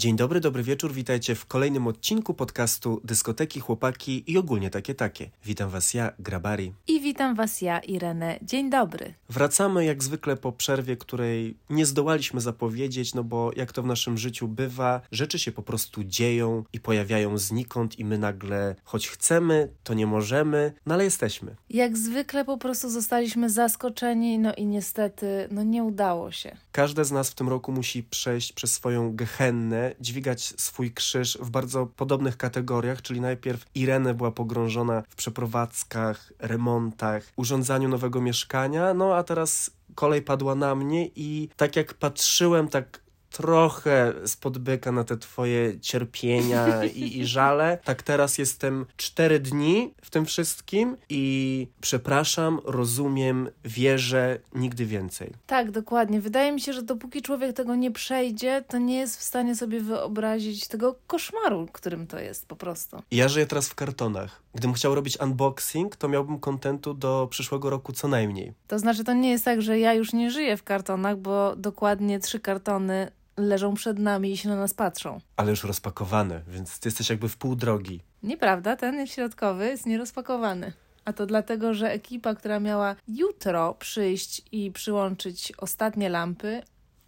Dzień 0.00 0.16
dobry, 0.16 0.40
dobry 0.40 0.62
wieczór, 0.62 0.92
witajcie 0.92 1.34
w 1.34 1.46
kolejnym 1.46 1.86
odcinku 1.86 2.34
podcastu 2.34 3.00
Dyskoteki, 3.04 3.60
Chłopaki 3.60 4.32
i 4.32 4.38
ogólnie 4.38 4.70
takie 4.70 4.94
takie. 4.94 5.30
Witam 5.44 5.70
was 5.70 5.94
ja, 5.94 6.12
Grabari. 6.18 6.72
I 6.88 7.00
witam 7.00 7.34
was 7.34 7.62
ja, 7.62 7.78
Irenę. 7.78 8.38
Dzień 8.42 8.70
dobry. 8.70 9.14
Wracamy 9.28 9.84
jak 9.84 10.04
zwykle 10.04 10.36
po 10.36 10.52
przerwie, 10.52 10.96
której 10.96 11.56
nie 11.70 11.86
zdołaliśmy 11.86 12.40
zapowiedzieć, 12.40 13.14
no 13.14 13.24
bo 13.24 13.50
jak 13.56 13.72
to 13.72 13.82
w 13.82 13.86
naszym 13.86 14.18
życiu 14.18 14.48
bywa, 14.48 15.00
rzeczy 15.12 15.38
się 15.38 15.52
po 15.52 15.62
prostu 15.62 16.04
dzieją 16.04 16.64
i 16.72 16.80
pojawiają 16.80 17.38
znikąd 17.38 17.98
i 17.98 18.04
my 18.04 18.18
nagle, 18.18 18.76
choć 18.84 19.08
chcemy, 19.08 19.68
to 19.84 19.94
nie 19.94 20.06
możemy, 20.06 20.72
no 20.86 20.94
ale 20.94 21.04
jesteśmy. 21.04 21.56
Jak 21.70 21.98
zwykle 21.98 22.44
po 22.44 22.58
prostu 22.58 22.90
zostaliśmy 22.90 23.50
zaskoczeni, 23.50 24.38
no 24.38 24.54
i 24.54 24.66
niestety, 24.66 25.48
no 25.50 25.62
nie 25.62 25.84
udało 25.84 26.32
się. 26.32 26.56
Każde 26.72 27.04
z 27.04 27.12
nas 27.12 27.30
w 27.30 27.34
tym 27.34 27.48
roku 27.48 27.72
musi 27.72 28.02
przejść 28.02 28.52
przez 28.52 28.72
swoją 28.72 29.16
gehennę, 29.16 29.89
dźwigać 30.00 30.42
swój 30.42 30.92
krzyż 30.92 31.38
w 31.40 31.50
bardzo 31.50 31.86
podobnych 31.86 32.36
kategoriach, 32.36 33.02
czyli 33.02 33.20
najpierw 33.20 33.64
Irene 33.74 34.14
była 34.14 34.30
pogrążona 34.32 35.02
w 35.08 35.16
przeprowadzkach, 35.16 36.32
remontach, 36.38 37.32
urządzaniu 37.36 37.88
nowego 37.88 38.20
mieszkania, 38.20 38.94
no 38.94 39.14
a 39.16 39.22
teraz 39.22 39.70
kolej 39.94 40.22
padła 40.22 40.54
na 40.54 40.74
mnie 40.74 41.10
i 41.16 41.48
tak 41.56 41.76
jak 41.76 41.94
patrzyłem 41.94 42.68
tak 42.68 43.00
trochę 43.30 44.12
spod 44.26 44.58
byka 44.58 44.92
na 44.92 45.04
te 45.04 45.16
twoje 45.16 45.80
cierpienia 45.80 46.84
i, 46.84 47.18
i 47.18 47.26
żale. 47.26 47.78
Tak 47.90 48.02
teraz 48.02 48.38
jestem 48.38 48.86
cztery 48.96 49.40
dni 49.40 49.94
w 50.02 50.10
tym 50.10 50.26
wszystkim 50.26 50.96
i 51.08 51.66
przepraszam, 51.80 52.60
rozumiem, 52.64 53.50
wierzę, 53.64 54.38
nigdy 54.54 54.86
więcej. 54.86 55.32
Tak, 55.46 55.70
dokładnie. 55.70 56.20
Wydaje 56.20 56.52
mi 56.52 56.60
się, 56.60 56.72
że 56.72 56.82
dopóki 56.82 57.22
człowiek 57.22 57.56
tego 57.56 57.74
nie 57.74 57.90
przejdzie, 57.90 58.64
to 58.68 58.78
nie 58.78 58.98
jest 58.98 59.18
w 59.18 59.22
stanie 59.22 59.56
sobie 59.56 59.80
wyobrazić 59.80 60.68
tego 60.68 60.96
koszmaru, 61.06 61.68
którym 61.72 62.06
to 62.06 62.18
jest 62.18 62.46
po 62.46 62.56
prostu. 62.56 63.02
Ja 63.10 63.28
żyję 63.28 63.46
teraz 63.46 63.68
w 63.68 63.74
kartonach. 63.74 64.42
Gdybym 64.54 64.74
chciał 64.74 64.94
robić 64.94 65.20
unboxing, 65.20 65.96
to 65.96 66.08
miałbym 66.08 66.40
kontentu 66.40 66.94
do 66.94 67.28
przyszłego 67.30 67.70
roku 67.70 67.92
co 67.92 68.08
najmniej. 68.08 68.52
To 68.68 68.78
znaczy, 68.78 69.04
to 69.04 69.12
nie 69.12 69.30
jest 69.30 69.44
tak, 69.44 69.62
że 69.62 69.78
ja 69.78 69.94
już 69.94 70.12
nie 70.12 70.30
żyję 70.30 70.56
w 70.56 70.62
kartonach, 70.62 71.16
bo 71.16 71.56
dokładnie 71.56 72.20
trzy 72.20 72.40
kartony 72.40 73.12
leżą 73.36 73.74
przed 73.74 73.98
nami 73.98 74.32
i 74.32 74.36
się 74.36 74.48
na 74.48 74.56
nas 74.56 74.74
patrzą. 74.74 75.20
Ale 75.36 75.50
już 75.50 75.64
rozpakowane, 75.64 76.42
więc 76.48 76.80
ty 76.80 76.88
jesteś 76.88 77.10
jakby 77.10 77.28
w 77.28 77.36
pół 77.36 77.56
drogi. 77.56 78.00
Nieprawda, 78.22 78.76
ten 78.76 79.06
środkowy 79.06 79.66
jest 79.66 79.86
nierozpakowany. 79.86 80.72
A 81.04 81.12
to 81.12 81.26
dlatego, 81.26 81.74
że 81.74 81.92
ekipa, 81.92 82.34
która 82.34 82.60
miała 82.60 82.96
jutro 83.08 83.74
przyjść 83.74 84.42
i 84.52 84.70
przyłączyć 84.70 85.52
ostatnie 85.58 86.08
lampy, 86.08 86.62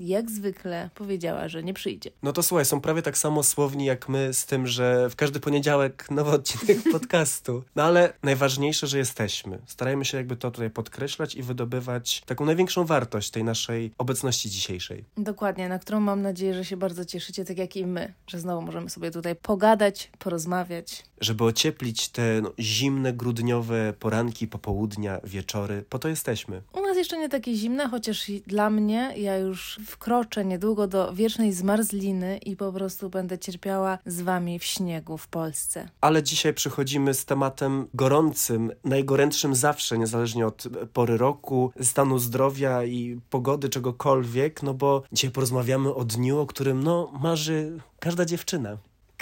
jak 0.08 0.30
zwykle 0.30 0.90
powiedziała, 0.94 1.48
że 1.48 1.62
nie 1.62 1.74
przyjdzie. 1.74 2.10
No 2.22 2.32
to 2.32 2.42
słuchaj, 2.42 2.64
są 2.64 2.80
prawie 2.80 3.02
tak 3.02 3.18
samo 3.18 3.42
słowni 3.42 3.84
jak 3.84 4.08
my 4.08 4.34
z 4.34 4.46
tym, 4.46 4.66
że 4.66 5.10
w 5.10 5.16
każdy 5.16 5.40
poniedziałek 5.40 6.10
nowy 6.10 6.30
odcinek 6.30 6.78
podcastu. 6.92 7.62
No 7.76 7.82
ale 7.82 8.12
najważniejsze, 8.22 8.86
że 8.86 8.98
jesteśmy. 8.98 9.58
Starajmy 9.66 10.04
się 10.04 10.18
jakby 10.18 10.36
to 10.36 10.50
tutaj 10.50 10.70
podkreślać 10.70 11.34
i 11.34 11.42
wydobywać 11.42 12.22
taką 12.26 12.44
największą 12.44 12.84
wartość 12.84 13.30
tej 13.30 13.44
naszej 13.44 13.92
obecności 13.98 14.50
dzisiejszej. 14.50 15.04
Dokładnie, 15.16 15.68
na 15.68 15.78
którą 15.78 16.00
mam 16.00 16.22
nadzieję, 16.22 16.54
że 16.54 16.64
się 16.64 16.76
bardzo 16.76 17.04
cieszycie, 17.04 17.44
tak 17.44 17.58
jak 17.58 17.76
i 17.76 17.86
my, 17.86 18.14
że 18.26 18.40
znowu 18.40 18.62
możemy 18.62 18.90
sobie 18.90 19.10
tutaj 19.10 19.36
pogadać, 19.36 20.10
porozmawiać. 20.18 21.04
Żeby 21.20 21.44
ocieplić 21.44 22.08
te 22.08 22.40
no, 22.42 22.52
zimne, 22.58 23.12
grudniowe 23.12 23.94
poranki, 23.98 24.48
popołudnia, 24.48 25.20
wieczory, 25.24 25.84
po 25.88 25.98
to 25.98 26.08
jesteśmy. 26.08 26.62
U 26.72 26.80
nas 26.80 26.96
jeszcze 26.96 27.18
nie 27.18 27.28
takie 27.28 27.54
zimne, 27.54 27.88
chociaż 27.88 28.30
dla 28.46 28.70
mnie, 28.70 29.14
ja 29.16 29.36
już 29.36 29.80
wkroczę 29.92 30.44
niedługo 30.44 30.86
do 30.86 31.12
wiecznej 31.14 31.52
zmarzliny 31.52 32.38
i 32.38 32.56
po 32.56 32.72
prostu 32.72 33.10
będę 33.10 33.38
cierpiała 33.38 33.98
z 34.06 34.20
wami 34.20 34.58
w 34.58 34.64
śniegu 34.64 35.18
w 35.18 35.28
Polsce. 35.28 35.88
Ale 36.00 36.22
dzisiaj 36.22 36.54
przychodzimy 36.54 37.14
z 37.14 37.24
tematem 37.24 37.86
gorącym, 37.94 38.72
najgorętszym 38.84 39.54
zawsze, 39.54 39.98
niezależnie 39.98 40.46
od 40.46 40.64
pory 40.92 41.16
roku, 41.16 41.72
stanu 41.82 42.18
zdrowia 42.18 42.84
i 42.84 43.20
pogody, 43.30 43.68
czegokolwiek, 43.68 44.62
no 44.62 44.74
bo 44.74 45.02
dzisiaj 45.12 45.30
porozmawiamy 45.30 45.94
o 45.94 46.04
dniu, 46.04 46.38
o 46.38 46.46
którym 46.46 46.82
no 46.82 47.12
marzy 47.20 47.78
każda 48.00 48.24
dziewczyna 48.24 48.76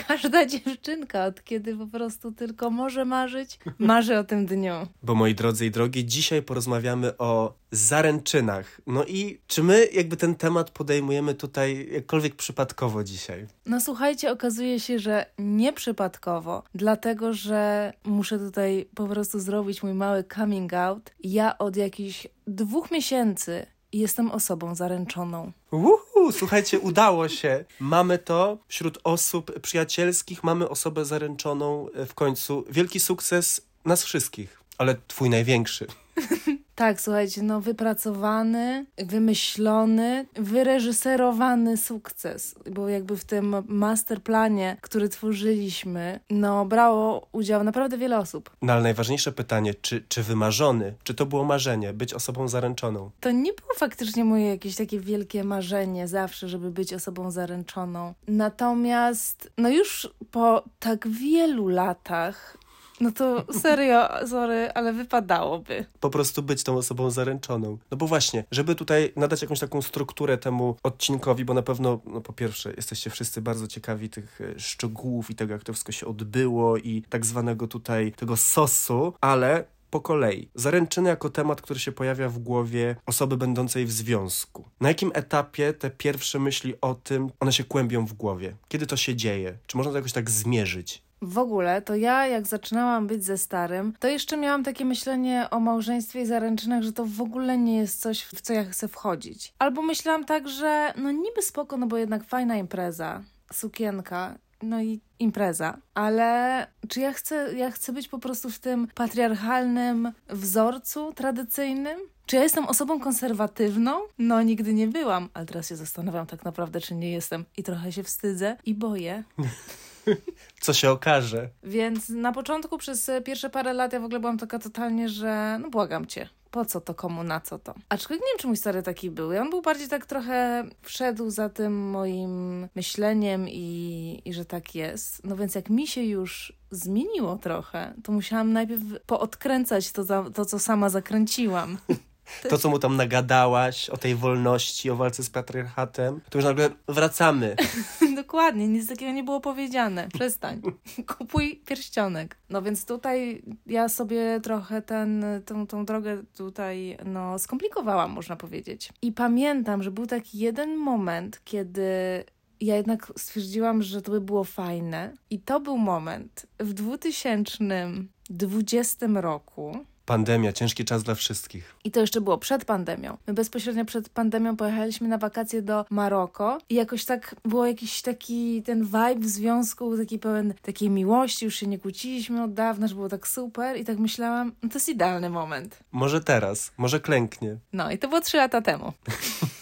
każda 0.09 0.47
dziewczynka, 0.53 1.25
od 1.25 1.45
kiedy 1.45 1.77
po 1.77 1.87
prostu 1.87 2.33
tylko 2.33 2.71
może 2.71 3.05
marzyć, 3.05 3.59
marzy 3.79 4.19
o 4.19 4.25
tym 4.25 4.47
dniu. 4.47 4.75
Bo 5.03 5.15
moi 5.15 5.35
drodzy 5.35 5.67
i 5.67 5.71
drogie, 5.71 6.05
dzisiaj 6.05 6.43
porozmawiamy 6.43 7.19
o 7.19 7.55
zaręczynach. 7.71 8.81
No 8.87 9.05
i 9.05 9.41
czy 9.47 9.63
my 9.63 9.89
jakby 9.93 10.17
ten 10.17 10.35
temat 10.35 10.71
podejmujemy 10.71 11.35
tutaj 11.35 11.89
jakkolwiek 11.93 12.35
przypadkowo 12.35 13.05
dzisiaj? 13.05 13.47
No 13.67 13.81
słuchajcie, 13.81 14.33
okazuje 14.33 14.81
się, 14.81 14.99
że 14.99 15.27
nieprzypadkowo, 15.39 16.63
dlatego 16.75 17.33
że 17.33 17.93
muszę 18.05 18.39
tutaj 18.39 18.89
po 18.95 19.07
prostu 19.07 19.41
zrobić 19.41 19.83
mój 19.83 19.95
mały 19.95 20.25
coming 20.35 20.75
out. 20.75 21.11
Ja 21.21 21.59
od 21.59 21.77
jakichś 21.77 22.27
dwóch 22.47 22.91
miesięcy 22.91 23.67
jestem 23.99 24.31
osobą 24.31 24.75
zaręczoną. 24.75 25.53
Uhu, 25.71 26.33
słuchajcie, 26.33 26.81
udało 26.81 27.29
się. 27.29 27.65
Mamy 27.81 28.19
to 28.19 28.59
wśród 28.69 28.99
osób 29.05 29.61
przyjacielskich, 29.61 30.45
mamy 30.45 30.69
osobę 30.69 31.05
zaręczoną 31.05 31.87
w 32.07 32.15
końcu. 32.15 32.65
Wielki 32.71 33.01
sukces 33.01 33.61
nas 33.85 34.05
wszystkich, 34.05 34.61
ale 34.79 34.97
twój 35.09 35.31
największy. 35.31 35.87
Tak, 36.81 37.01
słuchajcie, 37.01 37.43
no 37.43 37.61
wypracowany, 37.61 38.87
wymyślony, 38.99 40.27
wyreżyserowany 40.35 41.77
sukces, 41.77 42.55
bo 42.71 42.89
jakby 42.89 43.17
w 43.17 43.25
tym 43.25 43.57
masterplanie, 43.69 44.77
który 44.81 45.09
tworzyliśmy, 45.09 46.21
no 46.31 46.65
brało 46.65 47.29
udział 47.33 47.65
naprawdę 47.65 47.99
wiele 47.99 48.19
osób. 48.19 48.51
No 48.63 48.73
ale 48.73 48.83
najważniejsze 48.83 49.33
pytanie, 49.33 49.75
czy, 49.75 50.05
czy 50.09 50.23
wymarzony, 50.23 50.95
czy 51.03 51.15
to 51.15 51.27
było 51.27 51.45
marzenie, 51.45 51.93
być 51.93 52.15
osobą 52.15 52.49
zaręczoną? 52.49 53.11
To 53.21 53.31
nie 53.31 53.53
było 53.53 53.75
faktycznie 53.77 54.25
moje 54.25 54.49
jakieś 54.49 54.77
takie 54.77 55.01
wielkie 55.01 55.45
marzenie 55.45 56.09
zawsze, 56.09 56.49
żeby 56.49 56.71
być 56.71 56.95
osobą 56.95 57.31
zaręczoną. 57.31 58.15
Natomiast, 58.29 59.53
no 59.59 59.69
już 59.69 60.09
po 60.31 60.65
tak 60.79 61.09
wielu 61.09 61.69
latach 61.69 62.60
no 63.01 63.13
to 63.13 63.45
serio, 63.53 64.09
sorry, 64.27 64.71
ale 64.75 64.93
wypadałoby. 64.93 65.85
Po 66.01 66.11
prostu 66.11 66.43
być 66.43 66.63
tą 66.63 66.77
osobą 66.77 67.11
zaręczoną. 67.11 67.79
No 67.91 67.97
bo 67.97 68.07
właśnie, 68.07 68.45
żeby 68.51 68.75
tutaj 68.75 69.13
nadać 69.17 69.43
jakąś 69.43 69.61
taką 69.61 69.83
strukturę 69.83 70.39
temu 70.39 70.77
odcinkowi, 70.83 71.45
bo 71.45 71.55
na 71.55 71.63
pewno, 71.63 72.01
no 72.07 72.21
po 72.21 72.33
pierwsze, 72.33 72.73
jesteście 72.77 73.11
wszyscy 73.11 73.43
bardzo 73.43 73.67
ciekawi 73.67 74.11
tych 74.11 74.41
e, 74.41 74.61
szczegółów 74.61 75.31
i 75.31 75.35
tego, 75.35 75.53
jak 75.53 75.65
to 75.65 75.73
wszystko 75.73 75.93
się 75.93 76.07
odbyło 76.07 76.77
i 76.77 77.03
tak 77.09 77.27
zwanego 77.27 77.67
tutaj 77.67 78.13
tego 78.13 78.37
sosu, 78.37 79.15
ale 79.21 79.65
po 79.91 80.01
kolei. 80.01 80.49
Zaręczyny 80.55 81.09
jako 81.09 81.31
temat, 81.31 81.63
który 81.63 81.81
się 81.81 81.93
pojawia 81.93 82.29
w 82.29 82.39
głowie 82.39 82.97
osoby 83.07 83.37
będącej 83.37 83.87
w 83.87 83.93
związku. 83.93 84.65
Na 84.81 84.89
jakim 84.89 85.11
etapie 85.15 85.73
te 85.73 85.91
pierwsze 85.91 86.39
myśli 86.39 86.75
o 86.81 86.95
tym, 86.95 87.31
one 87.41 87.53
się 87.53 87.65
kłębią 87.65 88.07
w 88.07 88.13
głowie? 88.13 88.57
Kiedy 88.69 88.87
to 88.87 88.97
się 88.97 89.17
dzieje? 89.17 89.59
Czy 89.67 89.77
można 89.77 89.93
to 89.93 89.99
jakoś 89.99 90.13
tak 90.13 90.31
zmierzyć? 90.31 91.03
W 91.23 91.39
ogóle, 91.39 91.83
to 91.83 91.95
ja 91.97 92.27
jak 92.27 92.47
zaczynałam 92.47 93.07
być 93.07 93.25
ze 93.25 93.39
starym, 93.39 93.95
to 93.99 94.09
jeszcze 94.09 94.37
miałam 94.37 94.65
takie 94.65 94.85
myślenie 94.85 95.47
o 95.51 95.61
małżeństwie 95.61 96.21
i 96.21 96.27
zaręczynach, 96.27 96.83
że 96.83 96.93
to 96.93 97.05
w 97.05 97.21
ogóle 97.21 97.59
nie 97.59 97.77
jest 97.77 98.01
coś, 98.01 98.25
w 98.25 98.41
co 98.41 98.53
ja 98.53 98.65
chcę 98.65 98.89
wchodzić. 98.89 99.55
Albo 99.59 99.83
myślałam 99.83 100.25
tak, 100.25 100.49
że 100.49 100.95
no 100.97 101.11
niby 101.11 101.43
spoko, 101.43 101.77
no 101.77 101.87
bo 101.87 101.97
jednak 101.97 102.25
fajna 102.25 102.57
impreza, 102.57 103.23
sukienka, 103.53 104.39
no 104.63 104.83
i 104.83 105.01
impreza. 105.19 105.79
Ale 105.95 106.67
czy 106.89 107.01
ja 107.01 107.13
chcę, 107.13 107.55
ja 107.57 107.71
chcę 107.71 107.93
być 107.93 108.09
po 108.09 108.19
prostu 108.19 108.51
w 108.51 108.59
tym 108.59 108.89
patriarchalnym 108.95 110.13
wzorcu 110.29 111.13
tradycyjnym? 111.13 112.01
Czy 112.27 112.37
ja 112.37 112.43
jestem 112.43 112.65
osobą 112.65 113.01
konserwatywną? 113.01 114.01
No, 114.19 114.43
nigdy 114.43 114.75
nie 114.75 114.89
byłam, 114.89 115.29
ale 115.35 115.47
teraz 115.47 115.69
się 115.69 115.77
zastanawiam 115.77 116.27
tak 116.27 116.45
naprawdę, 116.45 116.81
czy 116.81 116.95
nie 116.95 117.13
jestem 117.13 117.45
i 117.57 117.63
trochę 117.63 117.93
się 117.93 118.03
wstydzę 118.03 118.57
i 118.67 118.75
boję. 118.75 119.23
Co 120.61 120.73
się 120.73 120.91
okaże. 120.91 121.49
Więc 121.63 122.09
na 122.09 122.33
początku 122.33 122.79
przez 122.79 123.11
pierwsze 123.25 123.51
parę 123.51 123.73
lat 123.73 123.93
ja 123.93 124.01
w 124.01 124.05
ogóle 124.05 124.21
byłam 124.21 124.39
taka 124.39 124.59
totalnie, 124.59 125.09
że 125.09 125.59
no 125.63 125.71
błagam 125.71 126.07
cię, 126.07 126.29
po 126.51 126.65
co 126.65 126.81
to, 126.81 126.95
komu, 126.95 127.23
na 127.23 127.41
co 127.41 127.59
to. 127.59 127.75
Aczkolwiek 127.89 128.23
nie 128.27 128.33
wiem, 128.33 128.39
czy 128.39 128.47
mój 128.47 128.57
stary 128.57 128.83
taki 128.83 129.11
był. 129.11 129.33
I 129.33 129.37
on 129.37 129.51
był 129.51 129.63
bardziej 129.63 129.89
tak 129.89 130.07
trochę 130.07 130.65
wszedł 130.83 131.31
za 131.31 131.49
tym 131.49 131.91
moim 131.91 132.69
myśleniem 132.75 133.49
i, 133.49 134.23
i 134.25 134.35
że 134.35 134.45
tak 134.45 134.75
jest. 134.75 135.25
No 135.25 135.37
więc 135.37 135.55
jak 135.55 135.71
mi 135.71 135.87
się 135.87 136.03
już 136.03 136.53
zmieniło 136.71 137.37
trochę, 137.37 137.95
to 138.05 138.13
musiałam 138.13 138.53
najpierw 138.53 138.83
poodkręcać 139.07 139.93
to, 139.93 140.31
to 140.31 140.45
co 140.45 140.59
sama 140.59 140.89
zakręciłam. 140.89 141.79
to, 142.49 142.59
co 142.59 142.71
mu 142.71 142.79
tam 142.79 142.97
nagadałaś 142.97 143.91
o 143.91 143.97
tej 143.97 144.15
wolności, 144.15 144.91
o 144.91 144.97
walce 144.97 145.23
z 145.23 145.31
patriarchatem, 145.31 146.21
to 146.31 146.39
już 146.39 146.45
nagle 146.45 146.71
wracamy. 146.89 147.57
Dokładnie, 148.17 148.69
nic 148.69 148.89
takiego 148.89 149.13
nie 149.13 149.25
było 149.25 149.41
powiedziane. 149.41 150.09
Przestań. 150.15 150.63
Kupuj 151.19 151.61
pierścionek. 151.67 152.37
No 152.51 152.63
więc 152.63 152.85
tutaj 152.85 153.43
ja 153.67 153.89
sobie 153.89 154.41
trochę 154.43 154.83
ten, 154.83 155.25
tą, 155.47 155.67
tą 155.67 155.85
drogę 155.85 156.23
tutaj 156.37 156.99
no, 157.05 157.39
skomplikowałam, 157.39 158.11
można 158.11 158.37
powiedzieć. 158.37 158.93
I 159.03 159.13
pamiętam, 159.13 159.83
że 159.83 159.91
był 159.91 160.07
taki 160.07 160.39
jeden 160.39 160.77
moment, 160.77 161.41
kiedy 161.45 162.25
ja 162.61 162.77
jednak 162.77 163.13
stwierdziłam, 163.17 163.83
że 163.83 164.03
to 164.03 164.13
by 164.13 164.21
było 164.21 164.45
fajne. 164.45 165.13
I 165.31 165.39
to 165.39 165.61
był 165.61 165.79
moment 165.79 166.47
w 166.59 166.73
2020 166.73 169.07
roku, 169.15 169.79
Pandemia, 170.11 170.53
ciężki 170.53 170.85
czas 170.85 171.03
dla 171.03 171.15
wszystkich. 171.15 171.75
i 171.85 171.91
to 171.91 172.01
jeszcze 172.01 172.21
było 172.21 172.39
przed 172.39 172.65
pandemią. 172.65 173.17
My 173.27 173.35
bezpośrednio 173.35 173.85
przed 173.85 174.09
pandemią 174.09 174.57
pojechaliśmy 174.57 175.09
na 175.09 175.19
wakacje 175.19 175.63
do 175.63 175.85
Maroko 175.91 176.59
i 176.69 176.75
jakoś 176.75 177.05
tak 177.05 177.35
było 177.45 177.67
jakiś 177.67 178.03
taki 178.03 178.63
ten 178.63 178.85
vibe 178.85 179.21
w 179.21 179.27
związku, 179.27 179.97
taki 179.97 180.19
pełen 180.19 180.55
takiej 180.63 180.91
miłości, 180.91 181.45
już 181.45 181.55
się 181.55 181.67
nie 181.67 181.79
kłóciliśmy 181.79 182.43
od 182.43 182.55
dawna, 182.55 182.87
że 182.87 182.95
było 182.95 183.09
tak 183.09 183.29
super 183.29 183.77
i 183.77 183.85
tak 183.85 183.99
myślałam, 183.99 184.53
no 184.63 184.69
to 184.69 184.75
jest 184.75 184.89
idealny 184.89 185.31
moment. 185.31 185.79
Może 185.93 186.21
teraz, 186.21 186.73
może 186.77 187.01
klęknie. 187.01 187.57
No 187.73 187.91
i 187.91 187.99
to 187.99 188.09
było 188.09 188.21
trzy 188.21 188.37
lata 188.37 188.61
temu. 188.61 188.93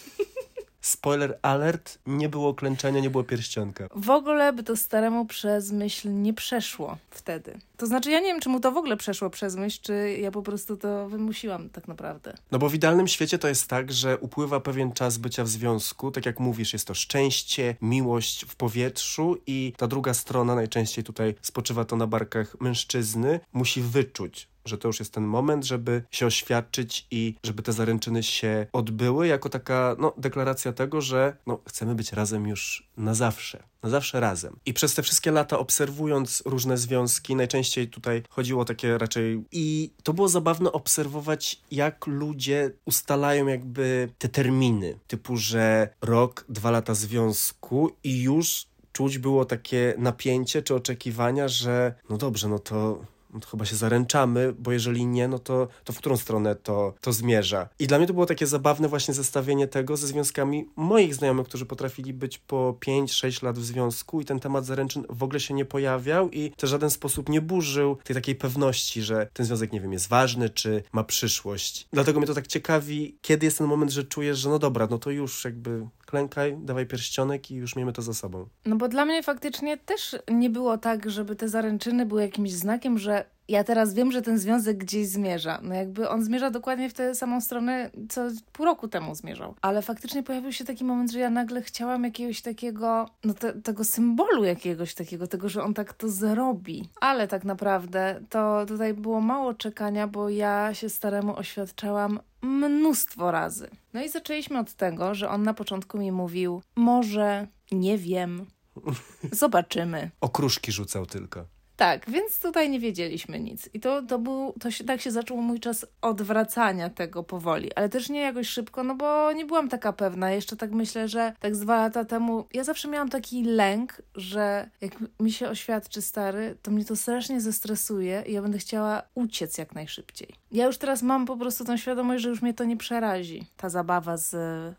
Spoiler 0.88 1.38
alert, 1.42 1.98
nie 2.06 2.28
było 2.28 2.54
klęczenia, 2.54 3.00
nie 3.00 3.10
było 3.10 3.24
pierścionka. 3.24 3.88
W 3.94 4.10
ogóle 4.10 4.52
by 4.52 4.62
to 4.62 4.76
staremu 4.76 5.26
przez 5.26 5.72
myśl 5.72 6.08
nie 6.12 6.34
przeszło 6.34 6.98
wtedy. 7.10 7.58
To 7.76 7.86
znaczy, 7.86 8.10
ja 8.10 8.20
nie 8.20 8.26
wiem, 8.26 8.40
czy 8.40 8.48
mu 8.48 8.60
to 8.60 8.72
w 8.72 8.76
ogóle 8.76 8.96
przeszło 8.96 9.30
przez 9.30 9.56
myśl, 9.56 9.78
czy 9.82 10.16
ja 10.20 10.30
po 10.30 10.42
prostu 10.42 10.76
to 10.76 11.08
wymusiłam 11.08 11.70
tak 11.70 11.88
naprawdę. 11.88 12.34
No 12.50 12.58
bo 12.58 12.68
w 12.68 12.74
idealnym 12.74 13.08
świecie 13.08 13.38
to 13.38 13.48
jest 13.48 13.68
tak, 13.68 13.92
że 13.92 14.18
upływa 14.18 14.60
pewien 14.60 14.92
czas 14.92 15.18
bycia 15.18 15.44
w 15.44 15.48
związku. 15.48 16.10
Tak 16.10 16.26
jak 16.26 16.40
mówisz, 16.40 16.72
jest 16.72 16.86
to 16.86 16.94
szczęście, 16.94 17.76
miłość 17.82 18.44
w 18.44 18.56
powietrzu 18.56 19.36
i 19.46 19.72
ta 19.76 19.86
druga 19.86 20.14
strona, 20.14 20.54
najczęściej 20.54 21.04
tutaj 21.04 21.34
spoczywa 21.42 21.84
to 21.84 21.96
na 21.96 22.06
barkach 22.06 22.60
mężczyzny, 22.60 23.40
musi 23.52 23.82
wyczuć, 23.82 24.48
że 24.68 24.78
to 24.78 24.88
już 24.88 24.98
jest 24.98 25.12
ten 25.12 25.24
moment, 25.24 25.64
żeby 25.64 26.02
się 26.10 26.26
oświadczyć 26.26 27.06
i 27.10 27.34
żeby 27.44 27.62
te 27.62 27.72
zaręczyny 27.72 28.22
się 28.22 28.66
odbyły, 28.72 29.26
jako 29.26 29.48
taka 29.48 29.96
no, 29.98 30.12
deklaracja 30.16 30.72
tego, 30.72 31.00
że 31.00 31.36
no, 31.46 31.60
chcemy 31.68 31.94
być 31.94 32.12
razem 32.12 32.46
już 32.46 32.88
na 32.96 33.14
zawsze. 33.14 33.62
Na 33.82 33.90
zawsze 33.90 34.20
razem. 34.20 34.56
I 34.66 34.74
przez 34.74 34.94
te 34.94 35.02
wszystkie 35.02 35.30
lata 35.30 35.58
obserwując 35.58 36.42
różne 36.46 36.78
związki, 36.78 37.36
najczęściej 37.36 37.88
tutaj 37.88 38.22
chodziło 38.28 38.64
takie 38.64 38.98
raczej. 38.98 39.44
I 39.52 39.90
to 40.02 40.12
było 40.12 40.28
zabawne 40.28 40.72
obserwować, 40.72 41.60
jak 41.70 42.06
ludzie 42.06 42.70
ustalają 42.84 43.46
jakby 43.46 44.08
te 44.18 44.28
terminy. 44.28 44.98
Typu, 45.06 45.36
że 45.36 45.88
rok, 46.02 46.44
dwa 46.48 46.70
lata 46.70 46.94
związku 46.94 47.90
i 48.04 48.22
już 48.22 48.66
czuć 48.92 49.18
było 49.18 49.44
takie 49.44 49.94
napięcie 49.98 50.62
czy 50.62 50.74
oczekiwania, 50.74 51.48
że 51.48 51.94
no 52.10 52.16
dobrze, 52.16 52.48
no 52.48 52.58
to 52.58 53.04
no 53.34 53.40
to 53.40 53.48
chyba 53.48 53.64
się 53.64 53.76
zaręczamy, 53.76 54.54
bo 54.58 54.72
jeżeli 54.72 55.06
nie, 55.06 55.28
no 55.28 55.38
to, 55.38 55.68
to 55.84 55.92
w 55.92 55.98
którą 55.98 56.16
stronę 56.16 56.54
to, 56.56 56.94
to 57.00 57.12
zmierza. 57.12 57.68
I 57.78 57.86
dla 57.86 57.98
mnie 57.98 58.06
to 58.06 58.14
było 58.14 58.26
takie 58.26 58.46
zabawne 58.46 58.88
właśnie 58.88 59.14
zestawienie 59.14 59.68
tego 59.68 59.96
ze 59.96 60.06
związkami 60.06 60.68
moich 60.76 61.14
znajomych, 61.14 61.46
którzy 61.46 61.66
potrafili 61.66 62.12
być 62.12 62.38
po 62.38 62.76
5-6 62.86 63.44
lat 63.44 63.58
w 63.58 63.64
związku 63.64 64.20
i 64.20 64.24
ten 64.24 64.40
temat 64.40 64.66
zaręczyn 64.66 65.04
w 65.10 65.22
ogóle 65.22 65.40
się 65.40 65.54
nie 65.54 65.64
pojawiał 65.64 66.30
i 66.30 66.52
to 66.56 66.66
w 66.66 66.70
żaden 66.70 66.90
sposób 66.90 67.28
nie 67.28 67.40
burzył 67.40 67.96
tej 68.04 68.14
takiej 68.14 68.34
pewności, 68.34 69.02
że 69.02 69.28
ten 69.32 69.46
związek, 69.46 69.72
nie 69.72 69.80
wiem, 69.80 69.92
jest 69.92 70.08
ważny, 70.08 70.50
czy 70.50 70.82
ma 70.92 71.04
przyszłość. 71.04 71.88
Dlatego 71.92 72.20
mnie 72.20 72.26
to 72.26 72.34
tak 72.34 72.46
ciekawi, 72.46 73.18
kiedy 73.22 73.46
jest 73.46 73.58
ten 73.58 73.66
moment, 73.66 73.90
że 73.92 74.04
czujesz, 74.04 74.38
że 74.38 74.48
no 74.48 74.58
dobra, 74.58 74.86
no 74.90 74.98
to 74.98 75.10
już 75.10 75.44
jakby 75.44 75.86
klękaj, 76.08 76.56
dawaj 76.60 76.86
pierścionek 76.86 77.50
i 77.50 77.54
już 77.54 77.76
miejmy 77.76 77.92
to 77.92 78.02
za 78.02 78.14
sobą. 78.14 78.48
No 78.66 78.76
bo 78.76 78.88
dla 78.88 79.04
mnie 79.04 79.22
faktycznie 79.22 79.76
też 79.76 80.16
nie 80.30 80.50
było 80.50 80.78
tak, 80.78 81.10
żeby 81.10 81.36
te 81.36 81.48
zaręczyny 81.48 82.06
były 82.06 82.22
jakimś 82.22 82.52
znakiem, 82.52 82.98
że 82.98 83.24
ja 83.48 83.64
teraz 83.64 83.94
wiem, 83.94 84.12
że 84.12 84.22
ten 84.22 84.38
związek 84.38 84.76
gdzieś 84.76 85.08
zmierza. 85.08 85.60
No 85.62 85.74
jakby 85.74 86.08
on 86.08 86.24
zmierza 86.24 86.50
dokładnie 86.50 86.90
w 86.90 86.94
tę 86.94 87.14
samą 87.14 87.40
stronę, 87.40 87.90
co 88.08 88.28
pół 88.52 88.66
roku 88.66 88.88
temu 88.88 89.14
zmierzał. 89.14 89.54
Ale 89.60 89.82
faktycznie 89.82 90.22
pojawił 90.22 90.52
się 90.52 90.64
taki 90.64 90.84
moment, 90.84 91.10
że 91.10 91.18
ja 91.18 91.30
nagle 91.30 91.62
chciałam 91.62 92.04
jakiegoś 92.04 92.42
takiego, 92.42 93.08
no 93.24 93.34
te, 93.34 93.52
tego 93.52 93.84
symbolu 93.84 94.44
jakiegoś 94.44 94.94
takiego, 94.94 95.26
tego, 95.26 95.48
że 95.48 95.62
on 95.62 95.74
tak 95.74 95.92
to 95.92 96.08
zrobi. 96.08 96.88
Ale 97.00 97.28
tak 97.28 97.44
naprawdę 97.44 98.20
to 98.28 98.66
tutaj 98.66 98.94
było 98.94 99.20
mało 99.20 99.54
czekania, 99.54 100.06
bo 100.06 100.28
ja 100.28 100.74
się 100.74 100.88
staremu 100.88 101.36
oświadczałam 101.36 102.20
mnóstwo 102.42 103.30
razy. 103.30 103.68
No 103.92 104.02
i 104.02 104.08
zaczęliśmy 104.08 104.58
od 104.58 104.74
tego, 104.74 105.14
że 105.14 105.28
on 105.28 105.42
na 105.42 105.54
początku 105.54 105.98
mi 105.98 106.12
mówił, 106.12 106.62
może, 106.76 107.46
nie 107.72 107.98
wiem, 107.98 108.46
zobaczymy. 109.32 110.10
Okruszki 110.20 110.72
rzucał 110.72 111.06
tylko. 111.06 111.57
Tak, 111.78 112.10
więc 112.10 112.40
tutaj 112.40 112.70
nie 112.70 112.80
wiedzieliśmy 112.80 113.40
nic. 113.40 113.68
I 113.74 113.80
to, 113.80 114.02
to 114.02 114.18
był, 114.18 114.54
to 114.60 114.70
się, 114.70 114.84
tak 114.84 115.00
się 115.00 115.10
zaczął 115.10 115.36
mój 115.36 115.60
czas 115.60 115.86
odwracania 116.02 116.90
tego 116.90 117.22
powoli, 117.22 117.74
ale 117.74 117.88
też 117.88 118.08
nie 118.08 118.20
jakoś 118.20 118.48
szybko, 118.48 118.84
no 118.84 118.94
bo 118.94 119.32
nie 119.32 119.44
byłam 119.46 119.68
taka 119.68 119.92
pewna. 119.92 120.30
Jeszcze 120.30 120.56
tak 120.56 120.72
myślę, 120.72 121.08
że 121.08 121.32
tak 121.40 121.56
z 121.56 121.60
dwa 121.60 121.76
lata 121.76 122.04
temu, 122.04 122.46
ja 122.54 122.64
zawsze 122.64 122.88
miałam 122.88 123.08
taki 123.08 123.44
lęk, 123.44 124.02
że 124.14 124.70
jak 124.80 124.92
mi 125.20 125.32
się 125.32 125.48
oświadczy 125.48 126.02
stary, 126.02 126.56
to 126.62 126.70
mnie 126.70 126.84
to 126.84 126.96
strasznie 126.96 127.40
zestresuje 127.40 128.24
i 128.26 128.32
ja 128.32 128.42
będę 128.42 128.58
chciała 128.58 129.02
uciec 129.14 129.58
jak 129.58 129.74
najszybciej. 129.74 130.28
Ja 130.52 130.66
już 130.66 130.78
teraz 130.78 131.02
mam 131.02 131.26
po 131.26 131.36
prostu 131.36 131.64
tą 131.64 131.76
świadomość, 131.76 132.22
że 132.22 132.28
już 132.28 132.42
mnie 132.42 132.54
to 132.54 132.64
nie 132.64 132.76
przerazi, 132.76 133.46
ta 133.56 133.68
zabawa 133.68 134.16
z, 134.16 134.30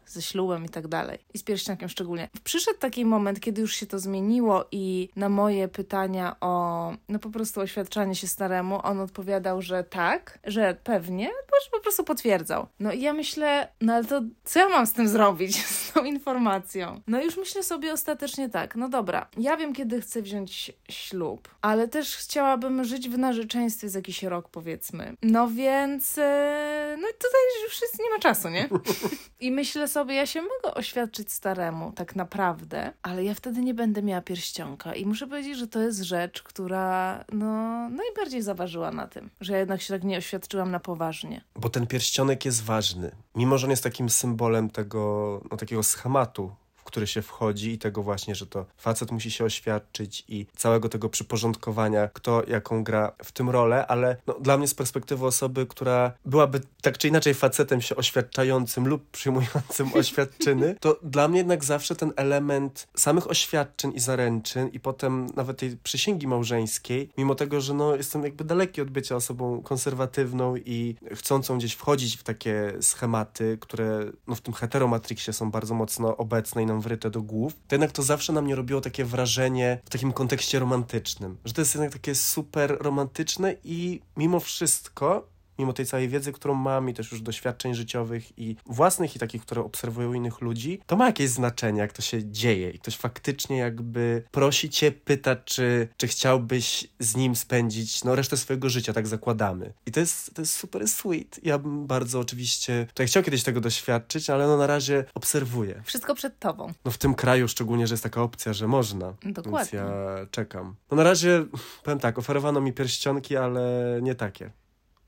ze 0.05 0.21
ślubem 0.21 0.65
i 0.65 0.69
tak 0.69 0.87
dalej. 0.87 1.19
I 1.33 1.37
z 1.37 1.43
pierścionkiem 1.43 1.89
szczególnie. 1.89 2.29
Przyszedł 2.43 2.79
taki 2.79 3.05
moment, 3.05 3.39
kiedy 3.39 3.61
już 3.61 3.75
się 3.75 3.85
to 3.85 3.99
zmieniło 3.99 4.65
i 4.71 5.09
na 5.15 5.29
moje 5.29 5.67
pytania 5.67 6.35
o 6.41 6.88
no 7.09 7.19
po 7.19 7.29
prostu 7.29 7.61
oświadczanie 7.61 8.15
się 8.15 8.27
staremu, 8.27 8.79
on 8.83 8.99
odpowiadał, 8.99 9.61
że 9.61 9.83
tak, 9.83 10.39
że 10.43 10.77
pewnie, 10.83 11.29
że 11.65 11.69
po 11.71 11.79
prostu 11.79 12.03
potwierdzał. 12.03 12.67
No 12.79 12.91
i 12.91 13.01
ja 13.01 13.13
myślę, 13.13 13.67
no 13.81 13.93
ale 13.93 14.05
to 14.05 14.21
co 14.43 14.59
ja 14.59 14.69
mam 14.69 14.87
z 14.87 14.93
tym 14.93 15.07
zrobić, 15.07 15.65
z 15.65 15.91
tą 15.91 16.03
informacją? 16.03 17.01
No 17.07 17.21
już 17.21 17.37
myślę 17.37 17.63
sobie 17.63 17.93
ostatecznie 17.93 18.49
tak, 18.49 18.75
no 18.75 18.89
dobra, 18.89 19.27
ja 19.37 19.57
wiem, 19.57 19.73
kiedy 19.73 20.01
chcę 20.01 20.21
wziąć 20.21 20.71
ślub, 20.89 21.47
ale 21.61 21.87
też 21.87 22.17
chciałabym 22.17 22.83
żyć 22.83 23.09
w 23.09 23.17
narzeczeństwie 23.17 23.89
z 23.89 23.93
jakiś 23.93 24.23
rok, 24.23 24.49
powiedzmy. 24.49 25.13
No 25.21 25.47
więc, 25.47 26.17
e, 26.17 26.97
no 27.01 27.07
tutaj 27.07 27.41
już 27.63 27.71
wszyscy 27.71 28.03
nie 28.03 28.09
ma 28.09 28.19
czasu, 28.19 28.49
nie? 28.49 28.69
I 29.39 29.51
myślę 29.51 29.87
sobie, 29.87 30.15
ja 30.15 30.25
się 30.25 30.41
mogę 30.41 30.73
oświadczyć 30.75 31.31
staremu, 31.31 31.91
tak 31.95 32.15
naprawdę, 32.15 32.93
ale 33.01 33.23
ja 33.23 33.33
wtedy 33.33 33.61
nie 33.61 33.73
będę 33.73 34.01
miała 34.03 34.21
pierścionka. 34.21 34.95
I 34.95 35.05
muszę 35.05 35.27
powiedzieć, 35.27 35.57
że 35.57 35.67
to 35.67 35.79
jest 35.79 36.01
rzecz, 36.01 36.43
która 36.43 37.25
no, 37.33 37.89
najbardziej 37.89 38.41
zaważyła 38.41 38.91
na 38.91 39.07
tym, 39.07 39.29
że 39.41 39.53
ja 39.53 39.59
jednak 39.59 39.81
się 39.81 39.93
tak 39.93 40.03
nie 40.03 40.17
oświadczyłam 40.17 40.71
na 40.71 40.79
poważnie. 40.79 41.41
Bo 41.55 41.69
ten 41.69 41.87
pierścionek 41.87 42.45
jest 42.45 42.63
ważny. 42.63 43.11
Mimo, 43.35 43.57
że 43.57 43.67
on 43.67 43.71
jest 43.71 43.83
takim 43.83 44.09
symbolem 44.09 44.69
tego, 44.69 45.41
no, 45.51 45.57
takiego 45.57 45.83
schematu, 45.83 46.51
który 46.89 47.07
się 47.07 47.21
wchodzi 47.21 47.71
i 47.71 47.77
tego 47.77 48.03
właśnie, 48.03 48.35
że 48.35 48.47
to 48.47 48.65
facet 48.77 49.11
musi 49.11 49.31
się 49.31 49.45
oświadczyć 49.45 50.25
i 50.27 50.45
całego 50.55 50.89
tego 50.89 51.09
przyporządkowania, 51.09 52.07
kto 52.13 52.43
jaką 52.47 52.83
gra 52.83 53.11
w 53.23 53.31
tym 53.31 53.49
rolę, 53.49 53.87
ale 53.87 54.17
no, 54.27 54.33
dla 54.33 54.57
mnie 54.57 54.67
z 54.67 54.73
perspektywy 54.73 55.25
osoby, 55.25 55.65
która 55.65 56.11
byłaby 56.25 56.61
tak 56.81 56.97
czy 56.97 57.07
inaczej 57.07 57.33
facetem 57.33 57.81
się 57.81 57.95
oświadczającym 57.95 58.87
lub 58.87 59.09
przyjmującym 59.11 59.93
oświadczyny, 60.01 60.75
to 60.79 60.99
dla 61.03 61.27
mnie 61.27 61.37
jednak 61.37 61.63
zawsze 61.63 61.95
ten 61.95 62.13
element 62.15 62.87
samych 62.95 63.29
oświadczyn 63.29 63.91
i 63.91 63.99
zaręczyn 63.99 64.67
i 64.67 64.79
potem 64.79 65.27
nawet 65.35 65.57
tej 65.57 65.77
przysięgi 65.77 66.27
małżeńskiej, 66.27 67.09
mimo 67.17 67.35
tego, 67.35 67.61
że 67.61 67.73
no, 67.73 67.95
jestem 67.95 68.23
jakby 68.23 68.43
daleki 68.43 68.81
od 68.81 68.89
bycia 68.89 69.15
osobą 69.15 69.61
konserwatywną 69.61 70.55
i 70.55 70.95
chcącą 71.11 71.57
gdzieś 71.57 71.73
wchodzić 71.73 72.17
w 72.17 72.23
takie 72.23 72.73
schematy, 72.81 73.57
które 73.61 74.11
no, 74.27 74.35
w 74.35 74.41
tym 74.41 74.53
heteromatrixie 74.53 75.33
są 75.33 75.51
bardzo 75.51 75.73
mocno 75.73 76.17
obecne 76.17 76.63
i 76.63 76.65
nam 76.65 76.78
wryte 76.81 77.09
do 77.09 77.21
głów, 77.21 77.53
to 77.67 77.75
jednak 77.75 77.91
to 77.91 78.03
zawsze 78.03 78.33
na 78.33 78.41
mnie 78.41 78.55
robiło 78.55 78.81
takie 78.81 79.05
wrażenie 79.05 79.81
w 79.85 79.89
takim 79.89 80.13
kontekście 80.13 80.59
romantycznym, 80.59 81.37
że 81.45 81.53
to 81.53 81.61
jest 81.61 81.75
jednak 81.75 81.93
takie 81.93 82.15
super 82.15 82.77
romantyczne 82.79 83.55
i 83.63 84.01
mimo 84.17 84.39
wszystko 84.39 85.27
mimo 85.59 85.73
tej 85.73 85.85
całej 85.85 86.09
wiedzy, 86.09 86.31
którą 86.31 86.53
mam 86.53 86.89
i 86.89 86.93
też 86.93 87.11
już 87.11 87.21
doświadczeń 87.21 87.73
życiowych 87.73 88.39
i 88.39 88.55
własnych 88.65 89.15
i 89.15 89.19
takich, 89.19 89.41
które 89.41 89.61
obserwują 89.61 90.13
innych 90.13 90.41
ludzi, 90.41 90.79
to 90.85 90.95
ma 90.95 91.05
jakieś 91.05 91.29
znaczenie, 91.29 91.79
jak 91.79 91.93
to 91.93 92.01
się 92.01 92.31
dzieje 92.31 92.69
i 92.69 92.79
ktoś 92.79 92.97
faktycznie 92.97 93.57
jakby 93.57 94.23
prosi 94.31 94.69
cię, 94.69 94.91
pyta, 94.91 95.35
czy, 95.35 95.87
czy 95.97 96.07
chciałbyś 96.07 96.87
z 96.99 97.15
nim 97.15 97.35
spędzić 97.35 98.03
no, 98.03 98.15
resztę 98.15 98.37
swojego 98.37 98.69
życia, 98.69 98.93
tak 98.93 99.07
zakładamy. 99.07 99.73
I 99.85 99.91
to 99.91 99.99
jest, 99.99 100.33
to 100.33 100.41
jest 100.41 100.53
super 100.53 100.87
sweet. 100.87 101.39
Ja 101.43 101.57
bym 101.57 101.87
bardzo 101.87 102.19
oczywiście 102.19 102.85
tutaj 102.87 103.07
chciał 103.07 103.23
kiedyś 103.23 103.43
tego 103.43 103.61
doświadczyć, 103.61 104.29
ale 104.29 104.47
no 104.47 104.57
na 104.57 104.67
razie 104.67 105.05
obserwuję. 105.13 105.81
Wszystko 105.85 106.15
przed 106.15 106.39
tobą. 106.39 106.73
No 106.85 106.91
w 106.91 106.97
tym 106.97 107.15
kraju 107.15 107.47
szczególnie, 107.47 107.87
że 107.87 107.93
jest 107.93 108.03
taka 108.03 108.21
opcja, 108.21 108.53
że 108.53 108.67
można. 108.67 109.13
Dokładnie. 109.23 109.59
Więc 109.59 109.71
ja 109.71 110.25
czekam. 110.31 110.75
No 110.91 110.97
na 110.97 111.03
razie, 111.03 111.45
powiem 111.83 111.99
tak, 111.99 112.19
oferowano 112.19 112.61
mi 112.61 112.73
pierścionki, 112.73 113.37
ale 113.37 113.99
nie 114.01 114.15
takie. 114.15 114.51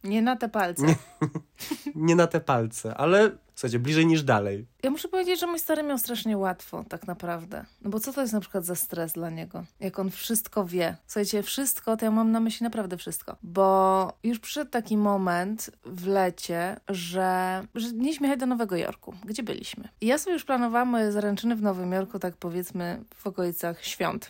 Nie 0.03 0.21
na 0.21 0.35
te 0.35 0.49
palce. 0.49 0.85
Nie. 0.85 0.95
Nie 1.95 2.15
na 2.15 2.27
te 2.27 2.39
palce, 2.39 2.97
ale 2.97 3.31
Słuchajcie, 3.61 3.79
bliżej 3.79 4.05
niż 4.05 4.23
dalej. 4.23 4.67
Ja 4.83 4.91
muszę 4.91 5.07
powiedzieć, 5.07 5.39
że 5.39 5.47
mój 5.47 5.59
stary 5.59 5.83
miał 5.83 5.97
strasznie 5.97 6.37
łatwo, 6.37 6.85
tak 6.89 7.07
naprawdę. 7.07 7.65
No 7.81 7.89
bo 7.89 7.99
co 7.99 8.13
to 8.13 8.21
jest 8.21 8.33
na 8.33 8.39
przykład 8.39 8.65
za 8.65 8.75
stres 8.75 9.13
dla 9.13 9.29
niego? 9.29 9.63
Jak 9.79 9.99
on 9.99 10.11
wszystko 10.11 10.65
wie. 10.65 10.95
Słuchajcie, 11.07 11.43
wszystko, 11.43 11.97
to 11.97 12.05
ja 12.05 12.11
mam 12.11 12.31
na 12.31 12.39
myśli 12.39 12.63
naprawdę 12.63 12.97
wszystko. 12.97 13.35
Bo 13.43 14.13
już 14.23 14.39
przyszedł 14.39 14.71
taki 14.71 14.97
moment 14.97 15.71
w 15.85 16.07
lecie, 16.07 16.79
że, 16.89 17.61
że 17.75 17.93
mieliśmy 17.93 18.27
jechać 18.27 18.39
do 18.39 18.45
Nowego 18.45 18.75
Jorku, 18.75 19.13
gdzie 19.25 19.43
byliśmy. 19.43 19.89
I 20.01 20.07
ja 20.07 20.17
sobie 20.17 20.33
już 20.33 20.45
planowałam 20.45 20.87
moje 20.87 21.11
zaręczyny 21.11 21.55
w 21.55 21.61
Nowym 21.61 21.91
Jorku, 21.91 22.19
tak 22.19 22.37
powiedzmy 22.37 23.03
w 23.15 23.27
okolicach 23.27 23.85
świąt. 23.85 24.29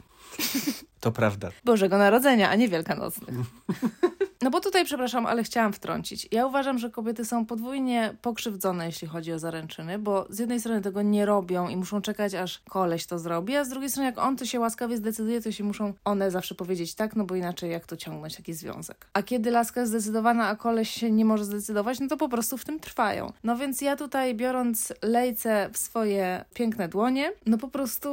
To 0.99 1.11
prawda. 1.11 1.49
Bożego 1.65 1.97
Narodzenia, 1.97 2.49
a 2.49 2.55
nie 2.55 2.67
Wielkanocnych. 2.67 3.35
No 4.41 4.50
bo 4.50 4.60
tutaj, 4.60 4.86
przepraszam, 4.86 5.25
ale 5.25 5.43
chciałam 5.43 5.74
wtrącić. 5.74 6.27
Ja 6.31 6.45
uważam, 6.45 6.77
że 6.77 6.89
kobiety 6.89 7.25
są 7.25 7.45
podwójnie 7.45 8.15
pokrzywdzone, 8.21 8.86
jeśli 8.86 9.07
chodzi 9.07 9.33
o 9.33 9.39
zaręczyny, 9.39 10.00
bo 10.00 10.25
z 10.29 10.39
jednej 10.39 10.60
strony 10.60 10.81
tego 10.81 11.01
nie 11.01 11.25
robią 11.25 11.67
i 11.67 11.77
muszą 11.77 12.01
czekać, 12.01 12.33
aż 12.33 12.62
koleś 12.69 13.05
to 13.05 13.19
zrobi, 13.19 13.55
a 13.55 13.63
z 13.63 13.69
drugiej 13.69 13.89
strony, 13.89 14.05
jak 14.05 14.17
on 14.17 14.38
to 14.38 14.45
się 14.45 14.60
łaskawie 14.60 14.98
zdecyduje, 14.98 15.41
to 15.41 15.51
się 15.51 15.63
muszą 15.63 15.93
one 16.05 16.31
zawsze 16.31 16.55
powiedzieć 16.55 16.95
tak, 16.95 17.15
no 17.15 17.24
bo 17.24 17.36
inaczej 17.36 17.71
jak 17.71 17.86
to 17.86 17.98
ciągnąć 17.98 18.36
taki 18.36 18.53
związek. 18.53 19.07
A 19.13 19.24
kiedy 19.24 19.51
laska 19.51 19.79
jest 19.79 19.91
zdecydowana, 19.91 20.48
a 20.48 20.55
koleś 20.55 20.89
się 20.89 21.12
nie 21.12 21.25
może 21.25 21.45
zdecydować, 21.45 22.00
no 22.00 22.07
to 22.07 22.17
po 22.17 22.29
prostu 22.29 22.57
w 22.57 22.65
tym 22.65 22.79
trwają. 22.79 23.33
No 23.43 23.57
więc 23.57 23.81
ja 23.81 23.95
tutaj, 23.95 24.36
biorąc 24.36 24.93
lejce 25.01 25.69
w 25.74 25.77
swoje 25.77 26.45
piękne 26.53 26.88
dłonie, 26.88 27.31
no 27.45 27.57
po 27.57 27.67
prostu 27.67 28.10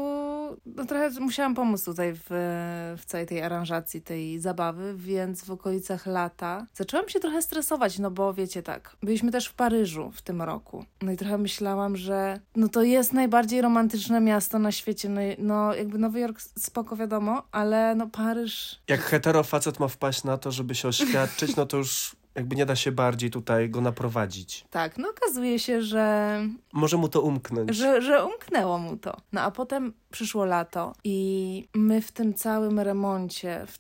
no 0.66 0.84
trochę 0.88 1.10
musiałam 1.20 1.54
pomóc 1.54 1.84
tutaj 1.84 2.14
w, 2.14 2.26
w 2.98 3.04
całej 3.06 3.26
tej 3.26 3.42
aranżacji, 3.42 4.02
tej 4.02 4.40
zabawy, 4.40 4.94
więc 4.96 5.44
w 5.44 5.50
okolicach 5.50 6.06
lata 6.22 6.66
zaczęłam 6.74 7.08
się 7.08 7.20
trochę 7.20 7.42
stresować, 7.42 7.98
no 7.98 8.10
bo 8.10 8.34
wiecie 8.34 8.62
tak, 8.62 8.96
byliśmy 9.02 9.32
też 9.32 9.46
w 9.46 9.54
Paryżu 9.54 10.10
w 10.14 10.22
tym 10.22 10.42
roku. 10.42 10.84
No 11.02 11.12
i 11.12 11.16
trochę 11.16 11.38
myślałam, 11.38 11.96
że 11.96 12.40
no 12.56 12.68
to 12.68 12.82
jest 12.82 13.12
najbardziej 13.12 13.62
romantyczne 13.62 14.20
miasto 14.20 14.58
na 14.58 14.72
świecie. 14.72 15.08
No, 15.08 15.20
no 15.38 15.74
jakby 15.74 15.98
Nowy 15.98 16.20
Jork 16.20 16.40
spoko 16.40 16.96
wiadomo, 16.96 17.42
ale 17.52 17.94
no 17.94 18.06
Paryż... 18.06 18.80
Jak 18.88 19.00
hetero 19.00 19.42
facet 19.42 19.80
ma 19.80 19.88
wpaść 19.88 20.24
na 20.24 20.38
to, 20.38 20.52
żeby 20.52 20.74
się 20.74 20.88
oświadczyć, 20.88 21.56
no 21.56 21.66
to 21.66 21.76
już 21.76 22.16
jakby 22.38 22.56
nie 22.56 22.66
da 22.66 22.76
się 22.76 22.92
bardziej 22.92 23.30
tutaj 23.30 23.70
go 23.70 23.80
naprowadzić. 23.80 24.64
Tak, 24.70 24.98
no 24.98 25.08
okazuje 25.10 25.58
się, 25.58 25.82
że... 25.82 26.40
Może 26.72 26.96
mu 26.96 27.08
to 27.08 27.20
umknąć. 27.20 27.76
Że, 27.76 28.02
że 28.02 28.24
umknęło 28.24 28.78
mu 28.78 28.96
to. 28.96 29.16
No 29.32 29.40
a 29.40 29.50
potem 29.50 29.92
przyszło 30.10 30.44
lato 30.44 30.92
i 31.04 31.68
my 31.74 32.02
w 32.02 32.12
tym 32.12 32.34
całym 32.34 32.80
remoncie, 32.80 33.66
w, 33.66 33.78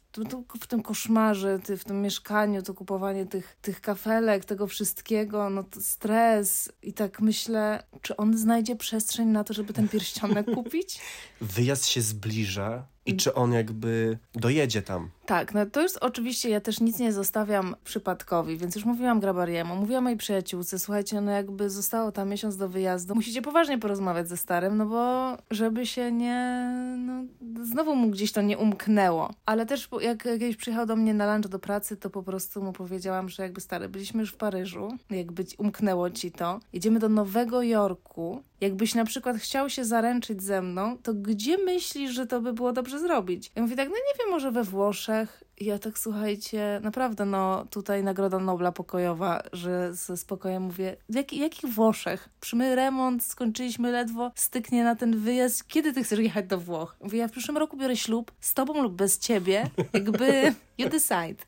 w 0.60 0.66
tym 0.66 0.82
koszmarze, 0.82 1.58
w 1.78 1.84
tym 1.84 2.02
mieszkaniu, 2.02 2.62
to 2.62 2.74
kupowanie 2.74 3.26
tych, 3.26 3.56
tych 3.62 3.80
kafelek, 3.80 4.44
tego 4.44 4.66
wszystkiego, 4.66 5.50
no 5.50 5.62
to 5.62 5.80
stres 5.80 6.72
i 6.82 6.92
tak 6.92 7.20
myślę, 7.20 7.82
czy 8.02 8.16
on 8.16 8.38
znajdzie 8.38 8.76
przestrzeń 8.76 9.28
na 9.28 9.44
to, 9.44 9.54
żeby 9.54 9.72
ten 9.72 9.88
pierścionek 9.88 10.46
kupić? 10.54 11.00
Wyjazd 11.40 11.86
się 11.86 12.00
zbliża 12.00 12.86
i 13.06 13.16
czy 13.16 13.34
on 13.34 13.52
jakby 13.52 14.18
dojedzie 14.34 14.82
tam. 14.82 15.10
Tak, 15.28 15.54
no 15.54 15.66
to 15.66 15.82
już 15.82 15.96
oczywiście 15.96 16.48
ja 16.48 16.60
też 16.60 16.80
nic 16.80 16.98
nie 16.98 17.12
zostawiam 17.12 17.76
przypadkowi, 17.84 18.56
więc 18.56 18.74
już 18.74 18.84
mówiłam 18.84 19.20
Grabariemu, 19.20 19.76
mówiłam 19.76 20.04
mojej 20.04 20.18
przyjaciółce, 20.18 20.78
słuchajcie, 20.78 21.20
no 21.20 21.30
jakby 21.30 21.70
zostało 21.70 22.12
tam 22.12 22.28
miesiąc 22.28 22.56
do 22.56 22.68
wyjazdu, 22.68 23.14
musicie 23.14 23.42
poważnie 23.42 23.78
porozmawiać 23.78 24.28
ze 24.28 24.36
starym, 24.36 24.76
no 24.76 24.86
bo 24.86 25.32
żeby 25.50 25.86
się 25.86 26.12
nie, 26.12 26.70
no 26.98 27.24
znowu 27.64 27.96
mu 27.96 28.08
gdzieś 28.08 28.32
to 28.32 28.42
nie 28.42 28.58
umknęło. 28.58 29.34
Ale 29.46 29.66
też 29.66 29.88
jak 30.00 30.22
kiedyś 30.22 30.56
przyjechał 30.56 30.86
do 30.86 30.96
mnie 30.96 31.14
na 31.14 31.34
lunch 31.34 31.48
do 31.48 31.58
pracy, 31.58 31.96
to 31.96 32.10
po 32.10 32.22
prostu 32.22 32.62
mu 32.62 32.72
powiedziałam, 32.72 33.28
że 33.28 33.42
jakby 33.42 33.60
stary, 33.60 33.88
byliśmy 33.88 34.20
już 34.20 34.32
w 34.32 34.36
Paryżu, 34.36 34.88
jakby 35.10 35.44
umknęło 35.58 36.10
ci 36.10 36.32
to, 36.32 36.60
jedziemy 36.72 36.98
do 36.98 37.08
Nowego 37.08 37.62
Jorku, 37.62 38.42
Jakbyś 38.60 38.94
na 38.94 39.04
przykład 39.04 39.36
chciał 39.36 39.70
się 39.70 39.84
zaręczyć 39.84 40.42
ze 40.42 40.62
mną, 40.62 40.98
to 41.02 41.14
gdzie 41.14 41.58
myślisz, 41.58 42.10
że 42.10 42.26
to 42.26 42.40
by 42.40 42.52
było 42.52 42.72
dobrze 42.72 42.98
zrobić? 42.98 43.50
Ja 43.56 43.62
mówię 43.62 43.76
tak, 43.76 43.88
no 43.88 43.94
nie 43.94 44.18
wiem, 44.18 44.30
może 44.30 44.50
we 44.50 44.64
Włoszech. 44.64 45.17
I 45.60 45.64
ja 45.64 45.78
tak, 45.78 45.98
słuchajcie, 45.98 46.80
naprawdę, 46.82 47.24
no 47.24 47.66
tutaj 47.70 48.02
Nagroda 48.02 48.38
Nobla 48.38 48.72
pokojowa, 48.72 49.42
że 49.52 49.94
ze 49.94 50.16
spokojem 50.16 50.62
mówię, 50.62 50.96
jak, 51.08 51.32
jakich 51.32 51.74
Włoszech? 51.74 52.28
Przymy 52.40 52.74
remont, 52.74 53.24
skończyliśmy 53.24 53.92
ledwo, 53.92 54.32
styknie 54.34 54.84
na 54.84 54.96
ten 54.96 55.18
wyjazd. 55.18 55.68
Kiedy 55.68 55.92
ty 55.92 56.04
chcesz 56.04 56.18
jechać 56.18 56.46
do 56.46 56.58
Włoch? 56.58 56.96
Mówię, 57.00 57.18
ja 57.18 57.28
w 57.28 57.30
przyszłym 57.30 57.56
roku 57.56 57.76
biorę 57.76 57.96
ślub 57.96 58.32
z 58.40 58.54
tobą 58.54 58.82
lub 58.82 58.94
bez 58.94 59.18
ciebie. 59.18 59.70
Jakby 59.92 60.54
you 60.78 60.88
decide. 60.88 61.44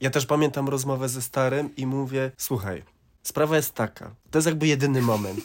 Ja 0.00 0.10
też 0.10 0.26
pamiętam 0.26 0.68
rozmowę 0.68 1.08
ze 1.08 1.22
starym 1.22 1.76
i 1.76 1.86
mówię, 1.86 2.30
słuchaj, 2.36 2.82
sprawa 3.22 3.56
jest 3.56 3.74
taka, 3.74 4.14
to 4.30 4.38
jest 4.38 4.46
jakby 4.46 4.66
jedyny 4.66 5.02
moment 5.02 5.40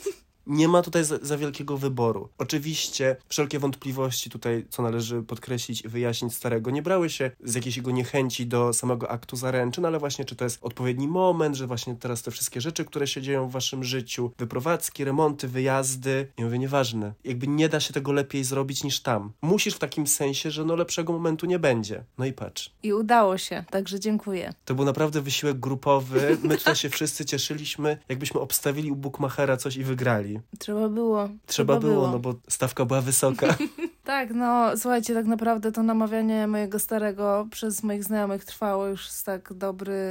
nie 0.48 0.67
ma 0.67 0.81
tutaj 0.81 1.05
za, 1.05 1.17
za, 1.22 1.38
wielkiego 1.38 1.77
wyboru. 1.77 2.29
Oczywiście 2.38 3.15
wszelkie 3.27 3.60
wątpliwości 3.60 4.29
tutaj, 4.29 4.65
co 4.69 4.84
należy 4.84 5.22
podkreślić 5.22 5.81
i 5.81 5.88
wyjaśnić 5.88 6.34
starego, 6.34 6.72
nie 6.72 6.81
brały 6.81 7.10
się 7.10 7.31
z 7.43 7.55
jakiejś 7.55 7.77
jego 7.77 7.91
niechęci 7.91 8.48
do 8.48 8.74
samego 8.74 9.12
aktu 9.12 9.36
zaręczyn, 9.36 9.86
ale 9.86 10.00
właśnie 10.00 10.25
czy 10.25 10.36
to 10.36 10.43
jest 10.43 10.60
odpowiedni 10.62 11.08
moment, 11.08 11.55
że 11.55 11.67
właśnie 11.67 11.96
teraz 11.96 12.22
te 12.22 12.31
wszystkie 12.31 12.62
rzeczy, 12.62 12.86
które 12.86 13.08
się 13.08 13.22
dzieją 13.22 13.50
w 13.50 13.51
waszym 13.51 13.84
życiu, 13.84 14.31
wyprowadzki, 14.38 15.03
remonty, 15.03 15.48
wyjazdy, 15.48 16.27
ja 16.38 16.46
mówię, 16.46 16.60
nieważne. 16.60 17.13
Jakby 17.24 17.48
nie 17.48 17.69
da 17.69 17.79
się 17.79 17.93
tego 17.93 18.12
lepiej 18.12 18.43
zrobić 18.43 18.84
niż 18.84 19.01
tam. 19.01 19.31
Musisz 19.41 19.74
w 19.74 19.79
takim 19.79 20.08
sensie, 20.08 20.51
że 20.51 20.65
no 20.65 20.75
lepszego 20.75 21.13
momentu 21.13 21.46
nie 21.46 21.60
będzie. 21.60 22.03
No 22.17 22.25
i 22.25 22.34
patrz. 22.34 22.72
I 22.84 22.93
udało 22.93 23.38
się, 23.38 23.63
także 23.69 24.00
dziękuję. 24.00 24.53
To 24.65 24.75
był 24.75 24.86
naprawdę 24.86 25.22
wysiłek 25.22 25.60
grupowy. 25.60 26.38
My 26.43 26.58
tutaj 26.58 26.75
się 26.75 26.89
wszyscy 26.89 27.25
cieszyliśmy, 27.25 27.98
jakbyśmy 28.10 28.39
obstawili 28.39 28.91
u 28.91 28.96
Bookmachera 28.96 29.58
coś 29.58 29.77
i 29.77 29.84
wygrali. 29.84 30.28
Trzeba 30.59 30.89
było. 30.89 31.24
Trzeba, 31.24 31.39
Trzeba 31.48 31.79
było, 31.79 31.93
było, 31.93 32.12
no 32.12 32.19
bo 32.19 32.33
stawka 32.48 32.86
była 32.86 33.01
wysoka. 33.01 33.55
tak, 34.03 34.29
no 34.33 34.77
słuchajcie, 34.77 35.13
tak 35.13 35.25
naprawdę 35.25 35.71
to 35.71 35.83
namawianie 35.83 36.48
mojego 36.48 36.79
starego 36.79 37.48
przez 37.51 37.83
moich 37.83 38.03
znajomych 38.03 38.45
trwało 38.45 38.88
już 38.88 39.07
tak 39.25 39.53
dobry 39.53 40.01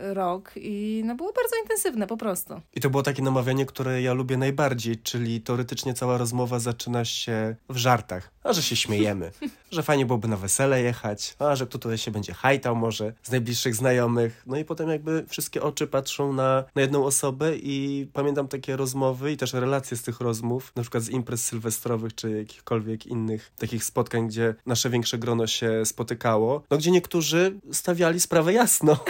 rok 0.00 0.52
i 0.56 1.02
no 1.06 1.14
było 1.14 1.32
bardzo 1.32 1.56
intensywne 1.62 2.06
po 2.06 2.16
prostu. 2.16 2.60
I 2.74 2.80
to 2.80 2.90
było 2.90 3.02
takie 3.02 3.22
namawianie, 3.22 3.66
które 3.66 4.02
ja 4.02 4.12
lubię 4.12 4.36
najbardziej, 4.36 4.96
czyli 4.96 5.40
teoretycznie 5.40 5.94
cała 5.94 6.18
rozmowa 6.18 6.58
zaczyna 6.58 7.04
się 7.04 7.56
w 7.68 7.76
żartach. 7.76 8.30
A 8.44 8.52
że 8.52 8.62
się 8.62 8.76
śmiejemy, 8.76 9.30
że 9.70 9.82
fajnie 9.82 10.06
byłoby 10.06 10.28
na 10.28 10.36
wesele 10.36 10.82
jechać, 10.82 11.36
a 11.38 11.56
że 11.56 11.66
kto 11.66 11.78
tutaj 11.78 11.98
się 11.98 12.10
będzie 12.10 12.32
hajtał 12.32 12.76
może 12.76 13.12
z 13.22 13.30
najbliższych 13.30 13.74
znajomych. 13.74 14.42
No 14.46 14.56
i 14.56 14.64
potem 14.64 14.88
jakby 14.88 15.24
wszystkie 15.28 15.62
oczy 15.62 15.86
patrzą 15.86 16.32
na, 16.32 16.64
na 16.74 16.82
jedną 16.82 17.04
osobę 17.04 17.56
i 17.56 18.06
pamiętam 18.12 18.48
takie 18.48 18.76
rozmowy 18.76 19.32
i 19.32 19.36
też 19.36 19.52
relacje 19.60 19.96
z 19.96 20.02
tych 20.02 20.20
rozmów, 20.20 20.72
na 20.76 20.82
przykład 20.82 21.02
z 21.02 21.10
imprez 21.10 21.44
sylwestrowych 21.44 22.14
czy 22.14 22.30
jakichkolwiek 22.30 23.06
innych 23.06 23.52
takich 23.58 23.84
spotkań, 23.84 24.28
gdzie 24.28 24.54
nasze 24.66 24.90
większe 24.90 25.18
grono 25.18 25.46
się 25.46 25.84
spotykało, 25.84 26.62
no 26.70 26.78
gdzie 26.78 26.90
niektórzy 26.90 27.60
stawiali 27.72 28.20
sprawę 28.20 28.52
jasno. 28.52 28.96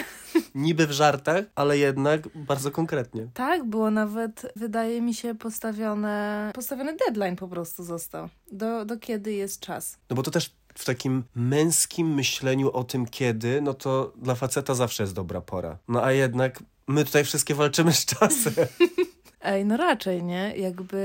Niby 0.54 0.86
w 0.86 0.92
żartach, 0.92 1.44
ale 1.54 1.78
jednak 1.78 2.28
bardzo 2.34 2.70
konkretnie. 2.70 3.28
Tak, 3.34 3.64
było 3.64 3.90
nawet, 3.90 4.52
wydaje 4.56 5.02
mi 5.02 5.14
się, 5.14 5.34
postawione, 5.34 6.50
postawiony 6.54 6.96
deadline 6.96 7.36
po 7.36 7.48
prostu 7.48 7.84
został. 7.84 8.28
Do, 8.52 8.84
do 8.84 8.96
kiedy 8.98 9.32
jest 9.32 9.60
czas. 9.60 9.98
No 10.10 10.16
bo 10.16 10.22
to 10.22 10.30
też 10.30 10.50
w 10.74 10.84
takim 10.84 11.24
męskim 11.34 12.14
myśleniu 12.14 12.70
o 12.70 12.84
tym 12.84 13.06
kiedy, 13.06 13.60
no 13.62 13.74
to 13.74 14.12
dla 14.16 14.34
faceta 14.34 14.74
zawsze 14.74 15.02
jest 15.02 15.14
dobra 15.14 15.40
pora. 15.40 15.78
No 15.88 16.04
a 16.04 16.12
jednak 16.12 16.62
my 16.88 17.04
tutaj 17.04 17.24
wszystkie 17.24 17.54
walczymy 17.54 17.92
z 17.92 18.04
czasem. 18.04 18.54
Ej, 19.40 19.64
no 19.64 19.76
raczej, 19.76 20.22
nie? 20.24 20.54
Jakby 20.56 20.98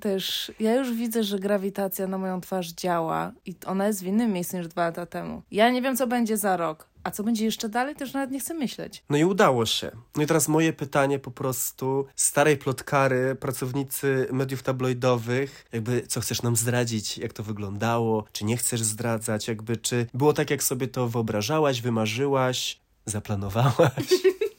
też 0.00 0.52
ja 0.60 0.74
już 0.74 0.92
widzę, 0.92 1.24
że 1.24 1.38
grawitacja 1.38 2.06
na 2.06 2.18
moją 2.18 2.40
twarz 2.40 2.72
działa 2.72 3.32
i 3.46 3.54
ona 3.66 3.86
jest 3.86 4.02
w 4.02 4.06
innym 4.06 4.32
miejscu 4.32 4.56
niż 4.56 4.68
dwa 4.68 4.84
lata 4.84 5.06
temu. 5.06 5.42
Ja 5.50 5.70
nie 5.70 5.82
wiem, 5.82 5.96
co 5.96 6.06
będzie 6.06 6.36
za 6.36 6.56
rok. 6.56 6.92
A 7.04 7.10
co 7.10 7.24
będzie 7.24 7.44
jeszcze 7.44 7.68
dalej, 7.68 7.94
też 7.96 8.12
nawet 8.12 8.30
nie 8.30 8.40
chcę 8.40 8.54
myśleć. 8.54 9.04
No 9.10 9.16
i 9.16 9.24
udało 9.24 9.66
się. 9.66 9.90
No 10.16 10.22
i 10.22 10.26
teraz 10.26 10.48
moje 10.48 10.72
pytanie 10.72 11.18
po 11.18 11.30
prostu 11.30 12.06
starej 12.16 12.56
plotkary, 12.56 13.34
pracownicy 13.34 14.26
mediów 14.32 14.62
tabloidowych, 14.62 15.64
jakby 15.72 16.02
co 16.06 16.20
chcesz 16.20 16.42
nam 16.42 16.56
zdradzić, 16.56 17.18
jak 17.18 17.32
to 17.32 17.42
wyglądało, 17.42 18.24
czy 18.32 18.44
nie 18.44 18.56
chcesz 18.56 18.82
zdradzać, 18.82 19.48
jakby 19.48 19.76
czy 19.76 20.06
było 20.14 20.32
tak, 20.32 20.50
jak 20.50 20.62
sobie 20.62 20.88
to 20.88 21.08
wyobrażałaś, 21.08 21.80
wymarzyłaś, 21.80 22.80
zaplanowałaś? 23.06 24.08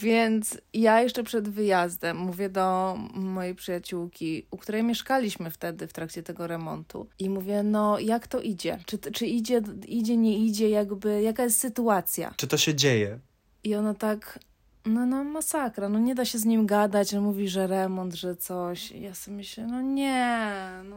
Więc 0.00 0.58
ja 0.72 1.02
jeszcze 1.02 1.22
przed 1.22 1.48
wyjazdem 1.48 2.16
mówię 2.16 2.48
do 2.48 2.98
mojej 3.14 3.54
przyjaciółki, 3.54 4.46
u 4.50 4.56
której 4.56 4.82
mieszkaliśmy 4.82 5.50
wtedy 5.50 5.86
w 5.86 5.92
trakcie 5.92 6.22
tego 6.22 6.46
remontu 6.46 7.08
i 7.18 7.30
mówię, 7.30 7.62
no 7.62 7.98
jak 7.98 8.26
to 8.26 8.40
idzie? 8.40 8.78
Czy, 8.86 8.98
czy 8.98 9.26
idzie, 9.26 9.62
idzie, 9.86 10.16
nie 10.16 10.38
idzie, 10.38 10.68
jakby, 10.68 11.22
jaka 11.22 11.42
jest 11.42 11.58
sytuacja? 11.58 12.34
Czy 12.36 12.46
to 12.46 12.56
się 12.56 12.74
dzieje? 12.74 13.18
I 13.64 13.74
ona 13.74 13.94
tak, 13.94 14.38
no, 14.86 15.06
no 15.06 15.24
masakra, 15.24 15.88
no 15.88 15.98
nie 15.98 16.14
da 16.14 16.24
się 16.24 16.38
z 16.38 16.44
nim 16.44 16.66
gadać, 16.66 17.14
on 17.14 17.24
mówi, 17.24 17.48
że 17.48 17.66
remont, 17.66 18.14
że 18.14 18.36
coś. 18.36 18.90
I 18.90 19.02
ja 19.02 19.14
sobie 19.14 19.36
myślę, 19.36 19.66
no 19.66 19.82
nie, 19.82 20.60
no... 20.84 20.96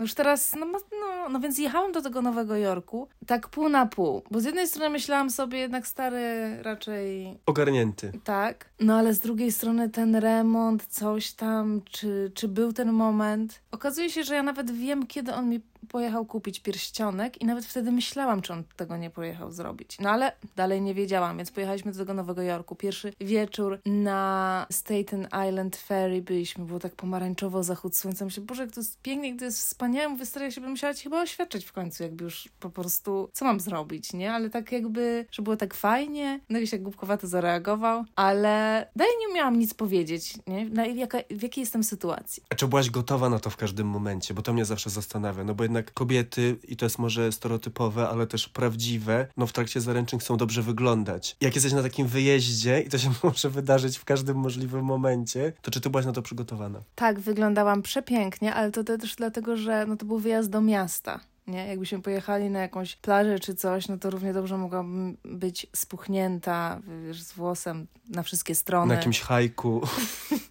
No 0.00 0.04
już 0.04 0.14
teraz, 0.14 0.54
no, 0.60 0.66
no, 0.66 1.28
no 1.30 1.40
więc 1.40 1.58
jechałam 1.58 1.92
do 1.92 2.02
tego 2.02 2.22
Nowego 2.22 2.56
Jorku 2.56 3.08
tak 3.26 3.48
pół 3.48 3.68
na 3.68 3.86
pół, 3.86 4.22
bo 4.30 4.40
z 4.40 4.44
jednej 4.44 4.68
strony 4.68 4.90
myślałam 4.90 5.30
sobie 5.30 5.58
jednak 5.58 5.86
stary 5.86 6.22
raczej... 6.62 7.38
Ogarnięty. 7.46 8.12
Tak, 8.24 8.70
no 8.80 8.96
ale 8.96 9.14
z 9.14 9.18
drugiej 9.18 9.52
strony 9.52 9.90
ten 9.90 10.16
remont, 10.16 10.86
coś 10.86 11.32
tam, 11.32 11.80
czy, 11.90 12.32
czy 12.34 12.48
był 12.48 12.72
ten 12.72 12.92
moment. 12.92 13.60
Okazuje 13.70 14.10
się, 14.10 14.24
że 14.24 14.34
ja 14.34 14.42
nawet 14.42 14.70
wiem, 14.70 15.06
kiedy 15.06 15.34
on 15.34 15.48
mi 15.48 15.60
pojechał 15.88 16.24
kupić 16.26 16.60
pierścionek 16.60 17.42
i 17.42 17.46
nawet 17.46 17.64
wtedy 17.66 17.92
myślałam, 17.92 18.42
czy 18.42 18.52
on 18.52 18.64
tego 18.76 18.96
nie 18.96 19.10
pojechał 19.10 19.52
zrobić. 19.52 19.96
No 20.00 20.10
ale 20.10 20.32
dalej 20.56 20.82
nie 20.82 20.94
wiedziałam, 20.94 21.36
więc 21.36 21.50
pojechaliśmy 21.50 21.92
do 21.92 21.98
tego 21.98 22.14
Nowego 22.14 22.42
Jorku. 22.42 22.74
Pierwszy 22.74 23.12
wieczór 23.20 23.80
na 23.86 24.66
Staten 24.72 25.28
Island 25.48 25.76
Ferry 25.76 26.22
byliśmy, 26.22 26.64
było 26.64 26.78
tak 26.78 26.94
pomarańczowo, 26.94 27.62
zachód 27.62 27.96
słońca. 27.96 28.24
Myślę, 28.24 28.42
Boże, 28.42 28.62
jak 28.62 28.72
to 28.72 28.80
jest 28.80 29.00
pięknie, 29.02 29.28
jak 29.28 29.38
to 29.38 29.44
jest 29.44 29.58
wspaniałe. 29.58 30.08
Mówię, 30.08 30.26
stara 30.26 30.50
się 30.50 30.60
bym 30.60 30.70
musiała 30.70 30.94
ci 30.94 31.02
chyba 31.02 31.22
oświadczyć 31.22 31.64
w 31.64 31.72
końcu, 31.72 32.02
jakby 32.02 32.24
już 32.24 32.48
po 32.60 32.70
prostu, 32.70 33.30
co 33.32 33.44
mam 33.44 33.60
zrobić, 33.60 34.12
nie? 34.12 34.32
Ale 34.32 34.50
tak 34.50 34.72
jakby, 34.72 35.26
że 35.30 35.42
było 35.42 35.56
tak 35.56 35.74
fajnie. 35.74 36.40
No 36.48 36.58
i 36.58 36.66
się 36.66 36.78
głupkowato 36.78 37.26
zareagował, 37.26 38.04
ale 38.16 38.86
dalej 38.96 39.14
nie 39.20 39.34
miałam 39.34 39.58
nic 39.58 39.74
powiedzieć, 39.74 40.34
nie? 40.46 40.64
Na, 40.64 40.86
jaka, 40.86 41.18
w 41.30 41.42
jakiej 41.42 41.62
jestem 41.62 41.84
sytuacji. 41.84 42.42
A 42.50 42.54
czy 42.54 42.68
byłaś 42.68 42.90
gotowa 42.90 43.28
na 43.28 43.38
to 43.38 43.50
w 43.50 43.56
każdym 43.56 43.86
momencie? 43.86 44.34
Bo 44.34 44.42
to 44.42 44.52
mnie 44.52 44.64
zawsze 44.64 44.90
zastanawia, 44.90 45.44
no 45.44 45.54
bo 45.54 45.64
jednak 45.70 45.92
kobiety, 45.94 46.56
i 46.68 46.76
to 46.76 46.86
jest 46.86 46.98
może 46.98 47.32
stereotypowe, 47.32 48.08
ale 48.08 48.26
też 48.26 48.48
prawdziwe, 48.48 49.26
no 49.36 49.46
w 49.46 49.52
trakcie 49.52 49.80
zaręczyn 49.80 50.18
chcą 50.18 50.36
dobrze 50.36 50.62
wyglądać. 50.62 51.36
Jak 51.40 51.54
jesteś 51.54 51.72
na 51.72 51.82
takim 51.82 52.06
wyjeździe 52.06 52.80
i 52.80 52.88
to 52.88 52.98
się 52.98 53.10
może 53.22 53.50
wydarzyć 53.50 53.98
w 53.98 54.04
każdym 54.04 54.36
możliwym 54.36 54.84
momencie, 54.84 55.52
to 55.62 55.70
czy 55.70 55.80
ty 55.80 55.90
byłaś 55.90 56.06
na 56.06 56.12
to 56.12 56.22
przygotowana? 56.22 56.80
Tak, 56.94 57.20
wyglądałam 57.20 57.82
przepięknie, 57.82 58.54
ale 58.54 58.70
to 58.70 58.84
też 58.84 59.16
dlatego, 59.16 59.56
że 59.56 59.86
no 59.86 59.96
to 59.96 60.06
był 60.06 60.18
wyjazd 60.18 60.50
do 60.50 60.60
miasta 60.60 61.20
nie? 61.46 61.66
Jakbyśmy 61.66 62.02
pojechali 62.02 62.50
na 62.50 62.60
jakąś 62.60 62.96
plażę 62.96 63.38
czy 63.38 63.54
coś, 63.54 63.88
no 63.88 63.98
to 63.98 64.10
równie 64.10 64.32
dobrze 64.32 64.56
mogłabym 64.56 65.16
być 65.24 65.66
spuchnięta, 65.76 66.80
wiesz, 67.06 67.22
z 67.22 67.32
włosem 67.32 67.86
na 68.08 68.22
wszystkie 68.22 68.54
strony. 68.54 68.88
Na 68.88 68.94
jakimś 68.94 69.20
hajku. 69.20 69.80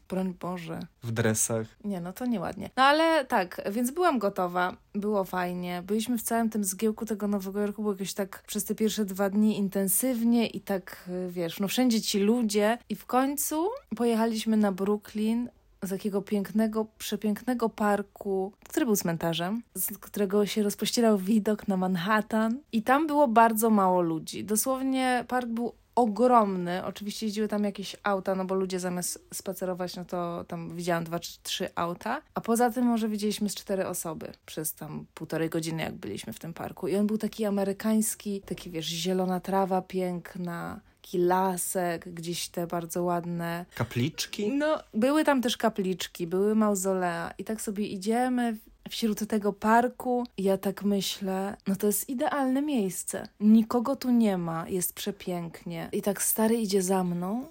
Broń 0.10 0.34
Boże. 0.40 0.80
W 1.04 1.12
dresach. 1.12 1.68
Nie, 1.84 2.02
no 2.02 2.14
to 2.14 2.26
nieładnie. 2.26 2.70
No 2.78 2.84
ale 2.84 3.26
tak, 3.26 3.62
więc 3.72 3.92
byłam 3.92 4.20
gotowa, 4.20 4.78
było 4.94 5.24
fajnie. 5.24 5.84
Byliśmy 5.86 6.18
w 6.18 6.22
całym 6.22 6.50
tym 6.50 6.64
zgiełku 6.64 7.06
tego 7.06 7.28
Nowego 7.28 7.60
Jorku, 7.60 7.82
było 7.82 7.94
jakieś 7.94 8.14
tak 8.14 8.44
przez 8.48 8.66
te 8.66 8.76
pierwsze 8.76 9.06
dwa 9.06 9.30
dni 9.30 9.58
intensywnie 9.58 10.48
i 10.48 10.62
tak, 10.62 11.10
wiesz, 11.30 11.60
no 11.60 11.68
wszędzie 11.68 12.02
ci 12.02 12.20
ludzie. 12.20 12.78
I 12.90 12.96
w 12.96 13.06
końcu 13.06 13.70
pojechaliśmy 13.96 14.58
na 14.58 14.72
Brooklyn, 14.72 15.50
z 15.84 15.90
takiego 15.90 16.22
pięknego, 16.22 16.86
przepięknego 16.98 17.70
parku, 17.70 18.54
który 18.70 18.86
był 18.86 18.96
cmentarzem, 18.96 19.64
z 19.76 19.98
którego 19.98 20.46
się 20.46 20.64
rozpościerał 20.64 21.18
widok 21.18 21.68
na 21.68 21.78
Manhattan. 21.78 22.60
I 22.72 22.84
tam 22.84 23.08
było 23.08 23.28
bardzo 23.28 23.70
mało 23.70 24.02
ludzi. 24.02 24.44
Dosłownie 24.44 25.26
park 25.28 25.48
był 25.48 25.74
ogromny. 26.00 26.86
Oczywiście 26.86 27.26
jeździły 27.26 27.48
tam 27.48 27.64
jakieś 27.64 27.96
auta, 28.04 28.36
no 28.36 28.46
bo 28.46 28.56
ludzie 28.56 28.80
zamiast 28.80 29.28
spacerować, 29.34 29.96
no 29.96 30.06
to 30.06 30.46
tam 30.48 30.76
widziałam 30.76 31.04
dwa 31.04 31.20
czy 31.20 31.38
trzy 31.44 31.70
auta. 31.76 32.22
A 32.34 32.42
poza 32.42 32.70
tym 32.70 32.86
może 32.86 33.10
widzieliśmy 33.10 33.50
z 33.50 33.56
cztery 33.56 33.88
osoby 33.88 34.32
przez 34.46 34.74
tam 34.74 35.06
półtorej 35.14 35.50
godziny, 35.50 35.84
jak 35.84 35.94
byliśmy 35.94 36.34
w 36.34 36.40
tym 36.40 36.54
parku. 36.54 36.88
I 36.88 36.96
on 36.96 37.08
był 37.08 37.18
taki 37.18 37.46
amerykański, 37.46 38.42
taki 38.42 38.70
wiesz, 38.70 38.86
zielona 38.86 39.40
trawa 39.40 39.82
piękna, 39.82 40.80
taki 41.02 41.18
lasek, 41.18 42.14
gdzieś 42.14 42.50
te 42.50 42.68
bardzo 42.68 43.04
ładne. 43.04 43.66
Kapliczki? 43.76 44.52
No, 44.52 44.80
były 44.94 45.24
tam 45.24 45.42
też 45.42 45.58
kapliczki, 45.58 46.28
były 46.28 46.56
mauzolea. 46.56 47.34
I 47.38 47.44
tak 47.44 47.62
sobie 47.62 47.88
idziemy 47.88 48.58
wśród 48.90 49.28
tego 49.28 49.54
parku. 49.54 50.24
Ja 50.38 50.58
tak 50.58 50.84
myślę, 50.84 51.58
no 51.68 51.76
to 51.76 51.88
jest 51.88 52.10
idealne 52.10 52.62
miejsce. 52.62 53.28
Nikogo 53.40 53.96
tu 53.96 54.12
nie 54.12 54.38
ma, 54.38 54.70
jest 54.70 54.94
przepięknie. 54.94 55.90
I 55.92 56.02
tak 56.02 56.22
stary 56.22 56.56
idzie 56.56 56.82
za 56.82 57.04
mną 57.04 57.46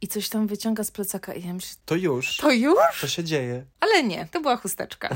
i 0.00 0.08
coś 0.08 0.28
tam 0.28 0.46
wyciąga 0.46 0.84
z 0.84 0.90
plecaka 0.90 1.34
i 1.34 1.46
ja 1.46 1.54
myślę... 1.54 1.76
To 1.84 1.94
już. 1.94 2.36
To 2.36 2.50
już? 2.50 3.00
To 3.00 3.08
się 3.08 3.24
dzieje. 3.24 3.64
Ale 3.80 4.02
nie, 4.02 4.28
to 4.30 4.40
była 4.40 4.56
chusteczka. 4.56 5.08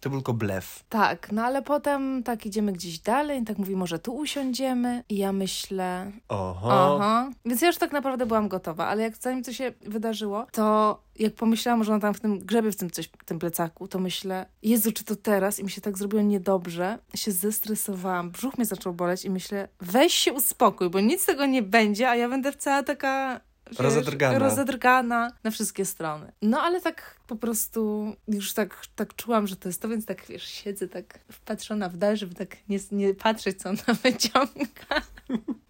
To 0.00 0.10
był 0.10 0.18
tylko 0.18 0.34
blef. 0.34 0.84
Tak, 0.88 1.32
no 1.32 1.42
ale 1.42 1.62
potem 1.62 2.22
tak 2.22 2.46
idziemy 2.46 2.72
gdzieś 2.72 2.98
dalej, 2.98 3.44
tak 3.44 3.58
mówi, 3.58 3.76
może 3.76 3.98
tu 3.98 4.16
usiądziemy 4.16 5.04
i 5.08 5.16
ja 5.16 5.32
myślę... 5.32 6.12
Oho. 6.28 6.96
Aha. 6.96 7.30
Więc 7.44 7.62
ja 7.62 7.66
już 7.66 7.76
tak 7.76 7.92
naprawdę 7.92 8.26
byłam 8.26 8.48
gotowa, 8.48 8.86
ale 8.86 9.02
jak 9.02 9.16
zanim 9.16 9.44
to 9.44 9.52
się 9.52 9.72
wydarzyło, 9.80 10.46
to 10.52 10.98
jak 11.18 11.34
pomyślałam, 11.34 11.84
że 11.84 11.94
on 11.94 12.00
tam 12.00 12.14
w 12.14 12.20
tym 12.20 12.38
grzebie 12.38 12.72
w 12.72 12.76
tym 12.76 12.90
coś, 12.90 13.06
w 13.06 13.24
tym 13.24 13.38
plecaku, 13.38 13.88
to 13.88 13.98
myślę, 13.98 14.46
Jezu, 14.62 14.92
czy 14.92 15.04
to 15.04 15.16
teraz? 15.16 15.58
I 15.58 15.64
mi 15.64 15.70
się 15.70 15.80
tak 15.80 15.98
zrobiło 15.98 16.22
niedobrze. 16.22 16.98
Się 17.14 17.32
zestresowałam, 17.32 18.30
brzuch 18.30 18.58
mnie 18.58 18.64
zaczął 18.64 18.92
boleć 18.94 19.24
i 19.24 19.30
myślę, 19.30 19.68
weź 19.80 20.14
się 20.14 20.32
uspokój, 20.32 20.90
bo 20.90 21.00
nic 21.00 21.22
z 21.22 21.26
tego 21.26 21.46
nie 21.46 21.62
będzie, 21.62 22.08
a 22.08 22.16
ja 22.16 22.28
będę 22.28 22.52
cała 22.52 22.82
taka 22.82 23.40
wiesz, 23.70 23.78
Rozedrgana. 23.78 24.38
rozedrgana 24.38 25.32
na 25.44 25.50
wszystkie 25.50 25.84
strony. 25.84 26.32
No 26.42 26.60
ale 26.60 26.80
tak 26.80 27.20
po 27.26 27.36
prostu 27.36 28.12
już 28.28 28.52
tak, 28.52 28.82
tak 28.96 29.14
czułam, 29.16 29.46
że 29.46 29.56
to 29.56 29.68
jest 29.68 29.82
to, 29.82 29.88
więc 29.88 30.06
tak 30.06 30.26
wiesz, 30.26 30.44
siedzę 30.44 30.88
tak 30.88 31.18
wpatrzona 31.32 31.88
w 31.88 31.96
dal, 31.96 32.16
żeby 32.16 32.34
tak 32.34 32.56
nie, 32.68 32.78
nie 32.92 33.14
patrzeć, 33.14 33.58
co 33.58 33.68
ona 33.68 33.94
wyciąga. 34.02 35.02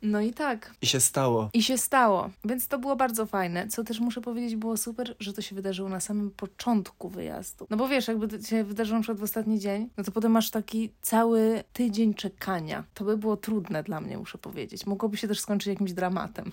No 0.03 0.21
i 0.21 0.33
tak. 0.33 0.75
I 0.83 0.87
się 0.87 1.01
stało. 1.01 1.51
I 1.53 1.63
się 1.63 1.79
stało, 1.79 2.31
więc 2.45 2.69
to 2.69 2.79
było 2.79 2.97
bardzo 2.97 3.27
fajne. 3.27 3.69
Co 3.69 3.85
też 3.85 4.01
muszę 4.01 4.21
powiedzieć, 4.21 4.57
było 4.57 4.77
super, 4.77 5.17
że 5.21 5.33
to 5.33 5.43
się 5.43 5.55
wydarzyło 5.55 5.89
na 5.89 6.01
samym 6.01 6.31
początku 6.31 7.09
wyjazdu. 7.09 7.67
No 7.71 7.77
bo 7.77 7.89
wiesz, 7.89 8.09
jakby 8.09 8.29
to 8.29 8.43
się 8.47 8.65
wydarzyło 8.65 8.99
na 8.99 9.03
przykład 9.03 9.19
w 9.21 9.23
ostatni 9.23 9.59
dzień, 9.59 9.89
no 9.97 10.05
to 10.05 10.13
potem 10.13 10.33
masz 10.33 10.51
taki 10.51 10.91
cały 11.03 11.65
tydzień 11.73 12.15
czekania. 12.15 12.85
To 12.95 13.05
by 13.05 13.17
było 13.17 13.37
trudne 13.37 13.83
dla 13.83 14.01
mnie, 14.01 14.19
muszę 14.19 14.39
powiedzieć. 14.39 14.87
Mogłoby 14.87 15.17
się 15.17 15.29
też 15.29 15.41
skończyć 15.41 15.67
jakimś 15.67 15.93
dramatem. 15.93 16.53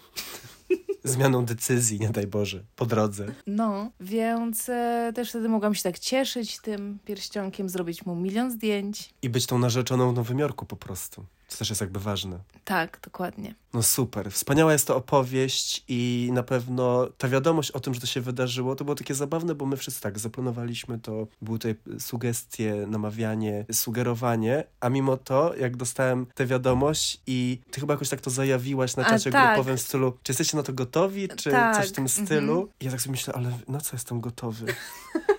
Zmianą 1.03 1.45
decyzji, 1.45 1.99
nie 1.99 2.09
daj 2.09 2.27
Boże, 2.27 2.63
po 2.75 2.85
drodze. 2.85 3.25
No, 3.47 3.91
więc 3.99 4.69
e, 4.69 5.11
też 5.15 5.29
wtedy 5.29 5.49
mogłam 5.49 5.75
się 5.75 5.83
tak 5.83 5.99
cieszyć 5.99 6.59
tym 6.59 6.99
pierścionkiem, 7.05 7.69
zrobić 7.69 8.05
mu 8.05 8.15
milion 8.15 8.51
zdjęć. 8.51 9.13
I 9.21 9.29
być 9.29 9.45
tą 9.45 9.59
narzeczoną 9.59 10.11
w 10.11 10.15
Nowym 10.15 10.39
Jorku 10.39 10.65
po 10.65 10.75
prostu. 10.75 11.25
To 11.47 11.57
też 11.57 11.69
jest 11.69 11.81
jakby 11.81 11.99
ważne. 11.99 12.39
Tak, 12.65 12.99
dokładnie. 13.03 13.55
No 13.73 13.83
super. 13.83 14.31
Wspaniała 14.31 14.73
jest 14.73 14.87
to 14.87 14.95
opowieść 14.95 15.83
i 15.87 16.29
na 16.33 16.43
pewno 16.43 17.07
ta 17.17 17.27
wiadomość 17.27 17.71
o 17.71 17.79
tym, 17.79 17.93
że 17.93 17.99
to 17.99 18.07
się 18.07 18.21
wydarzyło, 18.21 18.75
to 18.75 18.85
było 18.85 18.95
takie 18.95 19.15
zabawne, 19.15 19.55
bo 19.55 19.65
my 19.65 19.77
wszyscy 19.77 20.01
tak 20.01 20.19
zaplanowaliśmy 20.19 20.99
to, 20.99 21.27
były 21.41 21.59
tutaj 21.59 21.75
sugestie, 21.99 22.85
namawianie, 22.87 23.65
sugerowanie, 23.71 24.63
a 24.79 24.89
mimo 24.89 25.17
to, 25.17 25.55
jak 25.55 25.77
dostałem 25.77 26.25
tę 26.25 26.45
wiadomość 26.45 27.21
i 27.27 27.61
ty 27.71 27.79
chyba 27.79 27.93
jakoś 27.93 28.09
tak 28.09 28.21
to 28.21 28.29
zajawiłaś 28.29 28.95
na 28.95 29.05
A, 29.05 29.09
czacie 29.09 29.31
tak. 29.31 29.55
grupowym 29.55 29.77
w 29.77 29.81
stylu, 29.81 30.17
czy 30.23 30.31
jesteście 30.31 30.57
na 30.57 30.63
to 30.63 30.73
gotowi, 30.73 31.27
czy 31.27 31.51
Tak, 31.51 31.75
coś 31.75 31.89
w 31.89 31.91
tym 31.91 32.03
mhm. 32.03 32.27
stylu? 32.27 32.69
I 32.79 32.85
ja 32.85 32.91
tak 32.91 33.01
sobie 33.01 33.11
myślę, 33.11 33.33
ale 33.33 33.51
na 33.67 33.81
co 33.81 33.95
jestem 33.95 34.21
gotowy? 34.21 34.65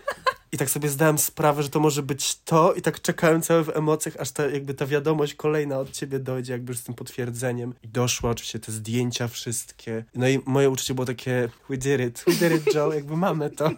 I 0.59 0.67
tak 0.67 0.71
sobie 0.71 0.89
zdałem 0.89 1.19
sprawę, 1.19 1.63
że 1.63 1.69
to 1.69 1.81
może 1.81 2.03
być 2.03 2.41
to 2.43 2.75
i 2.75 2.83
tak 2.83 3.01
czekałem 3.01 3.43
cały 3.43 3.65
w 3.65 3.77
emocjach, 3.77 4.17
aż 4.17 4.31
ta, 4.31 4.47
jakby 4.47 4.75
ta 4.75 4.87
wiadomość 4.87 5.35
kolejna 5.35 5.79
od 5.79 5.91
ciebie 5.91 6.19
dojdzie, 6.19 6.53
jakby 6.53 6.75
z 6.75 6.83
tym 6.83 6.95
potwierdzeniem. 6.95 7.75
I 7.83 7.89
doszło 7.89 8.31
oczywiście 8.31 8.59
te 8.59 8.73
zdjęcia 8.73 9.29
wszystkie. 9.29 10.05
No 10.15 10.29
i 10.29 10.41
moje 10.47 10.71
uczucie 10.71 10.95
było 10.95 11.07
takie, 11.07 11.49
we 11.69 11.77
did 11.77 12.01
it, 12.01 12.25
we 12.27 12.49
did 12.49 12.67
it, 12.67 12.75
Joe, 12.75 12.93
jakby 12.93 13.17
mamy 13.17 13.51
to. 13.51 13.71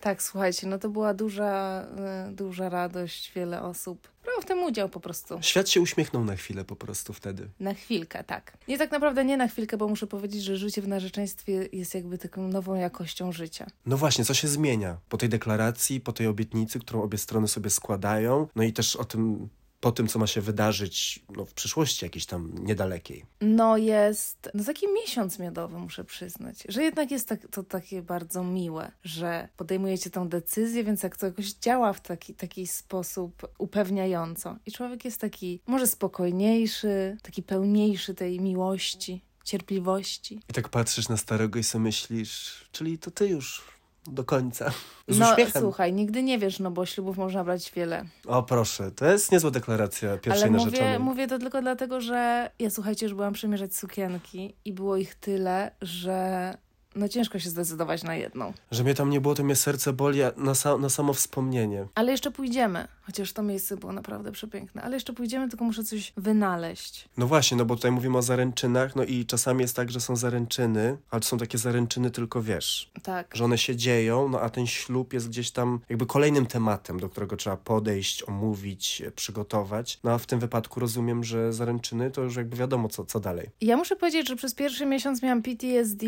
Tak, 0.00 0.22
słuchajcie, 0.22 0.66
no 0.66 0.78
to 0.78 0.88
była 0.88 1.14
duża, 1.14 1.82
e, 1.98 2.30
duża 2.32 2.68
radość, 2.68 3.32
wiele 3.34 3.62
osób 3.62 4.11
brało 4.32 4.42
w 4.42 4.44
tym 4.44 4.62
udział 4.64 4.88
po 4.88 5.00
prostu. 5.00 5.38
Świat 5.40 5.68
się 5.68 5.80
uśmiechnął 5.80 6.24
na 6.24 6.36
chwilę 6.36 6.64
po 6.64 6.76
prostu 6.76 7.12
wtedy. 7.12 7.48
Na 7.60 7.74
chwilkę, 7.74 8.24
tak. 8.24 8.52
Nie 8.68 8.78
tak 8.78 8.90
naprawdę 8.90 9.24
nie 9.24 9.36
na 9.36 9.48
chwilkę, 9.48 9.76
bo 9.76 9.88
muszę 9.88 10.06
powiedzieć, 10.06 10.42
że 10.42 10.56
życie 10.56 10.82
w 10.82 10.88
narzeczeństwie 10.88 11.68
jest 11.72 11.94
jakby 11.94 12.18
taką 12.18 12.48
nową 12.48 12.74
jakością 12.74 13.32
życia. 13.32 13.66
No 13.86 13.96
właśnie, 13.96 14.24
co 14.24 14.34
się 14.34 14.48
zmienia 14.48 14.96
po 15.08 15.18
tej 15.18 15.28
deklaracji, 15.28 16.00
po 16.00 16.12
tej 16.12 16.26
obietnicy, 16.26 16.80
którą 16.80 17.02
obie 17.02 17.18
strony 17.18 17.48
sobie 17.48 17.70
składają, 17.70 18.48
no 18.56 18.62
i 18.62 18.72
też 18.72 18.96
o 18.96 19.04
tym, 19.04 19.48
po 19.82 19.92
tym, 19.92 20.08
co 20.08 20.18
ma 20.18 20.26
się 20.26 20.40
wydarzyć 20.40 21.24
no, 21.36 21.44
w 21.44 21.54
przyszłości 21.54 22.04
jakiejś 22.04 22.26
tam 22.26 22.52
niedalekiej. 22.58 23.24
No 23.40 23.76
jest, 23.76 24.50
no 24.54 24.64
taki 24.64 24.86
miesiąc 24.88 25.38
miodowy 25.38 25.78
muszę 25.78 26.04
przyznać, 26.04 26.64
że 26.68 26.82
jednak 26.82 27.10
jest 27.10 27.28
tak, 27.28 27.40
to 27.50 27.62
takie 27.62 28.02
bardzo 28.02 28.44
miłe, 28.44 28.92
że 29.04 29.48
podejmujecie 29.56 30.10
tą 30.10 30.28
decyzję, 30.28 30.84
więc 30.84 31.02
jak 31.02 31.16
to 31.16 31.26
jakoś 31.26 31.52
działa 31.52 31.92
w 31.92 32.00
taki, 32.00 32.34
taki 32.34 32.66
sposób 32.66 33.48
upewniająco 33.58 34.56
i 34.66 34.72
człowiek 34.72 35.04
jest 35.04 35.20
taki 35.20 35.60
może 35.66 35.86
spokojniejszy, 35.86 37.16
taki 37.22 37.42
pełniejszy 37.42 38.14
tej 38.14 38.40
miłości, 38.40 39.24
cierpliwości. 39.44 40.40
I 40.48 40.52
tak 40.52 40.68
patrzysz 40.68 41.08
na 41.08 41.16
starego 41.16 41.58
i 41.58 41.62
sobie 41.62 41.82
myślisz, 41.82 42.64
czyli 42.72 42.98
to 42.98 43.10
ty 43.10 43.28
już 43.28 43.62
do 44.06 44.24
końca. 44.24 44.70
Z 45.08 45.18
no 45.18 45.32
uśmiechem. 45.32 45.62
słuchaj, 45.62 45.92
nigdy 45.92 46.22
nie 46.22 46.38
wiesz, 46.38 46.58
no 46.58 46.70
bo 46.70 46.86
ślubów 46.86 47.16
można 47.16 47.44
brać 47.44 47.72
wiele. 47.72 48.04
O 48.26 48.42
proszę, 48.42 48.90
to 48.90 49.06
jest 49.06 49.32
niezła 49.32 49.50
deklaracja 49.50 50.18
pierwszej 50.18 50.42
Ale 50.42 50.50
mówię, 50.50 50.64
narzeczonej. 50.64 50.98
mówię 50.98 51.26
to 51.26 51.38
tylko 51.38 51.62
dlatego, 51.62 52.00
że 52.00 52.50
ja 52.58 52.70
słuchajcie, 52.70 53.06
już 53.06 53.14
byłam 53.14 53.32
przymierzać 53.32 53.76
sukienki 53.76 54.54
i 54.64 54.72
było 54.72 54.96
ich 54.96 55.14
tyle, 55.14 55.70
że 55.82 56.54
no 56.96 57.08
ciężko 57.08 57.38
się 57.38 57.50
zdecydować 57.50 58.02
na 58.02 58.14
jedną. 58.14 58.52
Że 58.70 58.84
mnie 58.84 58.94
tam 58.94 59.10
nie 59.10 59.20
było, 59.20 59.34
to 59.34 59.44
mnie 59.44 59.56
serce 59.56 59.92
boli 59.92 60.20
na, 60.36 60.54
sa 60.54 60.78
na 60.78 60.88
samo 60.88 61.12
wspomnienie. 61.12 61.86
Ale 61.94 62.12
jeszcze 62.12 62.30
pójdziemy, 62.30 62.88
chociaż 63.02 63.32
to 63.32 63.42
miejsce 63.42 63.76
było 63.76 63.92
naprawdę 63.92 64.32
przepiękne. 64.32 64.82
Ale 64.82 64.94
jeszcze 64.96 65.12
pójdziemy, 65.12 65.48
tylko 65.48 65.64
muszę 65.64 65.84
coś 65.84 66.12
wynaleźć. 66.16 67.08
No 67.16 67.26
właśnie, 67.26 67.56
no 67.56 67.64
bo 67.64 67.76
tutaj 67.76 67.90
mówimy 67.90 68.18
o 68.18 68.22
zaręczynach, 68.22 68.96
no 68.96 69.04
i 69.04 69.26
czasami 69.26 69.62
jest 69.62 69.76
tak, 69.76 69.90
że 69.90 70.00
są 70.00 70.16
zaręczyny, 70.16 70.96
ale 71.10 71.20
to 71.20 71.26
są 71.26 71.38
takie 71.38 71.58
zaręczyny 71.58 72.10
tylko, 72.10 72.42
wiesz, 72.42 72.90
tak. 73.02 73.36
że 73.36 73.44
one 73.44 73.58
się 73.58 73.76
dzieją, 73.76 74.28
no 74.28 74.40
a 74.40 74.48
ten 74.48 74.66
ślub 74.66 75.12
jest 75.12 75.28
gdzieś 75.28 75.50
tam 75.50 75.80
jakby 75.88 76.06
kolejnym 76.06 76.46
tematem, 76.46 77.00
do 77.00 77.08
którego 77.08 77.36
trzeba 77.36 77.56
podejść, 77.56 78.28
omówić, 78.28 79.02
przygotować. 79.16 80.00
No 80.04 80.10
a 80.10 80.18
w 80.18 80.26
tym 80.26 80.40
wypadku 80.40 80.80
rozumiem, 80.80 81.24
że 81.24 81.52
zaręczyny 81.52 82.10
to 82.10 82.22
już 82.22 82.36
jakby 82.36 82.56
wiadomo, 82.56 82.88
co, 82.88 83.04
co 83.04 83.20
dalej. 83.20 83.50
Ja 83.60 83.76
muszę 83.76 83.96
powiedzieć, 83.96 84.28
że 84.28 84.36
przez 84.36 84.54
pierwszy 84.54 84.86
miesiąc 84.86 85.22
miałam 85.22 85.42
PTSD 85.42 86.06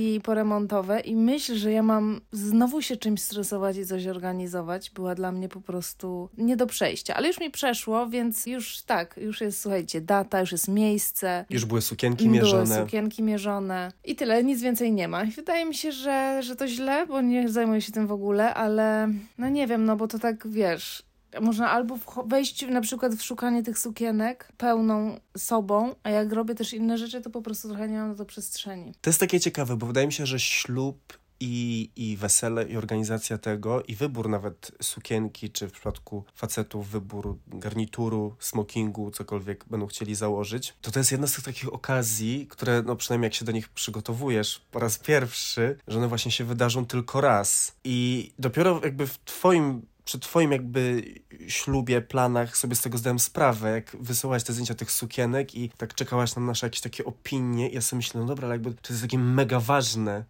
poremontowe 0.74 1.00
i 1.00 1.16
myśl, 1.16 1.54
że 1.54 1.72
ja 1.72 1.82
mam 1.82 2.20
znowu 2.32 2.82
się 2.82 2.96
czymś 2.96 3.22
stresować 3.22 3.76
i 3.76 3.86
coś 3.86 4.06
organizować, 4.06 4.90
była 4.90 5.14
dla 5.14 5.32
mnie 5.32 5.48
po 5.48 5.60
prostu 5.60 6.28
nie 6.38 6.56
do 6.56 6.66
przejścia. 6.66 7.14
Ale 7.14 7.28
już 7.28 7.40
mi 7.40 7.50
przeszło, 7.50 8.08
więc 8.08 8.46
już 8.46 8.82
tak, 8.82 9.16
już 9.16 9.40
jest, 9.40 9.60
słuchajcie, 9.60 10.00
data, 10.00 10.40
już 10.40 10.52
jest 10.52 10.68
miejsce. 10.68 11.44
Już 11.50 11.64
były 11.64 11.82
sukienki 11.82 12.28
mierzone. 12.28 12.64
Były 12.64 12.86
sukienki 12.86 13.22
mierzone 13.22 13.92
i 14.04 14.16
tyle, 14.16 14.44
nic 14.44 14.62
więcej 14.62 14.92
nie 14.92 15.08
ma. 15.08 15.24
I 15.24 15.30
wydaje 15.30 15.64
mi 15.64 15.74
się, 15.74 15.92
że, 15.92 16.40
że 16.42 16.56
to 16.56 16.68
źle, 16.68 17.06
bo 17.06 17.20
nie 17.20 17.48
zajmuję 17.48 17.80
się 17.80 17.92
tym 17.92 18.06
w 18.06 18.12
ogóle, 18.12 18.54
ale 18.54 19.08
no 19.38 19.48
nie 19.48 19.66
wiem, 19.66 19.84
no 19.84 19.96
bo 19.96 20.08
to 20.08 20.18
tak, 20.18 20.48
wiesz, 20.48 21.02
można 21.40 21.70
albo 21.70 21.98
wejść 22.26 22.66
na 22.66 22.80
przykład 22.80 23.14
w 23.14 23.22
szukanie 23.22 23.62
tych 23.62 23.78
sukienek 23.78 24.52
pełną 24.56 25.20
sobą, 25.36 25.94
a 26.02 26.10
jak 26.10 26.32
robię 26.32 26.54
też 26.54 26.72
inne 26.72 26.98
rzeczy, 26.98 27.20
to 27.20 27.30
po 27.30 27.42
prostu 27.42 27.68
trochę 27.68 27.88
nie 27.88 27.98
mam 27.98 28.08
na 28.08 28.14
to 28.14 28.24
przestrzeni. 28.24 28.94
To 29.00 29.10
jest 29.10 29.20
takie 29.20 29.40
ciekawe, 29.40 29.76
bo 29.76 29.86
wydaje 29.86 30.06
mi 30.06 30.12
się, 30.12 30.26
że 30.26 30.40
ślub 30.40 31.18
i, 31.40 31.90
i 31.96 32.16
wesele, 32.16 32.64
i 32.64 32.76
organizacja 32.76 33.38
tego, 33.38 33.82
i 33.82 33.94
wybór 33.94 34.28
nawet 34.28 34.72
sukienki, 34.82 35.50
czy 35.50 35.68
w 35.68 35.72
przypadku 35.72 36.24
facetów 36.34 36.88
wybór 36.88 37.38
garnituru, 37.46 38.36
smokingu, 38.38 39.10
cokolwiek 39.10 39.64
będą 39.64 39.86
chcieli 39.86 40.14
założyć, 40.14 40.74
to 40.80 40.90
to 40.90 41.00
jest 41.00 41.12
jedna 41.12 41.26
z 41.26 41.32
tych 41.32 41.44
takich 41.44 41.72
okazji, 41.74 42.46
które, 42.50 42.82
no 42.86 42.96
przynajmniej 42.96 43.26
jak 43.26 43.34
się 43.34 43.44
do 43.44 43.52
nich 43.52 43.68
przygotowujesz 43.68 44.62
po 44.70 44.78
raz 44.78 44.98
pierwszy, 44.98 45.78
że 45.88 45.98
one 45.98 46.08
właśnie 46.08 46.30
się 46.30 46.44
wydarzą 46.44 46.86
tylko 46.86 47.20
raz. 47.20 47.76
I 47.84 48.32
dopiero 48.38 48.80
jakby 48.84 49.06
w 49.06 49.18
twoim 49.18 49.86
przy 50.04 50.18
twoim 50.18 50.52
jakby 50.52 51.04
ślubie, 51.48 52.00
planach 52.00 52.56
sobie 52.56 52.76
z 52.76 52.80
tego 52.80 52.98
zdałem 52.98 53.18
sprawę, 53.18 53.70
jak 53.70 53.96
wysyłałaś 54.00 54.44
te 54.44 54.52
zdjęcia 54.52 54.74
tych 54.74 54.92
sukienek 54.92 55.54
i 55.54 55.70
tak 55.70 55.94
czekałaś 55.94 56.36
na 56.36 56.42
nasze 56.42 56.66
jakieś 56.66 56.80
takie 56.80 57.04
opinie 57.04 57.68
ja 57.68 57.80
sobie 57.80 57.98
myślę, 57.98 58.20
no 58.20 58.26
dobra, 58.26 58.46
ale 58.46 58.54
jakby 58.54 58.74
to 58.74 58.92
jest 58.92 59.02
takie 59.02 59.18
mega 59.18 59.60
ważne, 59.60 60.24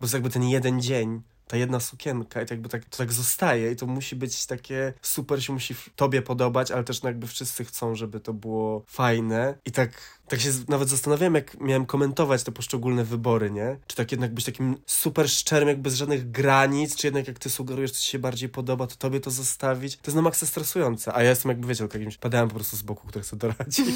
bo 0.00 0.04
jest 0.04 0.14
jakby 0.14 0.30
ten 0.30 0.42
jeden 0.42 0.82
dzień, 0.82 1.22
ta 1.46 1.56
jedna 1.56 1.80
sukienka 1.80 2.42
i 2.42 2.46
to 2.46 2.54
jakby 2.54 2.68
tak, 2.68 2.84
to 2.84 2.98
tak 2.98 3.12
zostaje 3.12 3.72
i 3.72 3.76
to 3.76 3.86
musi 3.86 4.16
być 4.16 4.46
takie 4.46 4.92
super, 5.02 5.44
się 5.44 5.52
musi 5.52 5.74
tobie 5.96 6.22
podobać, 6.22 6.70
ale 6.70 6.84
też 6.84 7.02
no 7.02 7.08
jakby 7.08 7.26
wszyscy 7.26 7.64
chcą, 7.64 7.94
żeby 7.94 8.20
to 8.20 8.32
było 8.32 8.84
fajne 8.86 9.54
i 9.64 9.72
tak, 9.72 10.20
tak 10.28 10.40
się 10.40 10.50
nawet 10.68 10.88
zastanawiałem, 10.88 11.34
jak 11.34 11.60
miałem 11.60 11.86
komentować 11.86 12.42
te 12.42 12.52
poszczególne 12.52 13.04
wybory, 13.04 13.50
nie? 13.50 13.76
Czy 13.86 13.96
tak 13.96 14.12
jednak 14.12 14.34
być 14.34 14.44
takim 14.44 14.76
super 14.86 15.30
szczerym, 15.30 15.68
jakby 15.68 15.82
bez 15.82 15.94
żadnych 15.94 16.30
granic, 16.30 16.96
czy 16.96 17.06
jednak 17.06 17.28
jak 17.28 17.38
ty 17.38 17.50
sugerujesz, 17.50 17.92
co 17.92 18.00
ci 18.00 18.10
się 18.10 18.18
bardziej 18.18 18.48
podoba, 18.48 18.86
to 18.86 18.96
tobie 18.96 19.20
to 19.20 19.30
zostawić. 19.30 19.96
To 19.96 20.02
jest 20.06 20.16
na 20.16 20.22
maksa 20.22 20.46
stresujące, 20.46 21.14
a 21.14 21.22
ja 21.22 21.30
jestem 21.30 21.48
jakby, 21.48 21.66
wiecie, 21.66 21.84
jakimś 21.84 22.16
padałem 22.16 22.48
po 22.48 22.54
prostu 22.54 22.76
z 22.76 22.82
boku, 22.82 23.08
który 23.08 23.22
chcę 23.22 23.36
doradzić. 23.36 23.86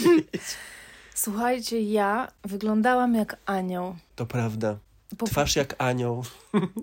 Słuchajcie, 1.14 1.82
ja 1.82 2.32
wyglądałam 2.44 3.14
jak 3.14 3.36
anioł. 3.46 3.96
To 4.16 4.26
prawda. 4.26 4.78
Po... 5.16 5.26
Twarz 5.26 5.56
jak 5.56 5.74
anioł. 5.78 6.24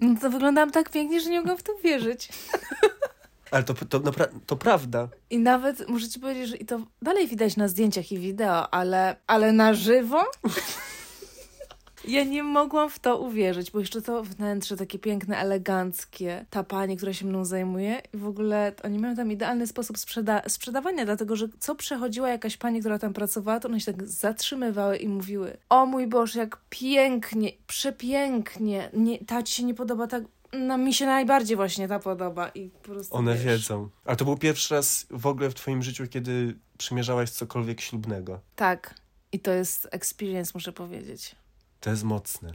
No 0.01 0.15
to 0.21 0.29
wyglądałam 0.29 0.71
tak 0.71 0.89
pięknie, 0.89 1.21
że 1.21 1.29
nie 1.29 1.39
mogłam 1.39 1.57
w 1.57 1.63
to 1.63 1.73
wierzyć. 1.83 2.29
Ale 3.51 3.63
to, 3.63 3.73
to, 3.73 4.01
to 4.45 4.55
prawda. 4.55 5.07
I 5.29 5.39
nawet 5.39 5.89
muszę 5.89 6.09
ci 6.09 6.19
powiedzieć, 6.19 6.49
że 6.49 6.57
i 6.57 6.65
to 6.65 6.79
dalej 7.01 7.27
widać 7.27 7.57
na 7.57 7.67
zdjęciach 7.67 8.11
i 8.11 8.19
wideo, 8.19 8.73
ale, 8.73 9.15
ale 9.27 9.51
na 9.51 9.73
żywo? 9.73 10.25
Ja 12.07 12.23
nie 12.23 12.43
mogłam 12.43 12.89
w 12.89 12.99
to 12.99 13.19
uwierzyć, 13.19 13.71
bo 13.71 13.79
jeszcze 13.79 14.01
to 14.01 14.23
wnętrze 14.23 14.77
takie 14.77 14.99
piękne, 14.99 15.37
eleganckie, 15.37 16.45
ta 16.49 16.63
pani, 16.63 16.97
która 16.97 17.13
się 17.13 17.25
mną 17.25 17.45
zajmuje 17.45 18.01
i 18.13 18.17
w 18.17 18.27
ogóle 18.27 18.73
oni 18.83 18.99
mają 18.99 19.15
tam 19.15 19.31
idealny 19.31 19.67
sposób 19.67 19.97
sprzeda 19.97 20.41
sprzedawania, 20.47 21.05
dlatego 21.05 21.35
że 21.35 21.47
co 21.59 21.75
przechodziła 21.75 22.29
jakaś 22.29 22.57
pani, 22.57 22.79
która 22.79 22.99
tam 22.99 23.13
pracowała, 23.13 23.59
to 23.59 23.67
one 23.67 23.79
się 23.79 23.93
tak 23.93 24.07
zatrzymywały 24.07 24.97
i 24.97 25.07
mówiły 25.07 25.57
o 25.69 25.85
mój 25.85 26.07
Boże, 26.07 26.39
jak 26.39 26.61
pięknie, 26.69 27.51
przepięknie, 27.67 28.89
nie, 28.93 29.25
ta 29.25 29.43
ci 29.43 29.55
się 29.55 29.63
nie 29.63 29.73
podoba 29.73 30.07
tak 30.07 30.23
no 30.59 30.77
mi 30.77 30.93
się 30.93 31.05
najbardziej 31.05 31.57
właśnie 31.57 31.87
ta 31.87 31.99
podoba 31.99 32.47
i 32.49 32.69
po 32.69 32.79
prostu 32.79 33.15
One 33.15 33.33
wiesz. 33.33 33.43
wiedzą. 33.45 33.89
A 34.05 34.15
to 34.15 34.25
był 34.25 34.37
pierwszy 34.37 34.75
raz 34.75 35.05
w 35.09 35.27
ogóle 35.27 35.49
w 35.49 35.53
twoim 35.53 35.83
życiu, 35.83 36.07
kiedy 36.07 36.55
przymierzałaś 36.77 37.29
cokolwiek 37.29 37.81
ślubnego. 37.81 38.39
Tak. 38.55 38.95
I 39.31 39.39
to 39.39 39.51
jest 39.51 39.87
experience, 39.91 40.51
muszę 40.53 40.71
powiedzieć. 40.71 41.35
To 41.79 41.89
jest 41.89 42.03
mocne. 42.03 42.51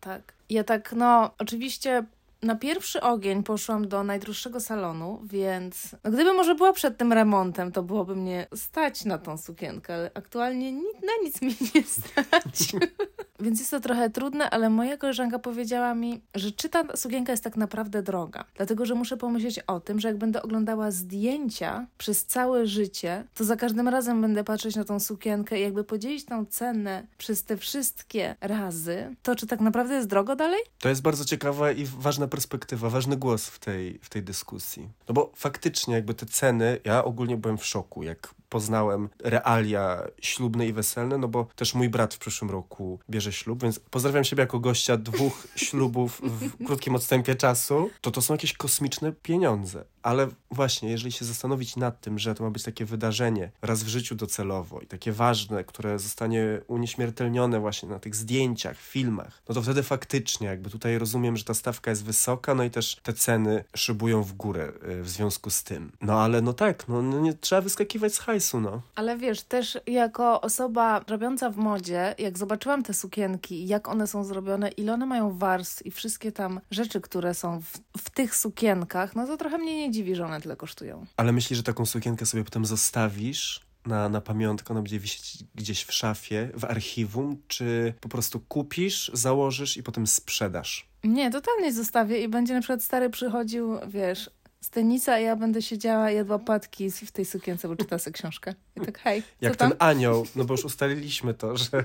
Tak. 0.00 0.34
Ja 0.50 0.64
tak, 0.64 0.92
no, 0.92 1.30
oczywiście 1.38 2.04
na 2.42 2.56
pierwszy 2.56 3.00
ogień 3.00 3.42
poszłam 3.42 3.88
do 3.88 4.04
najdroższego 4.04 4.60
salonu, 4.60 5.20
więc 5.24 5.96
no, 6.04 6.10
gdyby 6.10 6.32
może 6.32 6.54
była 6.54 6.72
przed 6.72 6.96
tym 6.98 7.12
remontem, 7.12 7.72
to 7.72 7.82
byłoby 7.82 8.16
mnie 8.16 8.46
stać 8.54 9.04
na 9.04 9.18
tą 9.18 9.38
sukienkę, 9.38 9.94
ale 9.94 10.10
aktualnie 10.14 10.72
ni 10.72 10.82
na 10.82 11.12
nic 11.22 11.42
mi 11.42 11.56
nie 11.74 11.82
stać. 11.82 12.72
Więc 13.42 13.58
jest 13.58 13.70
to 13.70 13.80
trochę 13.80 14.10
trudne, 14.10 14.50
ale 14.50 14.70
moja 14.70 14.96
koleżanka 14.96 15.38
powiedziała 15.38 15.94
mi, 15.94 16.22
że 16.34 16.52
czy 16.52 16.68
ta 16.68 16.96
sukienka 16.96 17.32
jest 17.32 17.44
tak 17.44 17.56
naprawdę 17.56 18.02
droga. 18.02 18.44
Dlatego, 18.56 18.86
że 18.86 18.94
muszę 18.94 19.16
pomyśleć 19.16 19.58
o 19.58 19.80
tym, 19.80 20.00
że 20.00 20.08
jak 20.08 20.18
będę 20.18 20.42
oglądała 20.42 20.90
zdjęcia 20.90 21.86
przez 21.98 22.26
całe 22.26 22.66
życie, 22.66 23.24
to 23.34 23.44
za 23.44 23.56
każdym 23.56 23.88
razem 23.88 24.20
będę 24.20 24.44
patrzeć 24.44 24.76
na 24.76 24.84
tą 24.84 25.00
sukienkę 25.00 25.58
i 25.58 25.62
jakby 25.62 25.84
podzielić 25.84 26.24
tą 26.24 26.46
cenę 26.46 27.06
przez 27.18 27.44
te 27.44 27.56
wszystkie 27.56 28.36
razy, 28.40 29.16
to 29.22 29.36
czy 29.36 29.46
tak 29.46 29.60
naprawdę 29.60 29.94
jest 29.94 30.08
drogo 30.08 30.36
dalej? 30.36 30.60
To 30.78 30.88
jest 30.88 31.02
bardzo 31.02 31.24
ciekawa 31.24 31.72
i 31.72 31.84
ważna 31.84 32.28
perspektywa, 32.28 32.90
ważny 32.90 33.16
głos 33.16 33.46
w 33.46 33.58
tej, 33.58 33.98
w 33.98 34.08
tej 34.08 34.22
dyskusji. 34.22 34.88
No 35.08 35.14
bo 35.14 35.32
faktycznie 35.36 35.94
jakby 35.94 36.14
te 36.14 36.26
ceny, 36.26 36.80
ja 36.84 37.04
ogólnie 37.04 37.36
byłem 37.36 37.58
w 37.58 37.66
szoku, 37.66 38.02
jak 38.02 38.34
poznałem 38.52 39.08
realia 39.24 40.02
ślubne 40.22 40.66
i 40.66 40.72
weselne, 40.72 41.18
no 41.18 41.28
bo 41.28 41.46
też 41.56 41.74
mój 41.74 41.88
brat 41.88 42.14
w 42.14 42.18
przyszłym 42.18 42.50
roku 42.50 42.98
bierze 43.10 43.32
ślub, 43.32 43.62
więc 43.62 43.78
pozdrawiam 43.78 44.24
siebie 44.24 44.40
jako 44.40 44.60
gościa 44.60 44.96
dwóch 44.96 45.46
ślubów 45.66 46.20
w 46.24 46.64
krótkim 46.66 46.94
odstępie 46.94 47.34
czasu, 47.34 47.90
to 48.00 48.10
to 48.10 48.22
są 48.22 48.34
jakieś 48.34 48.52
kosmiczne 48.52 49.12
pieniądze. 49.12 49.84
Ale 50.02 50.28
właśnie, 50.50 50.90
jeżeli 50.90 51.12
się 51.12 51.24
zastanowić 51.24 51.76
nad 51.76 52.00
tym, 52.00 52.18
że 52.18 52.34
to 52.34 52.44
ma 52.44 52.50
być 52.50 52.62
takie 52.62 52.84
wydarzenie 52.84 53.50
raz 53.62 53.82
w 53.82 53.88
życiu 53.88 54.14
docelowo 54.14 54.80
i 54.80 54.86
takie 54.86 55.12
ważne, 55.12 55.64
które 55.64 55.98
zostanie 55.98 56.60
unieśmiertelnione 56.66 57.60
właśnie 57.60 57.88
na 57.88 57.98
tych 57.98 58.16
zdjęciach, 58.16 58.78
filmach, 58.78 59.42
no 59.48 59.54
to 59.54 59.62
wtedy 59.62 59.82
faktycznie 59.82 60.46
jakby 60.48 60.70
tutaj 60.70 60.98
rozumiem, 60.98 61.36
że 61.36 61.44
ta 61.44 61.54
stawka 61.54 61.90
jest 61.90 62.04
wysoka, 62.04 62.54
no 62.54 62.64
i 62.64 62.70
też 62.70 62.96
te 63.02 63.12
ceny 63.12 63.64
szybują 63.76 64.22
w 64.22 64.32
górę 64.32 64.72
y, 64.88 65.02
w 65.02 65.08
związku 65.08 65.50
z 65.50 65.62
tym. 65.62 65.92
No 66.00 66.20
ale 66.20 66.42
no 66.42 66.52
tak, 66.52 66.88
no, 66.88 67.02
no 67.02 67.20
nie 67.20 67.34
trzeba 67.34 67.60
wyskakiwać 67.60 68.14
z 68.14 68.18
hajsu, 68.18 68.60
no. 68.60 68.82
Ale 68.94 69.16
wiesz, 69.16 69.42
też 69.42 69.78
jako 69.86 70.40
osoba 70.40 71.04
robiąca 71.08 71.50
w 71.50 71.56
modzie, 71.56 72.14
jak 72.18 72.38
zobaczyłam 72.38 72.82
te 72.82 72.94
sukienki, 72.94 73.66
jak 73.66 73.88
one 73.88 74.06
są 74.06 74.24
zrobione, 74.24 74.68
ile 74.68 74.94
one 74.94 75.06
mają 75.06 75.38
warstw 75.38 75.86
i 75.86 75.90
wszystkie 75.90 76.32
tam 76.32 76.60
rzeczy, 76.70 77.00
które 77.00 77.34
są 77.34 77.60
w, 77.60 77.78
w 77.98 78.10
tych 78.10 78.36
sukienkach, 78.36 79.16
no 79.16 79.26
to 79.26 79.36
trochę 79.36 79.58
mnie 79.58 79.76
nie 79.76 79.90
dziwi, 79.92 80.14
że 80.14 80.24
one 80.24 80.40
tyle 80.40 80.56
kosztują. 80.56 81.06
Ale 81.16 81.32
myślisz, 81.32 81.56
że 81.56 81.62
taką 81.62 81.86
sukienkę 81.86 82.26
sobie 82.26 82.44
potem 82.44 82.64
zostawisz? 82.64 83.60
na, 83.86 84.08
na 84.08 84.20
pamiątkę, 84.20 84.74
ona 84.74 84.82
będzie 84.82 84.98
wisieć 84.98 85.44
gdzieś 85.54 85.84
w 85.84 85.92
szafie, 85.92 86.48
w 86.54 86.64
archiwum, 86.64 87.42
czy 87.48 87.94
po 88.00 88.08
prostu 88.08 88.40
kupisz, 88.40 89.10
założysz 89.14 89.76
i 89.76 89.82
potem 89.82 90.06
sprzedasz? 90.06 90.88
Nie, 91.04 91.30
totalnie 91.30 91.72
zostawię 91.72 92.22
i 92.22 92.28
będzie 92.28 92.54
na 92.54 92.60
przykład 92.60 92.82
stary 92.82 93.10
przychodził, 93.10 93.78
wiesz, 93.88 94.30
z 94.62 94.70
tenisa, 94.70 95.12
a 95.12 95.18
ja 95.18 95.36
będę 95.36 95.62
siedziała 95.62 96.10
jadła 96.10 96.38
płatki 96.38 96.90
w 96.90 97.12
tej 97.12 97.24
sukience, 97.24 97.68
bo 97.68 97.76
czyta 97.76 97.98
sobie 97.98 98.14
książkę. 98.14 98.54
I 98.76 98.80
tak, 98.80 98.98
hej, 98.98 99.22
Jak 99.40 99.56
ten 99.56 99.72
anioł, 99.78 100.26
no 100.36 100.44
bo 100.44 100.54
już 100.54 100.64
ustaliliśmy 100.64 101.34
to, 101.34 101.56
że, 101.56 101.84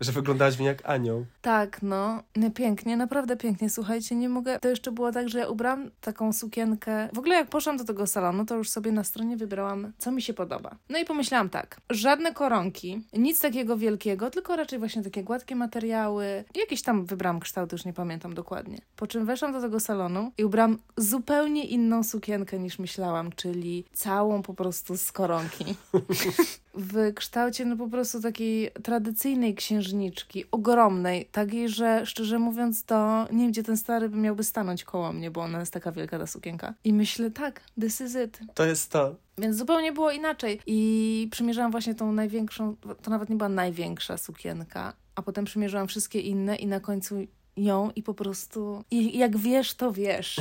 że 0.00 0.12
wyglądałaś 0.12 0.58
mi 0.58 0.66
jak 0.66 0.88
anioł. 0.88 1.26
Tak, 1.42 1.82
no. 1.82 2.22
no. 2.36 2.50
Pięknie, 2.50 2.96
naprawdę 2.96 3.36
pięknie. 3.36 3.70
Słuchajcie, 3.70 4.14
nie 4.14 4.28
mogę... 4.28 4.58
To 4.60 4.68
jeszcze 4.68 4.92
było 4.92 5.12
tak, 5.12 5.28
że 5.28 5.38
ja 5.38 5.48
ubrałam 5.48 5.90
taką 6.00 6.32
sukienkę... 6.32 7.08
W 7.12 7.18
ogóle 7.18 7.34
jak 7.34 7.48
poszłam 7.48 7.76
do 7.76 7.84
tego 7.84 8.06
salonu, 8.06 8.44
to 8.46 8.56
już 8.56 8.70
sobie 8.70 8.92
na 8.92 9.04
stronie 9.04 9.36
wybrałam, 9.36 9.92
co 9.98 10.12
mi 10.12 10.22
się 10.22 10.34
podoba. 10.34 10.76
No 10.88 10.98
i 10.98 11.04
pomyślałam 11.04 11.50
tak, 11.50 11.80
żadne 11.90 12.34
koronki, 12.34 13.02
nic 13.12 13.40
takiego 13.40 13.76
wielkiego, 13.76 14.30
tylko 14.30 14.56
raczej 14.56 14.78
właśnie 14.78 15.02
takie 15.02 15.22
gładkie 15.22 15.56
materiały. 15.56 16.44
Jakieś 16.54 16.82
tam 16.82 17.06
wybrałam 17.06 17.40
kształty, 17.40 17.76
już 17.76 17.84
nie 17.84 17.92
pamiętam 17.92 18.34
dokładnie. 18.34 18.78
Po 18.96 19.06
czym 19.06 19.26
weszłam 19.26 19.52
do 19.52 19.60
tego 19.60 19.80
salonu 19.80 20.32
i 20.38 20.44
ubrałam 20.44 20.78
zupełnie 20.96 21.64
inną 21.64 22.03
sukienkę 22.04 22.58
niż 22.58 22.78
myślałam, 22.78 23.32
czyli 23.32 23.84
całą 23.92 24.42
po 24.42 24.54
prostu 24.54 24.96
z 24.96 25.12
koronki. 25.12 25.64
w 26.74 27.14
kształcie 27.14 27.64
no 27.64 27.76
po 27.76 27.88
prostu 27.88 28.20
takiej 28.20 28.70
tradycyjnej 28.82 29.54
księżniczki, 29.54 30.44
ogromnej, 30.50 31.26
takiej, 31.32 31.68
że 31.68 32.06
szczerze 32.06 32.38
mówiąc 32.38 32.84
to 32.84 33.26
nie 33.32 33.38
wiem, 33.38 33.50
gdzie 33.50 33.62
ten 33.62 33.76
stary 33.76 34.08
by 34.08 34.16
miałby 34.16 34.44
stanąć 34.44 34.84
koło 34.84 35.12
mnie, 35.12 35.30
bo 35.30 35.40
ona 35.40 35.60
jest 35.60 35.72
taka 35.72 35.92
wielka 35.92 36.18
ta 36.18 36.26
sukienka. 36.26 36.74
I 36.84 36.92
myślę, 36.92 37.30
tak, 37.30 37.60
this 37.80 38.00
is 38.00 38.16
it. 38.24 38.38
To 38.54 38.64
jest 38.64 38.90
to. 38.90 39.14
Więc 39.38 39.56
zupełnie 39.56 39.92
było 39.92 40.10
inaczej. 40.10 40.60
I 40.66 41.28
przymierzałam 41.30 41.70
właśnie 41.70 41.94
tą 41.94 42.12
największą, 42.12 42.76
to 43.02 43.10
nawet 43.10 43.30
nie 43.30 43.36
była 43.36 43.48
największa 43.48 44.16
sukienka, 44.16 44.92
a 45.14 45.22
potem 45.22 45.44
przymierzałam 45.44 45.88
wszystkie 45.88 46.20
inne 46.20 46.56
i 46.56 46.66
na 46.66 46.80
końcu 46.80 47.26
ją 47.56 47.90
i 47.96 48.02
po 48.02 48.14
prostu 48.14 48.84
i 48.90 49.18
jak 49.18 49.36
wiesz, 49.36 49.74
to 49.74 49.92
wiesz. 49.92 50.40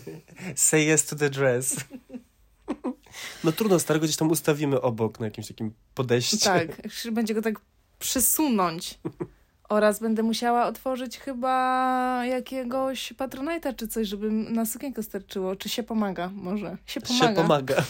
Say 0.54 0.80
yes 0.80 1.04
to 1.06 1.16
the 1.16 1.30
dress. 1.30 1.76
No 3.44 3.52
trudno, 3.52 3.78
starego 3.78 4.04
gdzieś 4.04 4.16
tam 4.16 4.30
ustawimy 4.30 4.80
obok 4.80 5.20
na 5.20 5.26
jakimś 5.26 5.48
takim 5.48 5.72
podejściu. 5.94 6.38
Tak, 6.38 6.88
będzie 7.12 7.34
go 7.34 7.42
tak 7.42 7.60
przesunąć. 7.98 8.98
Oraz 9.68 10.00
będę 10.00 10.22
musiała 10.22 10.66
otworzyć 10.66 11.18
chyba 11.18 12.24
jakiegoś 12.24 13.12
patronajta 13.12 13.72
czy 13.72 13.88
coś, 13.88 14.08
żeby 14.08 14.30
na 14.30 14.66
sukienkę 14.66 15.02
starczyło. 15.02 15.56
Czy 15.56 15.68
się 15.68 15.82
pomaga? 15.82 16.30
Może. 16.34 16.76
Się 16.86 17.00
pomaga. 17.00 17.28
Się 17.28 17.34
pomaga. 17.34 17.84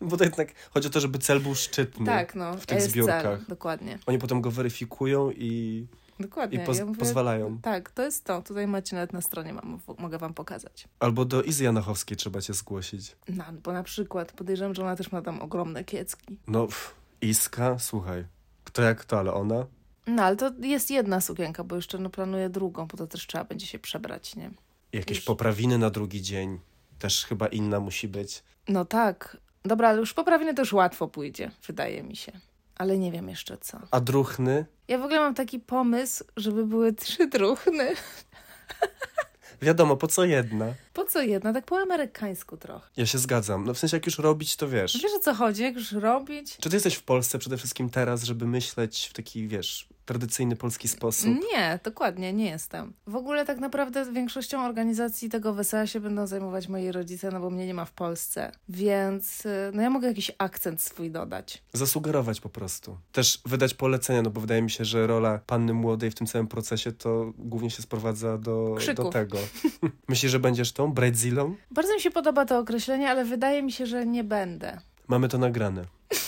Bo 0.00 0.16
to 0.16 0.24
jednak 0.24 0.48
chodzi 0.70 0.88
o 0.88 0.90
to, 0.90 1.00
żeby 1.00 1.18
cel 1.18 1.40
był 1.40 1.54
szczytny 1.54 2.06
tak, 2.06 2.34
no, 2.34 2.56
w 2.56 2.66
tych 2.66 2.82
zbiórkach. 2.82 3.22
Cel, 3.22 3.44
dokładnie. 3.48 3.98
Oni 4.06 4.18
potem 4.18 4.40
go 4.40 4.50
weryfikują 4.50 5.30
i 5.30 5.86
Dokładnie. 6.20 6.62
I 6.62 6.66
poz 6.66 6.78
ja 6.78 6.86
mówię, 6.86 6.98
pozwalają. 6.98 7.58
Tak, 7.58 7.90
to 7.90 8.02
jest 8.02 8.24
to. 8.24 8.42
Tutaj 8.42 8.66
macie 8.66 8.96
nawet 8.96 9.12
na 9.12 9.20
stronie, 9.20 9.52
mam, 9.52 9.80
mogę 9.98 10.18
wam 10.18 10.34
pokazać. 10.34 10.88
Albo 11.00 11.24
do 11.24 11.42
Izy 11.42 11.64
Janachowskiej 11.64 12.16
trzeba 12.16 12.40
cię 12.40 12.54
zgłosić. 12.54 13.16
No, 13.28 13.44
bo 13.62 13.72
na 13.72 13.82
przykład 13.82 14.32
podejrzewam, 14.32 14.74
że 14.74 14.82
ona 14.82 14.96
też 14.96 15.12
ma 15.12 15.22
tam 15.22 15.40
ogromne 15.40 15.84
kiecki. 15.84 16.38
No, 16.46 16.66
pff, 16.66 16.94
Iska, 17.20 17.78
słuchaj, 17.78 18.24
kto 18.64 18.82
jak 18.82 19.04
to, 19.04 19.18
ale 19.18 19.32
ona? 19.32 19.66
No, 20.06 20.22
ale 20.22 20.36
to 20.36 20.50
jest 20.60 20.90
jedna 20.90 21.20
sukienka, 21.20 21.64
bo 21.64 21.76
jeszcze 21.76 21.98
no, 21.98 22.10
planuję 22.10 22.50
drugą, 22.50 22.86
bo 22.86 22.96
to 22.96 23.06
też 23.06 23.26
trzeba 23.26 23.44
będzie 23.44 23.66
się 23.66 23.78
przebrać, 23.78 24.36
nie? 24.36 24.50
Jakieś 24.92 25.16
już... 25.16 25.26
poprawiny 25.26 25.78
na 25.78 25.90
drugi 25.90 26.22
dzień. 26.22 26.58
Też 26.98 27.26
chyba 27.26 27.46
inna 27.46 27.80
musi 27.80 28.08
być. 28.08 28.42
No 28.68 28.84
tak. 28.84 29.36
Dobra, 29.64 29.88
ale 29.88 29.98
już 29.98 30.14
poprawiny 30.14 30.54
to 30.54 30.62
już 30.62 30.72
łatwo 30.72 31.08
pójdzie, 31.08 31.50
wydaje 31.66 32.02
mi 32.02 32.16
się 32.16 32.32
ale 32.78 32.98
nie 32.98 33.12
wiem 33.12 33.28
jeszcze 33.28 33.58
co. 33.58 33.78
A 33.90 34.00
druchny? 34.00 34.66
Ja 34.88 34.98
w 34.98 35.02
ogóle 35.02 35.20
mam 35.20 35.34
taki 35.34 35.60
pomysł, 35.60 36.24
żeby 36.36 36.66
były 36.66 36.92
trzy 36.92 37.26
druchny. 37.26 37.94
Wiadomo, 39.62 39.96
po 39.96 40.06
co 40.06 40.24
jedna? 40.24 40.74
Po 40.92 41.04
co 41.04 41.22
jedna? 41.22 41.52
Tak 41.52 41.64
po 41.64 41.78
amerykańsku 41.78 42.56
trochę. 42.56 42.88
Ja 42.96 43.06
się 43.06 43.18
zgadzam. 43.18 43.64
No 43.64 43.74
w 43.74 43.78
sensie, 43.78 43.96
jak 43.96 44.06
już 44.06 44.18
robić, 44.18 44.56
to 44.56 44.68
wiesz. 44.68 45.00
Wiesz 45.02 45.12
o 45.16 45.18
co 45.18 45.34
chodzi? 45.34 45.62
Jak 45.62 45.74
już 45.74 45.92
robić? 45.92 46.56
Czy 46.56 46.70
ty 46.70 46.76
jesteś 46.76 46.94
w 46.94 47.02
Polsce 47.02 47.38
przede 47.38 47.56
wszystkim 47.56 47.90
teraz, 47.90 48.22
żeby 48.22 48.46
myśleć 48.46 49.06
w 49.06 49.12
taki, 49.12 49.48
wiesz, 49.48 49.88
tradycyjny 50.08 50.56
polski 50.56 50.88
sposób. 50.88 51.30
Nie, 51.52 51.78
dokładnie, 51.84 52.32
nie 52.32 52.50
jestem. 52.50 52.92
W 53.06 53.16
ogóle 53.16 53.44
tak 53.44 53.58
naprawdę 53.58 54.12
większością 54.12 54.64
organizacji 54.64 55.28
tego 55.28 55.54
wesela 55.54 55.86
się 55.86 56.00
będą 56.00 56.26
zajmować 56.26 56.68
moi 56.68 56.92
rodzice, 56.92 57.30
no 57.30 57.40
bo 57.40 57.50
mnie 57.50 57.66
nie 57.66 57.74
ma 57.74 57.84
w 57.84 57.92
Polsce. 57.92 58.52
Więc 58.68 59.46
y, 59.46 59.70
no 59.74 59.82
ja 59.82 59.90
mogę 59.90 60.08
jakiś 60.08 60.30
akcent 60.38 60.82
swój 60.82 61.10
dodać. 61.10 61.62
Zasugerować 61.72 62.40
po 62.40 62.48
prostu. 62.48 62.96
Też 63.12 63.40
wydać 63.46 63.74
polecenia, 63.74 64.22
no 64.22 64.30
bo 64.30 64.40
wydaje 64.40 64.62
mi 64.62 64.70
się, 64.70 64.84
że 64.84 65.06
rola 65.06 65.40
panny 65.46 65.74
młodej 65.74 66.10
w 66.10 66.14
tym 66.14 66.26
całym 66.26 66.46
procesie 66.48 66.92
to 66.92 67.32
głównie 67.38 67.70
się 67.70 67.82
sprowadza 67.82 68.38
do, 68.38 68.76
do 68.94 69.04
tego. 69.04 69.38
Myślisz, 70.08 70.32
że 70.32 70.40
będziesz 70.40 70.72
tą 70.72 70.92
Brazilą? 70.92 71.54
Bardzo 71.70 71.94
mi 71.94 72.00
się 72.00 72.10
podoba 72.10 72.44
to 72.44 72.58
określenie, 72.58 73.10
ale 73.10 73.24
wydaje 73.24 73.62
mi 73.62 73.72
się, 73.72 73.86
że 73.86 74.06
nie 74.06 74.24
będę. 74.24 74.80
Mamy 75.08 75.28
to 75.28 75.38
nagrane. 75.38 75.84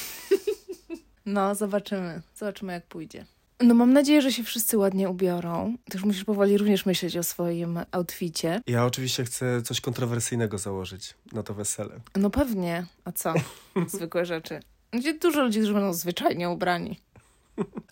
No, 1.26 1.54
zobaczymy. 1.54 2.22
Zobaczymy, 2.36 2.72
jak 2.72 2.86
pójdzie. 2.86 3.26
No 3.62 3.74
mam 3.74 3.92
nadzieję, 3.92 4.22
że 4.22 4.32
się 4.32 4.42
wszyscy 4.42 4.78
ładnie 4.78 5.08
ubiorą. 5.08 5.76
Też 5.90 6.04
musisz 6.04 6.24
powoli 6.24 6.58
również 6.58 6.86
myśleć 6.86 7.16
o 7.16 7.22
swoim 7.22 7.80
outficie. 7.92 8.60
Ja 8.66 8.84
oczywiście 8.86 9.24
chcę 9.24 9.62
coś 9.62 9.80
kontrowersyjnego 9.80 10.58
założyć 10.58 11.14
na 11.32 11.42
to 11.42 11.54
wesele. 11.54 12.00
No 12.16 12.30
pewnie. 12.30 12.86
A 13.04 13.12
co? 13.12 13.34
Zwykłe 13.86 14.26
rzeczy. 14.26 14.60
Będzie 14.90 15.14
dużo 15.14 15.42
ludzi, 15.42 15.58
którzy 15.58 15.74
będą 15.74 15.92
zwyczajnie 15.92 16.50
ubrani. 16.50 17.00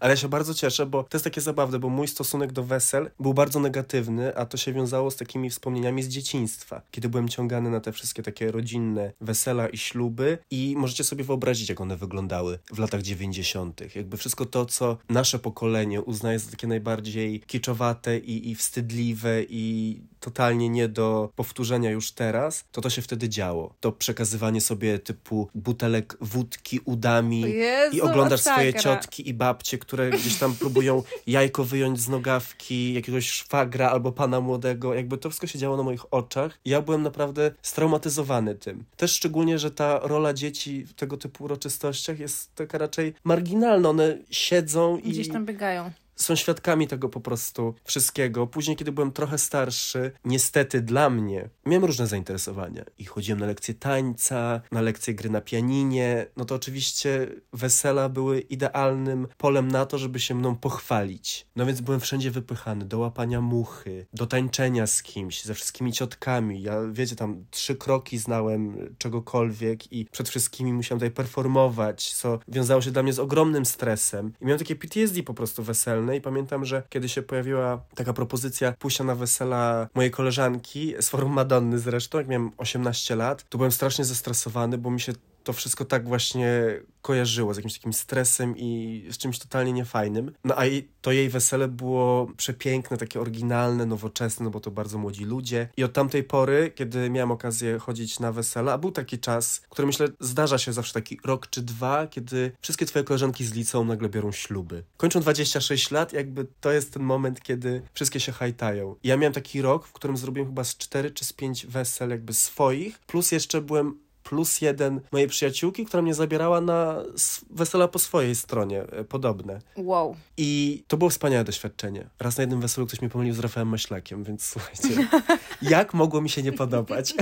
Ale 0.00 0.12
ja 0.12 0.16
się 0.16 0.28
bardzo 0.28 0.54
cieszę, 0.54 0.86
bo 0.86 1.02
to 1.02 1.16
jest 1.16 1.24
takie 1.24 1.40
zabawne, 1.40 1.78
bo 1.78 1.88
mój 1.88 2.08
stosunek 2.08 2.52
do 2.52 2.64
wesel 2.64 3.10
był 3.20 3.34
bardzo 3.34 3.60
negatywny, 3.60 4.36
a 4.36 4.46
to 4.46 4.56
się 4.56 4.72
wiązało 4.72 5.10
z 5.10 5.16
takimi 5.16 5.50
wspomnieniami 5.50 6.02
z 6.02 6.08
dzieciństwa, 6.08 6.82
kiedy 6.90 7.08
byłem 7.08 7.28
ciągany 7.28 7.70
na 7.70 7.80
te 7.80 7.92
wszystkie 7.92 8.22
takie 8.22 8.52
rodzinne 8.52 9.12
wesela 9.20 9.68
i 9.68 9.78
śluby 9.78 10.38
i 10.50 10.74
możecie 10.76 11.04
sobie 11.04 11.24
wyobrazić, 11.24 11.68
jak 11.68 11.80
one 11.80 11.96
wyglądały 11.96 12.58
w 12.72 12.78
latach 12.78 13.02
90. 13.02 13.96
Jakby 13.96 14.16
wszystko 14.16 14.46
to, 14.46 14.66
co 14.66 14.96
nasze 15.08 15.38
pokolenie 15.38 16.02
uznaje 16.02 16.38
za 16.38 16.50
takie 16.50 16.66
najbardziej 16.66 17.40
kiczowate 17.40 18.18
i, 18.18 18.50
i 18.50 18.54
wstydliwe 18.54 19.42
i 19.48 20.00
totalnie 20.20 20.68
nie 20.68 20.88
do 20.88 21.32
powtórzenia 21.36 21.90
już 21.90 22.12
teraz, 22.12 22.64
to 22.72 22.80
to 22.80 22.90
się 22.90 23.02
wtedy 23.02 23.28
działo. 23.28 23.74
To 23.80 23.92
przekazywanie 23.92 24.60
sobie 24.60 24.98
typu 24.98 25.48
butelek 25.54 26.16
wódki 26.20 26.80
udami 26.84 27.40
Jezu, 27.40 27.96
i 27.96 28.00
oglądasz 28.00 28.40
swoje 28.40 28.74
ciotki 28.74 29.28
i 29.28 29.34
babcie, 29.34 29.78
które 29.78 30.10
gdzieś 30.10 30.36
tam 30.36 30.54
próbują 30.54 31.02
jajko 31.26 31.64
wyjąć 31.64 32.00
z 32.00 32.08
nogawki 32.08 32.94
jakiegoś 32.94 33.30
szwagra 33.30 33.90
albo 33.90 34.12
pana 34.12 34.40
młodego. 34.40 34.94
Jakby 34.94 35.18
to 35.18 35.30
wszystko 35.30 35.46
się 35.46 35.58
działo 35.58 35.76
na 35.76 35.82
moich 35.82 36.14
oczach. 36.14 36.58
Ja 36.64 36.82
byłem 36.82 37.02
naprawdę 37.02 37.50
straumatyzowany 37.62 38.54
tym. 38.54 38.84
Też 38.96 39.12
szczególnie, 39.12 39.58
że 39.58 39.70
ta 39.70 39.98
rola 40.02 40.32
dzieci 40.32 40.84
w 40.84 40.94
tego 40.94 41.16
typu 41.16 41.44
uroczystościach 41.44 42.18
jest 42.18 42.54
taka 42.54 42.78
raczej 42.78 43.14
marginalna. 43.24 43.88
One 43.88 44.18
siedzą 44.30 44.98
i... 44.98 45.10
Gdzieś 45.10 45.28
tam 45.28 45.46
biegają 45.46 45.90
są 46.18 46.36
świadkami 46.36 46.88
tego 46.88 47.08
po 47.08 47.20
prostu 47.20 47.74
wszystkiego. 47.84 48.46
Później, 48.46 48.76
kiedy 48.76 48.92
byłem 48.92 49.12
trochę 49.12 49.38
starszy, 49.38 50.12
niestety 50.24 50.80
dla 50.80 51.10
mnie, 51.10 51.48
miałem 51.66 51.84
różne 51.84 52.06
zainteresowania 52.06 52.84
i 52.98 53.04
chodziłem 53.04 53.40
na 53.40 53.46
lekcje 53.46 53.74
tańca, 53.74 54.60
na 54.72 54.80
lekcje 54.80 55.14
gry 55.14 55.30
na 55.30 55.40
pianinie. 55.40 56.26
No 56.36 56.44
to 56.44 56.54
oczywiście 56.54 57.28
wesela 57.52 58.08
były 58.08 58.40
idealnym 58.40 59.26
polem 59.36 59.68
na 59.68 59.86
to, 59.86 59.98
żeby 59.98 60.20
się 60.20 60.34
mną 60.34 60.56
pochwalić. 60.56 61.46
No 61.56 61.66
więc 61.66 61.80
byłem 61.80 62.00
wszędzie 62.00 62.30
wypychany 62.30 62.84
do 62.84 62.98
łapania 62.98 63.40
muchy, 63.40 64.06
do 64.12 64.26
tańczenia 64.26 64.86
z 64.86 65.02
kimś, 65.02 65.44
ze 65.44 65.54
wszystkimi 65.54 65.92
ciotkami. 65.92 66.62
Ja, 66.62 66.80
wiecie, 66.92 67.16
tam 67.16 67.44
trzy 67.50 67.76
kroki 67.76 68.18
znałem 68.18 68.94
czegokolwiek 68.98 69.92
i 69.92 70.04
przed 70.04 70.28
wszystkimi 70.28 70.72
musiałem 70.72 70.98
tutaj 70.98 71.10
performować, 71.10 72.14
co 72.14 72.38
wiązało 72.48 72.82
się 72.82 72.90
dla 72.90 73.02
mnie 73.02 73.12
z 73.12 73.18
ogromnym 73.18 73.66
stresem. 73.66 74.32
I 74.40 74.44
miałem 74.44 74.58
takie 74.58 74.76
PTSD 74.76 75.22
po 75.22 75.34
prostu 75.34 75.62
weselne 75.62 76.07
i 76.16 76.20
pamiętam, 76.20 76.64
że 76.64 76.82
kiedy 76.88 77.08
się 77.08 77.22
pojawiła 77.22 77.80
taka 77.94 78.12
propozycja 78.12 78.72
pójścia 78.78 79.04
na 79.04 79.14
wesela 79.14 79.88
mojej 79.94 80.10
koleżanki, 80.10 80.94
z 81.00 81.08
forum 81.08 81.32
Madonny 81.32 81.78
zresztą, 81.78 82.18
jak 82.18 82.28
miałem 82.28 82.50
18 82.56 83.16
lat, 83.16 83.44
to 83.48 83.58
byłem 83.58 83.72
strasznie 83.72 84.04
zestresowany, 84.04 84.78
bo 84.78 84.90
mi 84.90 85.00
się 85.00 85.12
to 85.48 85.52
wszystko 85.52 85.84
tak 85.84 86.08
właśnie 86.08 86.80
kojarzyło 87.02 87.54
z 87.54 87.56
jakimś 87.56 87.72
takim 87.72 87.92
stresem 87.92 88.54
i 88.56 89.04
z 89.10 89.18
czymś 89.18 89.38
totalnie 89.38 89.72
niefajnym. 89.72 90.32
No 90.44 90.54
a 90.58 90.62
to 91.00 91.12
jej 91.12 91.28
wesele 91.28 91.68
było 91.68 92.30
przepiękne, 92.36 92.96
takie 92.96 93.20
oryginalne, 93.20 93.86
nowoczesne, 93.86 94.44
no 94.44 94.50
bo 94.50 94.60
to 94.60 94.70
bardzo 94.70 94.98
młodzi 94.98 95.24
ludzie. 95.24 95.68
I 95.76 95.84
od 95.84 95.92
tamtej 95.92 96.24
pory, 96.24 96.72
kiedy 96.74 97.10
miałem 97.10 97.30
okazję 97.30 97.78
chodzić 97.78 98.20
na 98.20 98.32
wesela, 98.32 98.72
a 98.72 98.78
był 98.78 98.92
taki 98.92 99.18
czas, 99.18 99.60
który 99.70 99.86
myślę 99.86 100.08
zdarza 100.20 100.58
się 100.58 100.72
zawsze 100.72 100.94
taki 100.94 101.18
rok 101.24 101.46
czy 101.46 101.62
dwa, 101.62 102.06
kiedy 102.06 102.52
wszystkie 102.60 102.86
twoje 102.86 103.04
koleżanki 103.04 103.44
z 103.44 103.52
liceum 103.52 103.88
nagle 103.88 104.08
biorą 104.08 104.32
śluby. 104.32 104.84
Kończą 104.96 105.20
26 105.20 105.90
lat, 105.90 106.12
jakby 106.12 106.46
to 106.60 106.72
jest 106.72 106.92
ten 106.92 107.02
moment, 107.02 107.40
kiedy 107.40 107.82
wszystkie 107.92 108.20
się 108.20 108.32
hajtają. 108.32 108.96
I 109.02 109.08
ja 109.08 109.16
miałem 109.16 109.32
taki 109.32 109.62
rok, 109.62 109.86
w 109.86 109.92
którym 109.92 110.16
zrobiłem 110.16 110.48
chyba 110.48 110.64
z 110.64 110.76
4 110.76 111.10
czy 111.10 111.24
z 111.24 111.32
5 111.32 111.66
wesel 111.66 112.10
jakby 112.10 112.34
swoich, 112.34 112.98
plus 112.98 113.32
jeszcze 113.32 113.60
byłem 113.60 114.07
plus 114.28 114.60
jeden 114.60 115.00
mojej 115.12 115.28
przyjaciółki, 115.28 115.84
która 115.84 116.02
mnie 116.02 116.14
zabierała 116.14 116.60
na 116.60 117.02
wesela 117.50 117.88
po 117.88 117.98
swojej 117.98 118.34
stronie, 118.34 118.82
e, 118.82 119.04
podobne. 119.04 119.58
Wow. 119.76 120.16
I 120.36 120.82
to 120.88 120.96
było 120.96 121.10
wspaniałe 121.10 121.44
doświadczenie. 121.44 122.08
Raz 122.20 122.36
na 122.36 122.42
jednym 122.42 122.60
weselu 122.60 122.86
ktoś 122.86 123.00
mnie 123.00 123.10
pomylił 123.10 123.34
z 123.34 123.38
Rafałem 123.38 123.68
Myślakiem, 123.68 124.24
więc 124.24 124.44
słuchajcie, 124.44 125.08
jak 125.62 125.94
mogło 125.94 126.20
mi 126.20 126.30
się 126.30 126.42
nie 126.42 126.52
podobać? 126.52 127.14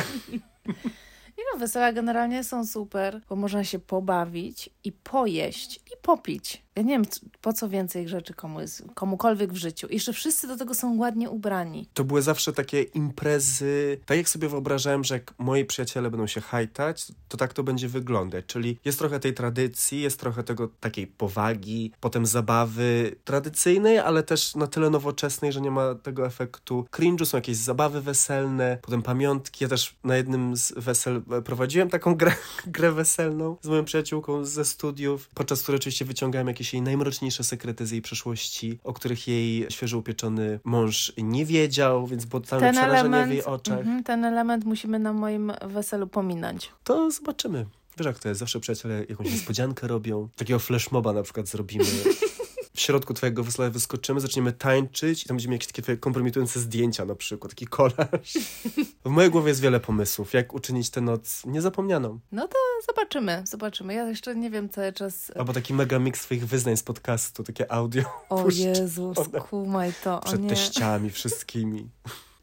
Nie 1.38 1.44
no, 1.52 1.58
wesela 1.58 1.92
generalnie 1.92 2.44
są 2.44 2.66
super, 2.66 3.20
bo 3.28 3.36
można 3.36 3.64
się 3.64 3.78
pobawić 3.78 4.70
i 4.84 4.92
pojeść 4.92 5.76
i 5.76 5.96
popić. 6.02 6.65
Ja 6.76 6.82
nie 6.82 6.92
wiem, 6.92 7.04
po 7.40 7.52
co 7.52 7.68
więcej 7.68 8.08
rzeczy 8.08 8.34
komu 8.34 8.60
jest, 8.60 8.82
komukolwiek 8.94 9.52
w 9.52 9.56
życiu. 9.56 9.86
I 9.86 9.94
jeszcze 9.94 10.12
wszyscy 10.12 10.48
do 10.48 10.56
tego 10.56 10.74
są 10.74 10.96
ładnie 10.96 11.30
ubrani. 11.30 11.88
To 11.94 12.04
były 12.04 12.22
zawsze 12.22 12.52
takie 12.52 12.82
imprezy, 12.82 14.00
tak 14.06 14.16
jak 14.16 14.28
sobie 14.28 14.48
wyobrażałem, 14.48 15.04
że 15.04 15.14
jak 15.14 15.34
moi 15.38 15.64
przyjaciele 15.64 16.10
będą 16.10 16.26
się 16.26 16.40
hajtać, 16.40 17.12
to 17.28 17.36
tak 17.36 17.52
to 17.52 17.62
będzie 17.62 17.88
wyglądać. 17.88 18.44
Czyli 18.46 18.78
jest 18.84 18.98
trochę 18.98 19.20
tej 19.20 19.34
tradycji, 19.34 20.00
jest 20.00 20.20
trochę 20.20 20.42
tego 20.42 20.68
takiej 20.80 21.06
powagi, 21.06 21.92
potem 22.00 22.26
zabawy 22.26 23.16
tradycyjnej, 23.24 23.98
ale 23.98 24.22
też 24.22 24.54
na 24.54 24.66
tyle 24.66 24.90
nowoczesnej, 24.90 25.52
że 25.52 25.60
nie 25.60 25.70
ma 25.70 25.94
tego 25.94 26.26
efektu 26.26 26.86
cringe'u. 26.92 27.24
Są 27.24 27.38
jakieś 27.38 27.56
zabawy 27.56 28.00
weselne, 28.00 28.78
potem 28.82 29.02
pamiątki. 29.02 29.64
Ja 29.64 29.68
też 29.68 29.96
na 30.04 30.16
jednym 30.16 30.56
z 30.56 30.72
wesel 30.76 31.22
prowadziłem 31.44 31.90
taką 31.90 32.14
grę, 32.14 32.34
grę 32.66 32.92
weselną 32.92 33.56
z 33.62 33.68
moją 33.68 33.84
przyjaciółką 33.84 34.44
ze 34.44 34.64
studiów, 34.64 35.28
podczas 35.34 35.62
której 35.62 35.76
oczywiście 35.76 36.04
wyciągałem 36.04 36.48
jakieś 36.48 36.65
jej 36.72 36.82
najmroczniejsze 36.82 37.44
sekrety 37.44 37.86
z 37.86 37.90
jej 37.90 38.02
przeszłości, 38.02 38.78
o 38.84 38.92
których 38.92 39.28
jej 39.28 39.66
świeżo 39.70 39.98
upieczony 39.98 40.60
mąż 40.64 41.12
nie 41.18 41.46
wiedział, 41.46 42.06
więc 42.06 42.24
było 42.24 42.40
totalne 42.40 42.72
przerażenie 42.72 43.00
element, 43.00 43.28
w 43.28 43.32
jej 43.32 43.44
oczach. 43.44 43.78
Mm 43.78 44.04
ten 44.04 44.24
element 44.24 44.64
musimy 44.64 44.98
na 44.98 45.12
moim 45.12 45.52
weselu 45.66 46.06
pominąć. 46.06 46.70
To 46.84 47.10
zobaczymy. 47.10 47.66
Wiesz 47.98 48.06
jak 48.06 48.18
to 48.18 48.28
jest, 48.28 48.38
zawsze 48.40 48.60
przyjaciele 48.60 49.04
jakąś 49.08 49.32
niespodziankę 49.32 49.86
robią. 49.88 50.28
Takiego 50.36 50.58
flashmoba 50.58 51.12
na 51.12 51.22
przykład 51.22 51.48
zrobimy. 51.48 51.84
w 52.76 52.80
środku 52.80 53.14
twojego 53.14 53.44
wesela 53.44 53.70
wyskoczymy, 53.70 54.20
zaczniemy 54.20 54.52
tańczyć 54.52 55.22
i 55.22 55.26
tam 55.26 55.36
będziemy 55.36 55.54
jakieś 55.54 55.66
takie 55.66 55.82
twoje 55.82 55.98
kompromitujące 55.98 56.60
zdjęcia 56.60 57.04
na 57.04 57.14
przykład, 57.14 57.50
taki 57.52 57.66
kolaż. 57.66 58.38
W 59.04 59.08
mojej 59.08 59.30
głowie 59.30 59.48
jest 59.48 59.60
wiele 59.60 59.80
pomysłów, 59.80 60.32
jak 60.32 60.54
uczynić 60.54 60.90
tę 60.90 61.00
noc 61.00 61.46
niezapomnianą. 61.46 62.18
No 62.32 62.48
to 62.48 62.58
zobaczymy, 62.86 63.42
zobaczymy. 63.46 63.94
Ja 63.94 64.08
jeszcze 64.08 64.36
nie 64.36 64.50
wiem 64.50 64.68
cały 64.68 64.92
czas... 64.92 65.32
Albo 65.36 65.52
taki 65.52 65.74
mega 65.74 65.98
mix 65.98 66.22
twoich 66.22 66.46
wyznań 66.46 66.76
z 66.76 66.82
podcastu, 66.82 67.44
takie 67.44 67.72
audio. 67.72 68.02
O 68.28 68.38
puszczone. 68.42 68.68
Jezus, 68.68 69.18
kumaj 69.48 69.92
to, 70.04 70.20
Przed 70.20 70.42
nie. 70.42 70.48
teściami 70.48 71.10
wszystkimi. 71.20 71.90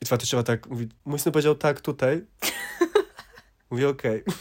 I 0.01 0.05
twoja 0.05 0.19
teściowa 0.19 0.43
tak 0.43 0.67
mówi, 0.69 0.89
mój 1.05 1.19
syn 1.19 1.31
powiedział 1.31 1.55
tak 1.55 1.81
tutaj. 1.81 2.25
Mówię 3.69 3.89
okej. 3.89 4.21
Okay. 4.21 4.33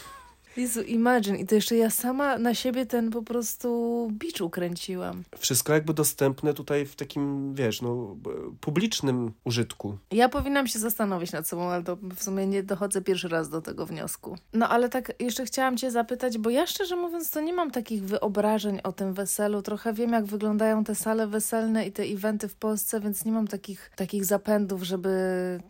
Jezu, 0.57 0.81
imagine. 0.81 1.37
I 1.37 1.45
to 1.45 1.55
jeszcze 1.55 1.75
ja 1.75 1.89
sama 1.89 2.37
na 2.37 2.53
siebie 2.53 2.85
ten 2.85 3.09
po 3.09 3.21
prostu 3.21 4.09
bicz 4.11 4.41
ukręciłam. 4.41 5.23
Wszystko 5.37 5.73
jakby 5.73 5.93
dostępne 5.93 6.53
tutaj 6.53 6.85
w 6.85 6.95
takim, 6.95 7.53
wiesz, 7.55 7.81
no, 7.81 8.15
publicznym 8.61 9.31
użytku. 9.43 9.97
Ja 10.11 10.29
powinnam 10.29 10.67
się 10.67 10.79
zastanowić 10.79 11.31
nad 11.31 11.47
sobą, 11.47 11.69
ale 11.69 11.83
to 11.83 11.95
w 11.95 12.23
sumie 12.23 12.47
nie 12.47 12.63
dochodzę 12.63 13.01
pierwszy 13.01 13.27
raz 13.27 13.49
do 13.49 13.61
tego 13.61 13.85
wniosku. 13.85 14.37
No 14.53 14.69
ale 14.69 14.89
tak 14.89 15.13
jeszcze 15.19 15.45
chciałam 15.45 15.77
cię 15.77 15.91
zapytać, 15.91 16.37
bo 16.37 16.49
ja 16.49 16.67
szczerze 16.67 16.95
mówiąc 16.95 17.31
to 17.31 17.41
nie 17.41 17.53
mam 17.53 17.71
takich 17.71 18.03
wyobrażeń 18.03 18.79
o 18.83 18.91
tym 18.91 19.13
weselu. 19.13 19.61
Trochę 19.61 19.93
wiem, 19.93 20.11
jak 20.11 20.25
wyglądają 20.25 20.83
te 20.83 20.95
sale 20.95 21.27
weselne 21.27 21.87
i 21.87 21.91
te 21.91 22.03
eventy 22.03 22.47
w 22.47 22.55
Polsce, 22.55 22.99
więc 22.99 23.25
nie 23.25 23.31
mam 23.31 23.47
takich, 23.47 23.91
takich 23.95 24.25
zapędów, 24.25 24.83
żeby 24.83 25.13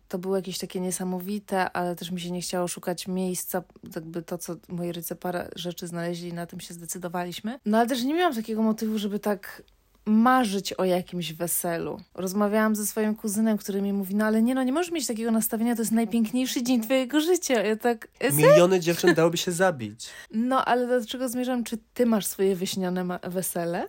to 0.08 0.18
było 0.18 0.36
jakieś 0.36 0.58
takie 0.58 0.80
niesamowite, 0.80 1.72
ale 1.72 1.96
też 1.96 2.12
mi 2.12 2.22
się 2.22 2.32
nie 2.32 2.42
chciało 2.42 2.68
szukać 2.68 3.08
miejsca, 3.08 3.64
jakby 3.96 4.22
to, 4.22 4.38
co 4.38 4.56
moi 4.74 4.92
rodzice 4.92 5.16
parę 5.16 5.50
rzeczy 5.56 5.88
znaleźli 5.88 6.30
i 6.30 6.34
na 6.34 6.46
tym 6.46 6.60
się 6.60 6.74
zdecydowaliśmy. 6.74 7.60
No 7.66 7.78
ale 7.78 7.88
też 7.88 8.04
nie 8.04 8.14
miałam 8.14 8.36
takiego 8.36 8.62
motywu, 8.62 8.98
żeby 8.98 9.20
tak 9.20 9.64
marzyć 10.06 10.74
o 10.74 10.86
jakimś 10.86 11.34
weselu. 11.34 12.00
Rozmawiałam 12.16 12.76
ze 12.76 12.86
swoim 12.86 13.16
kuzynem, 13.16 13.58
który 13.58 13.82
mi 13.82 13.94
mówi, 13.94 14.16
no 14.16 14.26
ale 14.26 14.42
nie, 14.42 14.56
no 14.56 14.64
nie 14.64 14.72
możesz 14.72 14.92
mieć 14.92 15.08
takiego 15.08 15.32
nastawienia, 15.32 15.76
to 15.76 15.82
jest 15.82 15.92
najpiękniejszy 15.92 16.64
dzień 16.64 16.82
twojego 16.82 17.22
życia. 17.22 17.64
Ja 17.64 17.76
tak... 17.76 18.08
Miliony 18.34 18.80
dziewczyn 18.80 19.14
dałoby 19.14 19.38
się 19.38 19.52
zabić. 19.52 20.10
No, 20.32 20.66
ale 20.66 20.88
do 20.88 21.06
czego 21.06 21.30
zmierzam? 21.30 21.64
Czy 21.64 21.78
ty 21.94 22.06
masz 22.06 22.26
swoje 22.26 22.56
wyśnione 22.56 23.20
wesele? 23.24 23.86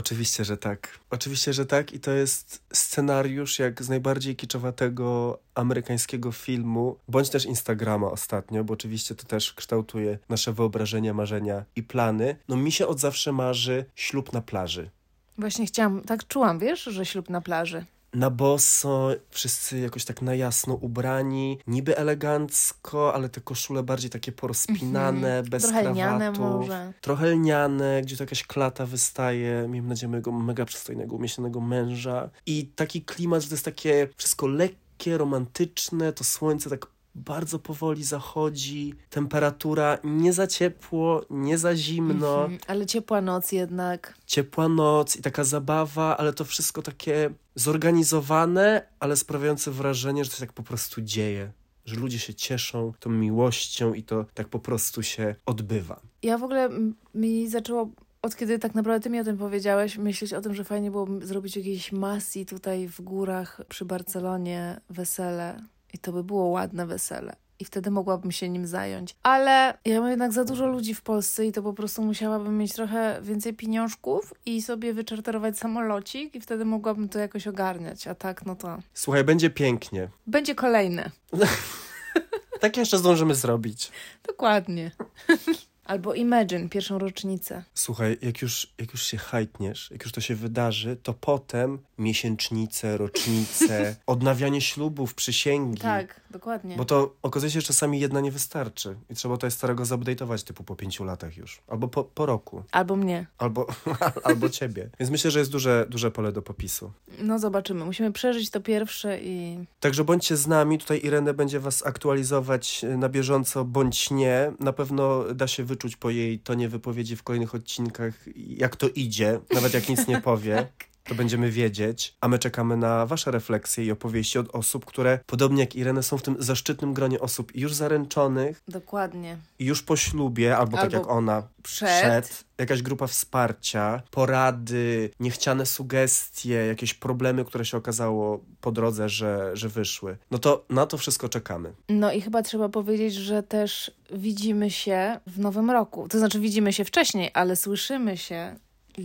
Oczywiście, 0.00 0.44
że 0.44 0.56
tak. 0.56 0.98
Oczywiście, 1.10 1.52
że 1.52 1.66
tak 1.66 1.92
i 1.92 2.00
to 2.00 2.10
jest 2.10 2.62
scenariusz 2.72 3.58
jak 3.58 3.82
z 3.82 3.88
najbardziej 3.88 4.36
kiczowatego 4.36 5.38
amerykańskiego 5.54 6.32
filmu, 6.32 6.96
bądź 7.08 7.28
też 7.28 7.44
Instagrama 7.44 8.10
ostatnio, 8.10 8.64
bo 8.64 8.74
oczywiście 8.74 9.14
to 9.14 9.24
też 9.24 9.52
kształtuje 9.52 10.18
nasze 10.28 10.52
wyobrażenia, 10.52 11.14
marzenia 11.14 11.64
i 11.76 11.82
plany. 11.82 12.36
No 12.48 12.56
mi 12.56 12.72
się 12.72 12.86
od 12.86 13.00
zawsze 13.00 13.32
marzy 13.32 13.84
ślub 13.94 14.32
na 14.32 14.40
plaży. 14.40 14.90
Właśnie 15.38 15.66
chciałam, 15.66 16.00
tak 16.00 16.26
czułam, 16.26 16.58
wiesz, 16.58 16.82
że 16.82 17.06
ślub 17.06 17.30
na 17.30 17.40
plaży 17.40 17.84
na 18.14 18.30
boso, 18.30 19.10
wszyscy 19.30 19.78
jakoś 19.78 20.04
tak 20.04 20.22
na 20.22 20.34
jasno 20.34 20.74
ubrani, 20.74 21.58
niby 21.66 21.96
elegancko, 21.96 23.14
ale 23.14 23.28
te 23.28 23.40
koszule 23.40 23.82
bardziej 23.82 24.10
takie 24.10 24.32
porozpinane, 24.32 25.32
mm 25.32 25.44
-hmm. 25.44 25.48
bez 25.48 25.62
Trochę 25.62 25.82
krawatów. 25.82 26.38
może. 26.38 26.92
Trochę 27.00 27.30
lniane, 27.30 28.02
gdzie 28.02 28.16
to 28.16 28.22
jakaś 28.22 28.46
klata 28.46 28.86
wystaje, 28.86 29.66
miejmy 29.68 29.88
nadzieję 29.88 30.10
mojego 30.10 30.32
mega 30.32 30.64
przystojnego, 30.64 31.16
umieśnionego 31.16 31.60
męża. 31.60 32.30
I 32.46 32.66
taki 32.66 33.02
klimat, 33.02 33.42
że 33.42 33.48
to 33.48 33.54
jest 33.54 33.64
takie 33.64 34.08
wszystko 34.16 34.46
lekkie, 34.46 35.18
romantyczne, 35.18 36.12
to 36.12 36.24
słońce 36.24 36.70
tak 36.70 36.86
bardzo 37.14 37.58
powoli 37.58 38.04
zachodzi, 38.04 38.94
temperatura 39.10 39.98
nie 40.04 40.32
za 40.32 40.46
ciepło, 40.46 41.24
nie 41.30 41.58
za 41.58 41.76
zimno. 41.76 42.44
Mm 42.44 42.58
-hmm, 42.58 42.64
ale 42.66 42.86
ciepła 42.86 43.20
noc 43.20 43.52
jednak. 43.52 44.14
Ciepła 44.26 44.68
noc 44.68 45.16
i 45.16 45.22
taka 45.22 45.44
zabawa, 45.44 46.16
ale 46.16 46.32
to 46.32 46.44
wszystko 46.44 46.82
takie 46.82 47.30
zorganizowane, 47.54 48.86
ale 49.00 49.16
sprawiające 49.16 49.70
wrażenie, 49.70 50.24
że 50.24 50.30
to 50.30 50.36
się 50.36 50.40
tak 50.40 50.52
po 50.52 50.62
prostu 50.62 51.02
dzieje. 51.02 51.52
Że 51.84 51.96
ludzie 51.96 52.18
się 52.18 52.34
cieszą 52.34 52.92
tą 53.00 53.10
miłością 53.10 53.94
i 53.94 54.02
to 54.02 54.26
tak 54.34 54.48
po 54.48 54.58
prostu 54.58 55.02
się 55.02 55.34
odbywa. 55.46 56.00
Ja 56.22 56.38
w 56.38 56.44
ogóle 56.44 56.68
mi 57.14 57.48
zaczęło 57.48 57.90
od 58.22 58.36
kiedy 58.36 58.58
tak 58.58 58.74
naprawdę 58.74 59.00
ty 59.00 59.10
mi 59.10 59.20
o 59.20 59.24
tym 59.24 59.38
powiedziałeś, 59.38 59.98
myśleć 59.98 60.32
o 60.32 60.40
tym, 60.40 60.54
że 60.54 60.64
fajnie 60.64 60.90
było 60.90 61.06
zrobić 61.22 61.56
jakieś 61.56 61.92
masy 61.92 62.46
tutaj 62.46 62.88
w 62.88 63.00
górach 63.00 63.60
przy 63.68 63.84
Barcelonie, 63.84 64.80
wesele. 64.90 65.60
I 65.92 65.98
to 65.98 66.12
by 66.12 66.24
było 66.24 66.44
ładne 66.44 66.86
wesele. 66.86 67.36
I 67.58 67.64
wtedy 67.64 67.90
mogłabym 67.90 68.32
się 68.32 68.48
nim 68.48 68.66
zająć. 68.66 69.16
Ale 69.22 69.78
ja 69.84 70.00
mam 70.00 70.10
jednak 70.10 70.32
za 70.32 70.44
dużo 70.44 70.66
ludzi 70.66 70.94
w 70.94 71.02
Polsce 71.02 71.46
i 71.46 71.52
to 71.52 71.62
po 71.62 71.72
prostu 71.72 72.02
musiałabym 72.02 72.58
mieć 72.58 72.72
trochę 72.72 73.20
więcej 73.22 73.54
pieniążków 73.54 74.34
i 74.46 74.62
sobie 74.62 74.92
wyczarterować 74.92 75.58
samolocik 75.58 76.34
i 76.34 76.40
wtedy 76.40 76.64
mogłabym 76.64 77.08
to 77.08 77.18
jakoś 77.18 77.46
ogarniać. 77.46 78.06
A 78.06 78.14
tak, 78.14 78.46
no 78.46 78.56
to... 78.56 78.78
Słuchaj, 78.94 79.24
będzie 79.24 79.50
pięknie. 79.50 80.08
Będzie 80.26 80.54
kolejne. 80.54 81.10
tak 82.60 82.76
jeszcze 82.76 82.98
zdążymy 82.98 83.34
zrobić. 83.34 83.92
Dokładnie. 84.26 84.90
Albo 85.84 86.14
Imagine, 86.14 86.68
pierwszą 86.68 86.98
rocznicę. 86.98 87.64
Słuchaj, 87.74 88.18
jak 88.22 88.42
już, 88.42 88.72
jak 88.78 88.92
już 88.92 89.02
się 89.02 89.16
hajtniesz, 89.16 89.90
jak 89.90 90.04
już 90.04 90.12
to 90.12 90.20
się 90.20 90.34
wydarzy, 90.34 90.96
to 91.02 91.14
potem 91.14 91.78
miesięcznice, 91.98 92.96
rocznice, 92.96 93.96
odnawianie 94.06 94.60
ślubów, 94.60 95.14
przysięgi. 95.14 95.82
Tak, 95.82 96.19
dokładnie. 96.30 96.76
Bo 96.76 96.84
to 96.84 97.14
okazuje 97.22 97.50
się, 97.50 97.60
że 97.60 97.66
czasami 97.66 98.00
jedna 98.00 98.20
nie 98.20 98.32
wystarczy 98.32 98.96
i 99.10 99.14
trzeba 99.14 99.36
to 99.36 99.50
starego 99.50 99.84
zupdate'ować 99.84 100.46
typu 100.46 100.64
po 100.64 100.76
pięciu 100.76 101.04
latach 101.04 101.36
już. 101.36 101.62
Albo 101.68 101.88
po, 101.88 102.04
po 102.04 102.26
roku. 102.26 102.62
Albo 102.72 102.96
mnie. 102.96 103.26
Albo, 103.38 103.66
albo 104.24 104.48
ciebie. 104.48 104.90
Więc 105.00 105.10
myślę, 105.10 105.30
że 105.30 105.38
jest 105.38 105.50
duże, 105.50 105.86
duże 105.88 106.10
pole 106.10 106.32
do 106.32 106.42
popisu. 106.42 106.92
No 107.18 107.38
zobaczymy. 107.38 107.84
Musimy 107.84 108.12
przeżyć 108.12 108.50
to 108.50 108.60
pierwsze 108.60 109.20
i... 109.22 109.64
Także 109.80 110.04
bądźcie 110.04 110.36
z 110.36 110.46
nami. 110.46 110.78
Tutaj 110.78 111.00
Irene 111.04 111.34
będzie 111.34 111.60
was 111.60 111.86
aktualizować 111.86 112.84
na 112.98 113.08
bieżąco, 113.08 113.64
bądź 113.64 114.10
nie. 114.10 114.52
Na 114.60 114.72
pewno 114.72 115.34
da 115.34 115.46
się 115.46 115.64
wyczuć 115.64 115.96
po 115.96 116.10
jej 116.10 116.38
tonie 116.38 116.68
wypowiedzi 116.68 117.16
w 117.16 117.22
kolejnych 117.22 117.54
odcinkach, 117.54 118.14
jak 118.36 118.76
to 118.76 118.88
idzie, 118.88 119.40
nawet 119.54 119.74
jak 119.74 119.88
nic 119.88 120.08
nie 120.08 120.20
powie. 120.30 120.56
Tak 120.56 120.89
to 121.10 121.14
będziemy 121.14 121.50
wiedzieć, 121.50 122.14
a 122.20 122.28
my 122.28 122.38
czekamy 122.38 122.76
na 122.76 123.06
Wasze 123.06 123.30
refleksje 123.30 123.84
i 123.84 123.90
opowieści 123.90 124.38
od 124.38 124.54
osób, 124.54 124.84
które 124.84 125.18
podobnie 125.26 125.60
jak 125.60 125.76
Irene 125.76 126.02
są 126.02 126.18
w 126.18 126.22
tym 126.22 126.36
zaszczytnym 126.38 126.94
gronie 126.94 127.20
osób 127.20 127.56
już 127.56 127.74
zaręczonych. 127.74 128.62
Dokładnie. 128.68 129.36
Już 129.58 129.82
po 129.82 129.96
ślubie, 129.96 130.56
albo, 130.56 130.72
tak 130.72 130.80
albo 130.80 130.92
tak 130.92 131.00
jak 131.00 131.10
ona, 131.10 131.42
przed. 131.62 132.24
przed. 132.24 132.44
Jakaś 132.58 132.82
grupa 132.82 133.06
wsparcia, 133.06 134.02
porady, 134.10 135.10
niechciane 135.20 135.66
sugestie, 135.66 136.66
jakieś 136.66 136.94
problemy, 136.94 137.44
które 137.44 137.64
się 137.64 137.76
okazało 137.76 138.44
po 138.60 138.72
drodze, 138.72 139.08
że, 139.08 139.50
że 139.54 139.68
wyszły. 139.68 140.16
No 140.30 140.38
to 140.38 140.64
na 140.68 140.86
to 140.86 140.98
wszystko 140.98 141.28
czekamy. 141.28 141.72
No 141.88 142.12
i 142.12 142.20
chyba 142.20 142.42
trzeba 142.42 142.68
powiedzieć, 142.68 143.14
że 143.14 143.42
też 143.42 143.90
widzimy 144.12 144.70
się 144.70 145.20
w 145.26 145.38
nowym 145.38 145.70
roku. 145.70 146.08
To 146.08 146.18
znaczy 146.18 146.40
widzimy 146.40 146.72
się 146.72 146.84
wcześniej, 146.84 147.30
ale 147.34 147.56
słyszymy 147.56 148.16
się 148.16 148.56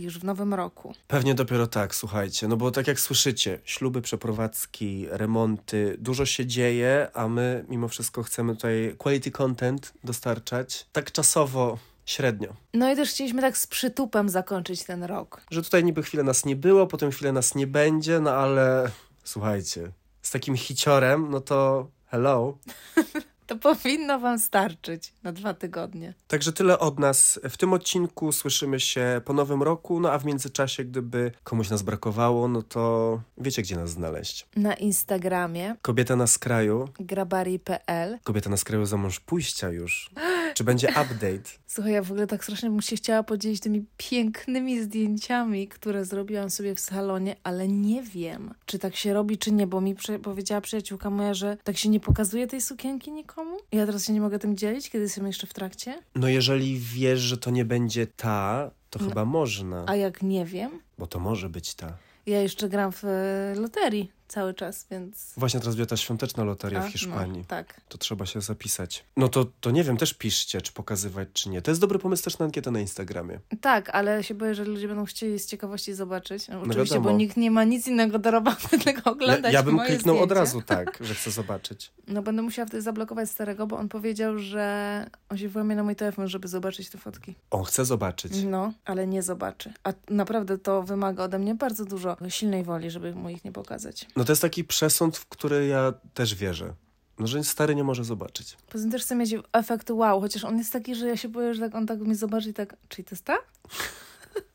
już 0.02 0.18
w 0.18 0.24
nowym 0.24 0.54
roku. 0.54 0.94
Pewnie 1.06 1.34
dopiero 1.34 1.66
tak, 1.66 1.94
słuchajcie. 1.94 2.48
No 2.48 2.56
bo 2.56 2.70
tak 2.70 2.86
jak 2.86 3.00
słyszycie, 3.00 3.60
śluby, 3.64 4.02
przeprowadzki, 4.02 5.06
remonty, 5.10 5.96
dużo 5.98 6.26
się 6.26 6.46
dzieje, 6.46 7.08
a 7.14 7.28
my 7.28 7.64
mimo 7.68 7.88
wszystko 7.88 8.22
chcemy 8.22 8.54
tutaj 8.54 8.94
quality 8.98 9.30
content 9.30 9.92
dostarczać. 10.04 10.86
Tak 10.92 11.12
czasowo 11.12 11.78
średnio. 12.06 12.56
No 12.74 12.92
i 12.92 12.96
też 12.96 13.10
chcieliśmy 13.10 13.42
tak 13.42 13.58
z 13.58 13.66
przytupem 13.66 14.28
zakończyć 14.28 14.84
ten 14.84 15.04
rok. 15.04 15.42
Że 15.50 15.62
tutaj 15.62 15.84
niby 15.84 16.02
chwilę 16.02 16.22
nas 16.22 16.44
nie 16.44 16.56
było, 16.56 16.86
potem 16.86 17.10
chwilę 17.10 17.32
nas 17.32 17.54
nie 17.54 17.66
będzie, 17.66 18.20
no 18.20 18.30
ale 18.30 18.90
słuchajcie, 19.24 19.92
z 20.22 20.30
takim 20.30 20.56
hiciorem, 20.56 21.30
no 21.30 21.40
to 21.40 21.88
hello. 22.06 22.58
To 23.46 23.56
powinno 23.56 24.18
wam 24.18 24.38
starczyć 24.38 25.12
na 25.22 25.32
dwa 25.32 25.54
tygodnie. 25.54 26.14
Także 26.28 26.52
tyle 26.52 26.78
od 26.78 26.98
nas. 26.98 27.40
W 27.50 27.56
tym 27.56 27.72
odcinku 27.72 28.32
słyszymy 28.32 28.80
się 28.80 29.20
po 29.24 29.32
nowym 29.32 29.62
roku, 29.62 30.00
no 30.00 30.12
a 30.12 30.18
w 30.18 30.24
międzyczasie, 30.24 30.84
gdyby 30.84 31.32
komuś 31.44 31.70
nas 31.70 31.82
brakowało, 31.82 32.48
no 32.48 32.62
to 32.62 33.20
wiecie, 33.38 33.62
gdzie 33.62 33.76
nas 33.76 33.90
znaleźć. 33.90 34.46
Na 34.56 34.74
Instagramie 34.74 35.74
Kobieta 35.82 36.16
na 36.16 36.26
skraju. 36.26 36.88
grabari.pl 37.00 38.18
Kobieta 38.24 38.50
na 38.50 38.56
skraju 38.56 38.86
za 38.86 38.96
mąż 38.96 39.20
pójścia 39.20 39.70
już. 39.70 40.10
Czy 40.54 40.64
będzie 40.64 40.88
update? 40.88 41.50
Słuchaj, 41.66 41.92
ja 41.92 42.02
w 42.02 42.10
ogóle 42.10 42.26
tak 42.26 42.44
strasznie 42.44 42.70
bym 42.70 42.80
się 42.82 42.96
chciała 42.96 43.22
podzielić 43.22 43.60
tymi 43.60 43.84
pięknymi 43.96 44.82
zdjęciami, 44.82 45.68
które 45.68 46.04
zrobiłam 46.04 46.50
sobie 46.50 46.74
w 46.74 46.80
salonie, 46.80 47.36
ale 47.42 47.68
nie 47.68 48.02
wiem, 48.02 48.54
czy 48.66 48.78
tak 48.78 48.96
się 48.96 49.12
robi, 49.12 49.38
czy 49.38 49.52
nie, 49.52 49.66
bo 49.66 49.80
mi 49.80 49.96
powiedziała 50.22 50.60
przyjaciółka 50.60 51.10
moja, 51.10 51.34
że 51.34 51.56
tak 51.64 51.76
się 51.76 51.88
nie 51.88 52.00
pokazuje 52.00 52.46
tej 52.46 52.60
sukienki 52.60 53.12
nikomu. 53.12 53.35
Ja 53.72 53.86
teraz 53.86 54.04
się 54.06 54.12
nie 54.12 54.20
mogę 54.20 54.38
tym 54.38 54.56
dzielić, 54.56 54.90
kiedy 54.90 55.04
jestem 55.04 55.26
jeszcze 55.26 55.46
w 55.46 55.54
trakcie. 55.54 56.02
No 56.14 56.28
jeżeli 56.28 56.78
wiesz, 56.78 57.20
że 57.20 57.36
to 57.38 57.50
nie 57.50 57.64
będzie 57.64 58.06
ta, 58.06 58.70
to 58.90 58.98
chyba 58.98 59.24
można. 59.24 59.84
A 59.86 59.96
jak 59.96 60.22
nie 60.22 60.44
wiem, 60.44 60.70
Bo 60.98 61.06
to 61.06 61.18
może 61.20 61.48
być 61.48 61.74
ta. 61.74 61.96
ja 62.26 62.40
jeszcze 62.40 62.68
gram 62.68 62.92
w 62.92 63.04
e, 63.04 63.54
loterii 63.60 64.12
cały 64.28 64.54
czas, 64.54 64.86
więc... 64.90 65.32
Właśnie 65.36 65.60
teraz 65.60 65.74
była 65.74 65.86
ta 65.86 65.96
świąteczna 65.96 66.44
loteria 66.44 66.80
A, 66.80 66.82
w 66.82 66.88
Hiszpanii. 66.92 67.38
No, 67.38 67.44
tak. 67.48 67.80
To 67.88 67.98
trzeba 67.98 68.26
się 68.26 68.40
zapisać. 68.40 69.04
No 69.16 69.28
to, 69.28 69.46
to 69.60 69.70
nie 69.70 69.84
wiem, 69.84 69.96
też 69.96 70.14
piszcie, 70.14 70.62
czy 70.62 70.72
pokazywać, 70.72 71.28
czy 71.32 71.48
nie. 71.48 71.62
To 71.62 71.70
jest 71.70 71.80
dobry 71.80 71.98
pomysł 71.98 72.24
też 72.24 72.38
na 72.38 72.44
ankietę 72.44 72.70
na 72.70 72.80
Instagramie. 72.80 73.40
Tak, 73.60 73.90
ale 73.90 74.24
się 74.24 74.34
boję, 74.34 74.54
że 74.54 74.64
ludzie 74.64 74.88
będą 74.88 75.04
chcieli 75.04 75.38
z 75.38 75.46
ciekawości 75.46 75.94
zobaczyć. 75.94 76.48
No, 76.48 76.60
oczywiście, 76.60 76.94
wiadomo. 76.94 77.10
bo 77.10 77.16
nikt 77.16 77.36
nie 77.36 77.50
ma 77.50 77.64
nic 77.64 77.86
innego 77.86 78.18
do 78.18 78.30
roboty, 78.30 78.78
tylko 78.84 79.02
Ja, 79.06 79.12
oglądać 79.12 79.52
ja 79.54 79.62
bym 79.62 79.74
moje 79.74 79.88
kliknął 79.88 80.16
od 80.16 80.20
zdjęcia. 80.22 80.40
razu 80.40 80.62
tak, 80.62 80.98
że 81.06 81.14
chcę 81.14 81.30
zobaczyć. 81.30 81.92
No 82.08 82.22
będę 82.22 82.42
musiała 82.42 82.66
wtedy 82.66 82.82
zablokować 82.82 83.30
starego, 83.30 83.66
bo 83.66 83.76
on 83.76 83.88
powiedział, 83.88 84.38
że 84.38 85.06
on 85.28 85.38
się 85.38 85.48
włamie 85.48 85.76
na 85.76 85.82
mój 85.82 85.96
telefon, 85.96 86.28
żeby 86.28 86.48
zobaczyć 86.48 86.90
te 86.90 86.98
fotki. 86.98 87.34
On 87.50 87.64
chce 87.64 87.84
zobaczyć. 87.84 88.32
No, 88.44 88.72
ale 88.84 89.06
nie 89.06 89.22
zobaczy. 89.22 89.72
A 89.84 89.92
naprawdę 90.10 90.58
to 90.58 90.82
wymaga 90.82 91.24
ode 91.24 91.38
mnie 91.38 91.54
bardzo 91.54 91.84
dużo 91.84 92.16
silnej 92.28 92.64
woli, 92.64 92.90
żeby 92.90 93.14
mu 93.14 93.28
ich 93.28 93.44
nie 93.44 93.52
pokazać. 93.52 94.06
No 94.16 94.24
to 94.24 94.32
jest 94.32 94.42
taki 94.42 94.64
przesąd, 94.64 95.16
w 95.16 95.26
który 95.26 95.66
ja 95.66 95.92
też 96.14 96.34
wierzę. 96.34 96.74
No, 97.18 97.26
że 97.26 97.44
stary 97.44 97.74
nie 97.74 97.84
może 97.84 98.04
zobaczyć. 98.04 98.56
Poza 98.70 98.84
tym 98.84 98.92
też 98.92 99.02
chcę 99.02 99.14
mieć 99.14 99.34
efekt 99.52 99.90
wow, 99.90 100.20
chociaż 100.20 100.44
on 100.44 100.58
jest 100.58 100.72
taki, 100.72 100.94
że 100.94 101.06
ja 101.06 101.16
się 101.16 101.28
boję, 101.28 101.54
że 101.54 101.60
tak 101.60 101.74
on 101.74 101.86
tak 101.86 101.98
mnie 101.98 102.14
zobaczy 102.14 102.48
i 102.48 102.54
tak, 102.54 102.76
czyli 102.88 103.04
to 103.04 103.14
jest 103.14 103.24
ta? 103.24 103.38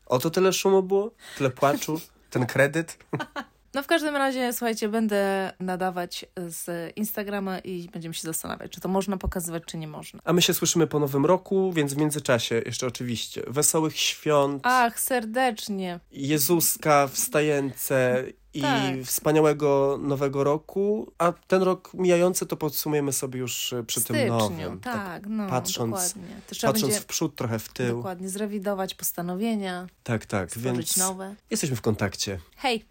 O 0.06 0.18
to 0.18 0.30
tyle 0.30 0.52
szumu 0.52 0.82
było? 0.82 1.10
Tyle 1.38 1.50
płaczu? 1.50 2.00
Ten 2.30 2.46
kredyt? 2.46 2.98
No 3.74 3.82
w 3.82 3.86
każdym 3.86 4.16
razie, 4.16 4.52
słuchajcie, 4.52 4.88
będę 4.88 5.52
nadawać 5.60 6.24
z 6.48 6.92
Instagrama 6.96 7.58
i 7.58 7.88
będziemy 7.92 8.14
się 8.14 8.22
zastanawiać, 8.22 8.72
czy 8.72 8.80
to 8.80 8.88
można 8.88 9.16
pokazywać, 9.16 9.62
czy 9.66 9.76
nie 9.78 9.88
można. 9.88 10.20
A 10.24 10.32
my 10.32 10.42
się 10.42 10.54
słyszymy 10.54 10.86
po 10.86 10.98
nowym 10.98 11.26
roku, 11.26 11.72
więc 11.72 11.94
w 11.94 11.96
międzyczasie 11.96 12.62
jeszcze 12.66 12.86
oczywiście 12.86 13.42
wesołych 13.46 13.96
świąt, 13.98 14.62
Ach, 14.64 15.00
serdecznie. 15.00 16.00
Jezuska 16.10 17.08
wstające 17.08 18.24
i 18.54 18.60
Tak. 18.60 18.94
wspaniałego 19.04 19.98
nowego 20.02 20.44
roku, 20.44 21.12
a 21.18 21.32
ten 21.32 21.62
rok 21.62 21.90
mijający 21.94 22.46
to 22.46 22.56
podsumujemy 22.56 23.12
sobie 23.12 23.40
już 23.40 23.72
e, 23.72 23.82
przy 23.84 24.00
w 24.00 24.04
tym 24.04 24.16
styczniu, 24.16 24.36
nowym. 24.38 24.80
tak, 24.80 25.22
no, 25.26 25.48
patrząc- 25.48 26.14
Patrząc 26.48 26.80
będzie 26.82 27.00
w 27.00 27.06
przód, 27.06 27.36
trochę 27.36 27.58
w 27.58 27.68
tył. 27.68 27.96
dokładnie 27.96 28.28
zrewidować 28.28 28.94
postanowienia, 28.94 29.86
Tak, 30.02 30.26
tak, 30.26 30.58
więc 30.58 30.96
nowe. 30.96 31.34
jesteśmy 31.50 31.76
w 31.76 31.80
kontakcie. 31.80 32.38
Hej! 32.56 32.80